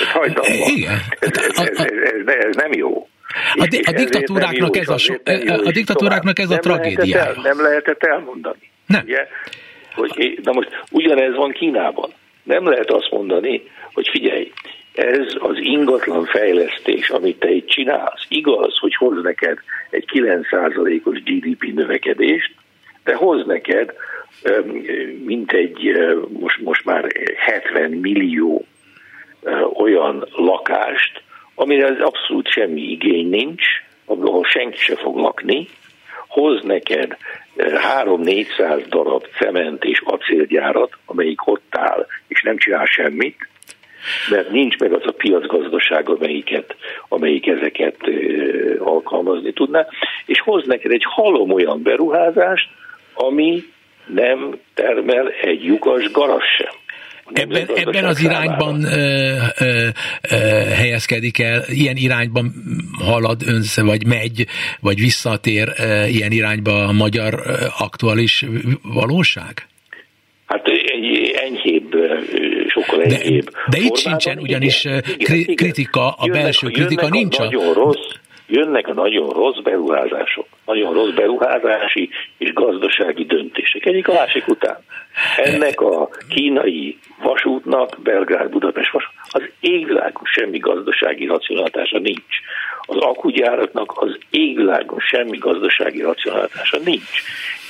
Ez 0.00 0.08
hajdalma. 0.08 0.66
Igen. 0.66 0.98
Ez, 1.18 1.30
ez, 1.38 1.58
ez, 1.58 1.78
ez, 2.26 2.34
ez 2.34 2.56
nem 2.56 2.72
jó. 2.72 3.08
A, 3.54 3.66
di- 3.66 3.82
a 3.86 3.92
diktatúráknak 3.92 4.76
ez 4.76 4.88
a, 4.88 4.98
so, 4.98 5.14
a 5.64 5.70
diktatúráknak 5.70 6.38
ez 6.38 6.50
a 6.50 6.58
tragédiája. 6.58 7.32
Nem 7.42 7.42
lehetett, 7.42 7.44
el, 7.44 7.52
nem 7.52 7.62
lehetett 7.62 8.02
elmondani. 8.02 8.70
Nem. 8.86 9.02
Ugye? 9.04 9.28
Hogy, 9.94 10.40
na 10.42 10.52
most 10.52 10.68
ugyanez 10.90 11.34
van 11.34 11.52
Kínában. 11.52 12.10
Nem 12.42 12.68
lehet 12.68 12.90
azt 12.90 13.10
mondani, 13.10 13.62
hogy 13.96 14.08
figyelj, 14.08 14.52
ez 14.94 15.34
az 15.38 15.56
ingatlan 15.58 16.24
fejlesztés, 16.24 17.08
amit 17.08 17.38
te 17.38 17.50
itt 17.50 17.68
csinálsz, 17.68 18.26
igaz, 18.28 18.78
hogy 18.78 18.94
hoz 18.94 19.22
neked 19.22 19.58
egy 19.90 20.04
9%-os 20.12 21.22
GDP 21.22 21.72
növekedést, 21.74 22.54
de 23.04 23.14
hoz 23.14 23.46
neked 23.46 23.94
mint 25.24 25.52
egy 25.52 25.96
most, 26.40 26.60
most 26.60 26.84
már 26.84 27.04
70 27.36 27.90
millió 27.90 28.64
olyan 29.74 30.28
lakást, 30.32 31.22
amire 31.54 31.86
az 31.86 32.00
abszolút 32.00 32.48
semmi 32.48 32.80
igény 32.80 33.28
nincs, 33.28 33.64
ahol 34.04 34.44
senki 34.44 34.78
se 34.78 34.96
fog 34.96 35.16
lakni, 35.16 35.68
hoz 36.28 36.62
neked 36.62 37.16
3-400 37.56 38.84
darab 38.88 39.24
cement 39.38 39.84
és 39.84 40.02
acélgyárat, 40.04 40.92
amelyik 41.06 41.46
ott 41.46 41.76
áll, 41.76 42.06
és 42.28 42.42
nem 42.42 42.56
csinál 42.56 42.84
semmit, 42.84 43.48
mert 44.30 44.50
nincs 44.50 44.76
meg 44.76 44.92
az 44.92 45.02
a 45.06 45.12
piacgazdaság, 45.12 46.08
amelyiket, 46.08 46.76
amelyik 47.08 47.46
ezeket 47.46 47.96
alkalmazni 48.78 49.52
tudná, 49.52 49.86
és 50.26 50.40
hoz 50.40 50.66
neked 50.66 50.90
egy 50.92 51.04
halom 51.04 51.52
olyan 51.52 51.82
beruházást, 51.82 52.68
ami 53.14 53.62
nem 54.06 54.58
termel 54.74 55.28
egy 55.28 55.64
lyukas 55.64 56.10
garas 56.10 56.44
sem. 56.58 56.74
Ebben, 57.32 57.68
ebben 57.74 58.04
az 58.04 58.20
irányban 58.20 58.84
ö, 58.84 59.34
ö, 59.58 59.88
ö, 60.30 60.36
helyezkedik 60.74 61.38
el, 61.38 61.62
ilyen 61.68 61.96
irányban 61.96 62.52
halad 63.04 63.42
önsz, 63.46 63.80
vagy 63.80 64.06
megy, 64.06 64.46
vagy 64.80 65.00
visszatér 65.00 65.72
ö, 65.78 66.04
ilyen 66.04 66.32
irányba 66.32 66.84
a 66.84 66.92
magyar 66.92 67.34
aktuális 67.78 68.44
valóság? 68.82 69.66
Hát 70.46 70.68
egy 70.68 71.34
enyhébb, 71.34 71.96
sokkal 72.68 73.02
enyhébb. 73.02 73.44
De, 73.44 73.50
de 73.70 73.78
itt 73.78 73.96
sincsen, 73.96 74.38
ugyanis 74.38 74.84
igen, 74.84 75.02
igen, 75.16 75.54
kritika, 75.54 76.08
a 76.08 76.24
jönnek, 76.24 76.42
belső 76.42 76.68
kritika 76.68 77.08
nincs. 77.08 77.38
A 77.38 77.44
nagyon 77.44 77.72
rossz, 77.72 78.08
jönnek 78.46 78.88
a 78.88 78.94
nagyon 78.94 79.28
rossz 79.28 79.58
beruházások, 79.62 80.46
nagyon 80.66 80.92
rossz 80.92 81.14
beruházási 81.14 82.08
és 82.38 82.52
gazdasági 82.52 83.24
döntések, 83.24 83.86
egyik 83.86 84.08
a 84.08 84.12
másik 84.12 84.48
után. 84.48 84.78
Ennek 85.36 85.80
a 85.80 86.08
kínai 86.28 86.98
vasútnak, 87.22 87.98
Belgrád-Budapest 88.02 88.90
vasút, 88.90 89.10
az 89.30 89.42
égvilágon 89.60 90.24
semmi 90.24 90.58
gazdasági 90.58 91.26
racionalitása 91.26 91.98
nincs. 91.98 92.36
Az 92.80 92.96
akugyáraknak 92.96 93.92
az 93.94 94.18
égvilágon 94.30 94.98
semmi 94.98 95.38
gazdasági 95.38 96.02
racionalitása 96.02 96.78
nincs. 96.84 97.22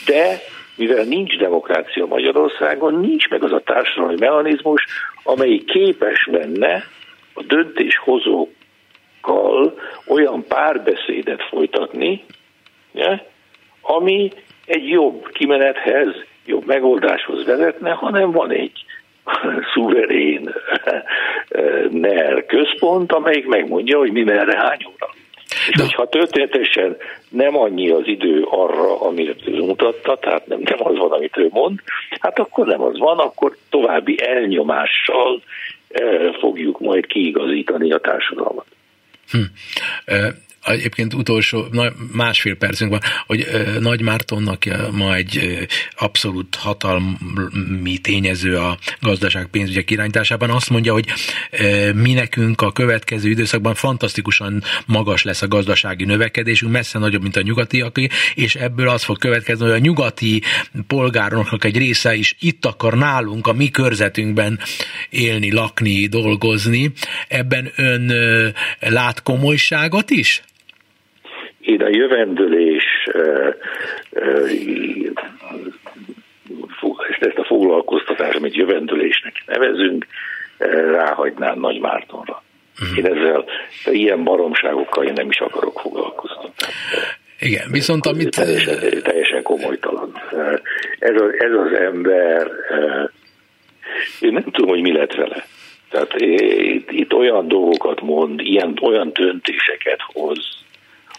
De 0.07 0.41
mivel 0.77 1.05
nincs 1.05 1.37
demokrácia 1.37 2.07
Magyarországon, 2.07 2.95
nincs 2.95 3.29
meg 3.29 3.43
az 3.43 3.53
a 3.53 3.61
társadalmi 3.61 4.16
mechanizmus, 4.18 4.87
amely 5.22 5.59
képes 5.59 6.29
lenne 6.31 6.85
a 7.35 7.43
döntéshozókkal 7.43 9.79
olyan 10.07 10.45
párbeszédet 10.49 11.43
folytatni, 11.43 12.24
ja, 12.93 13.22
ami 13.81 14.31
egy 14.66 14.89
jobb 14.89 15.29
kimenethez, 15.33 16.14
jobb 16.45 16.66
megoldáshoz 16.66 17.45
vezetne, 17.45 17.91
hanem 17.91 18.31
van 18.31 18.51
egy 18.51 18.85
szuverén 19.74 20.55
NER 21.91 22.47
központ, 22.47 23.12
amelyik 23.12 23.47
megmondja, 23.47 23.99
hogy 23.99 24.12
mi 24.12 24.22
merre 24.22 24.59
hány 24.59 24.87
óra. 24.87 25.16
És 25.69 25.81
hogyha 25.81 26.09
történetesen 26.09 26.97
nem 27.29 27.57
annyi 27.57 27.91
az 27.91 28.07
idő 28.07 28.43
arra, 28.51 29.01
amit 29.01 29.49
ő 29.49 29.59
mutatta, 29.59 30.19
tehát 30.19 30.47
nem, 30.47 30.61
nem 30.64 30.79
az 30.79 30.97
van, 30.97 31.12
amit 31.12 31.37
ő 31.37 31.49
mond, 31.51 31.81
hát 32.21 32.39
akkor 32.39 32.67
nem 32.67 32.83
az 32.83 32.99
van, 32.99 33.19
akkor 33.19 33.57
további 33.71 34.23
elnyomással 34.27 35.43
eh, 35.89 36.33
fogjuk 36.39 36.81
majd 36.81 37.07
kiigazítani 37.07 37.93
a 37.93 37.99
társadalmat. 37.99 38.67
Hm 39.31 39.41
egyébként 40.67 41.14
utolsó 41.14 41.67
másfél 42.12 42.55
percünk 42.55 42.91
van, 42.91 43.01
hogy 43.27 43.47
Nagy 43.81 44.01
Mártonnak 44.01 44.64
ma 44.93 45.14
egy 45.14 45.67
abszolút 45.97 46.55
hatalmi 46.55 47.99
tényező 48.03 48.57
a 48.57 48.79
gazdaság 49.01 49.47
pénzügyek 49.47 49.91
irányításában 49.91 50.51
azt 50.51 50.71
mondja, 50.71 50.93
hogy 50.93 51.07
mi 51.95 52.12
nekünk 52.12 52.61
a 52.61 52.73
következő 52.73 53.31
időszakban 53.31 53.75
fantasztikusan 53.75 54.62
magas 54.87 55.23
lesz 55.23 55.43
a 55.43 55.49
gazdasági 55.49 56.05
növekedésünk, 56.05 56.73
messze 56.73 56.99
nagyobb, 56.99 57.23
mint 57.23 57.37
a 57.37 57.43
nyugatiaké, 57.43 58.09
és 58.35 58.55
ebből 58.55 58.89
az 58.89 59.05
fog 59.05 59.19
következni, 59.19 59.64
hogy 59.64 59.75
a 59.75 59.79
nyugati 59.79 60.43
polgároknak 60.87 61.64
egy 61.64 61.79
része 61.79 62.14
is 62.14 62.37
itt 62.41 62.64
akar 62.67 62.95
nálunk, 62.95 63.47
a 63.47 63.53
mi 63.53 63.71
körzetünkben 63.71 64.59
élni, 65.11 65.53
lakni, 65.53 66.07
dolgozni. 66.07 66.93
Ebben 67.29 67.73
ön 67.77 68.12
lát 68.81 69.23
komolyságot 69.23 70.11
is? 70.11 70.43
Én 71.67 71.83
a 71.83 71.89
jövendőlés 71.89 72.85
és 77.09 77.17
ezt 77.21 77.39
a 77.39 77.45
foglalkoztatást, 77.45 78.37
amit 78.37 78.55
jövendőlésnek 78.55 79.43
nevezünk, 79.47 80.07
ráhagynám 80.93 81.61
Nagy 81.61 81.81
Mártonra. 81.81 82.43
Uh-huh. 82.81 82.99
Én 82.99 83.07
ezzel 83.07 83.45
de 83.85 83.93
ilyen 83.93 84.25
baromságokkal 84.25 85.05
én 85.05 85.12
nem 85.12 85.29
is 85.31 85.41
akarok 85.41 85.81
foglalkozni. 85.81 86.51
Igen, 87.39 87.71
viszont 87.71 88.07
amit... 88.07 88.37
Teljesen, 88.37 89.03
teljesen 89.03 89.43
komolytalan. 89.43 90.12
Ez, 90.99 91.21
az, 91.21 91.31
ez 91.39 91.53
az 91.53 91.73
ember, 91.73 92.51
én 94.21 94.33
nem 94.33 94.43
tudom, 94.43 94.69
hogy 94.69 94.81
mi 94.81 94.93
lett 94.93 95.14
vele. 95.14 95.45
Tehát 95.91 96.14
itt, 96.17 96.91
itt 96.91 97.12
olyan 97.12 97.49
dolgokat 97.49 98.01
mond, 98.01 98.41
ilyen, 98.41 98.79
olyan 98.83 99.11
döntéseket 99.12 100.01
hoz, 100.12 100.39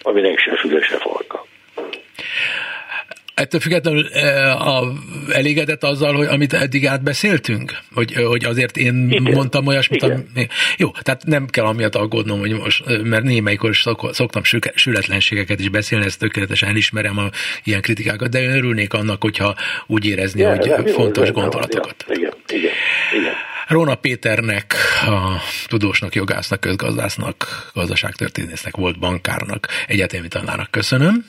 aminek 0.07 0.39
se 0.39 0.55
füle, 0.55 0.81
se 0.81 0.97
farka. 0.97 1.45
Ettől 3.33 3.59
függetlenül 3.59 4.07
e, 4.07 4.51
a, 4.51 4.93
elégedett 5.31 5.83
azzal, 5.83 6.13
hogy 6.13 6.27
amit 6.27 6.53
eddig 6.53 6.87
átbeszéltünk? 6.87 7.77
Hogy, 7.93 8.13
hogy 8.13 8.45
azért 8.45 8.77
én 8.77 9.07
Igen. 9.09 9.33
mondtam 9.33 9.67
olyasmit, 9.67 10.03
ami, 10.03 10.15
jó, 10.77 10.91
tehát 11.01 11.25
nem 11.25 11.45
kell 11.45 11.65
amiatt 11.65 11.95
aggódnom, 11.95 12.39
hogy 12.39 12.51
most, 12.51 13.03
mert 13.03 13.23
némelyikor 13.23 13.75
szok, 13.75 14.09
szoktam 14.13 14.43
sületlenségeket 14.75 15.59
is 15.59 15.69
beszélni, 15.69 16.05
ezt 16.05 16.19
tökéletesen 16.19 16.69
elismerem 16.69 17.17
a 17.17 17.29
ilyen 17.63 17.81
kritikákat, 17.81 18.29
de 18.29 18.41
én 18.41 18.49
örülnék 18.49 18.93
annak, 18.93 19.21
hogyha 19.21 19.55
úgy 19.87 20.05
érezni, 20.05 20.41
ja, 20.41 20.55
hogy 20.55 20.67
nem, 20.67 20.85
fontos 20.85 21.31
gondolatokat. 21.31 22.05
Igen, 22.09 22.33
igen, 22.47 22.71
igen. 23.19 23.33
Róna 23.67 23.95
Péternek, 23.95 24.73
a 25.05 25.41
tudósnak, 25.67 26.15
jogásznak, 26.15 26.59
közgazdásznak, 26.59 27.71
gazdaságtörténésznek, 27.73 28.75
volt 28.75 28.99
bankárnak, 28.99 29.67
egyetemi 29.87 30.27
tanának 30.27 30.71
köszönöm. 30.71 31.25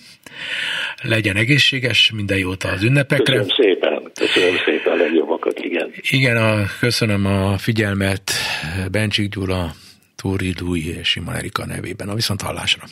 Legyen 1.03 1.37
egészséges, 1.37 2.13
minden 2.15 2.39
jót 2.39 2.65
az 2.65 2.83
ünnepekre. 2.83 3.37
Köszönöm 3.37 3.57
szépen, 3.57 4.11
köszönöm 4.15 4.57
szépen 4.65 4.93
a 4.93 4.97
legjobbakat, 4.97 5.59
igen. 5.59 5.91
Igen, 6.11 6.37
a, 6.37 6.65
köszönöm 6.81 7.27
a 7.27 7.59
figyelmet 7.59 8.33
Bencsik 8.91 9.29
Gyula, 9.29 9.71
Túri 10.17 10.51
Dúj 10.51 10.81
és 11.01 11.09
Simon 11.09 11.35
Erika 11.35 11.67
nevében. 11.67 12.09
A 12.09 12.15
viszont 12.15 12.43
hallásra. 12.43 12.83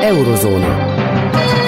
Eurozóna. 0.00 1.59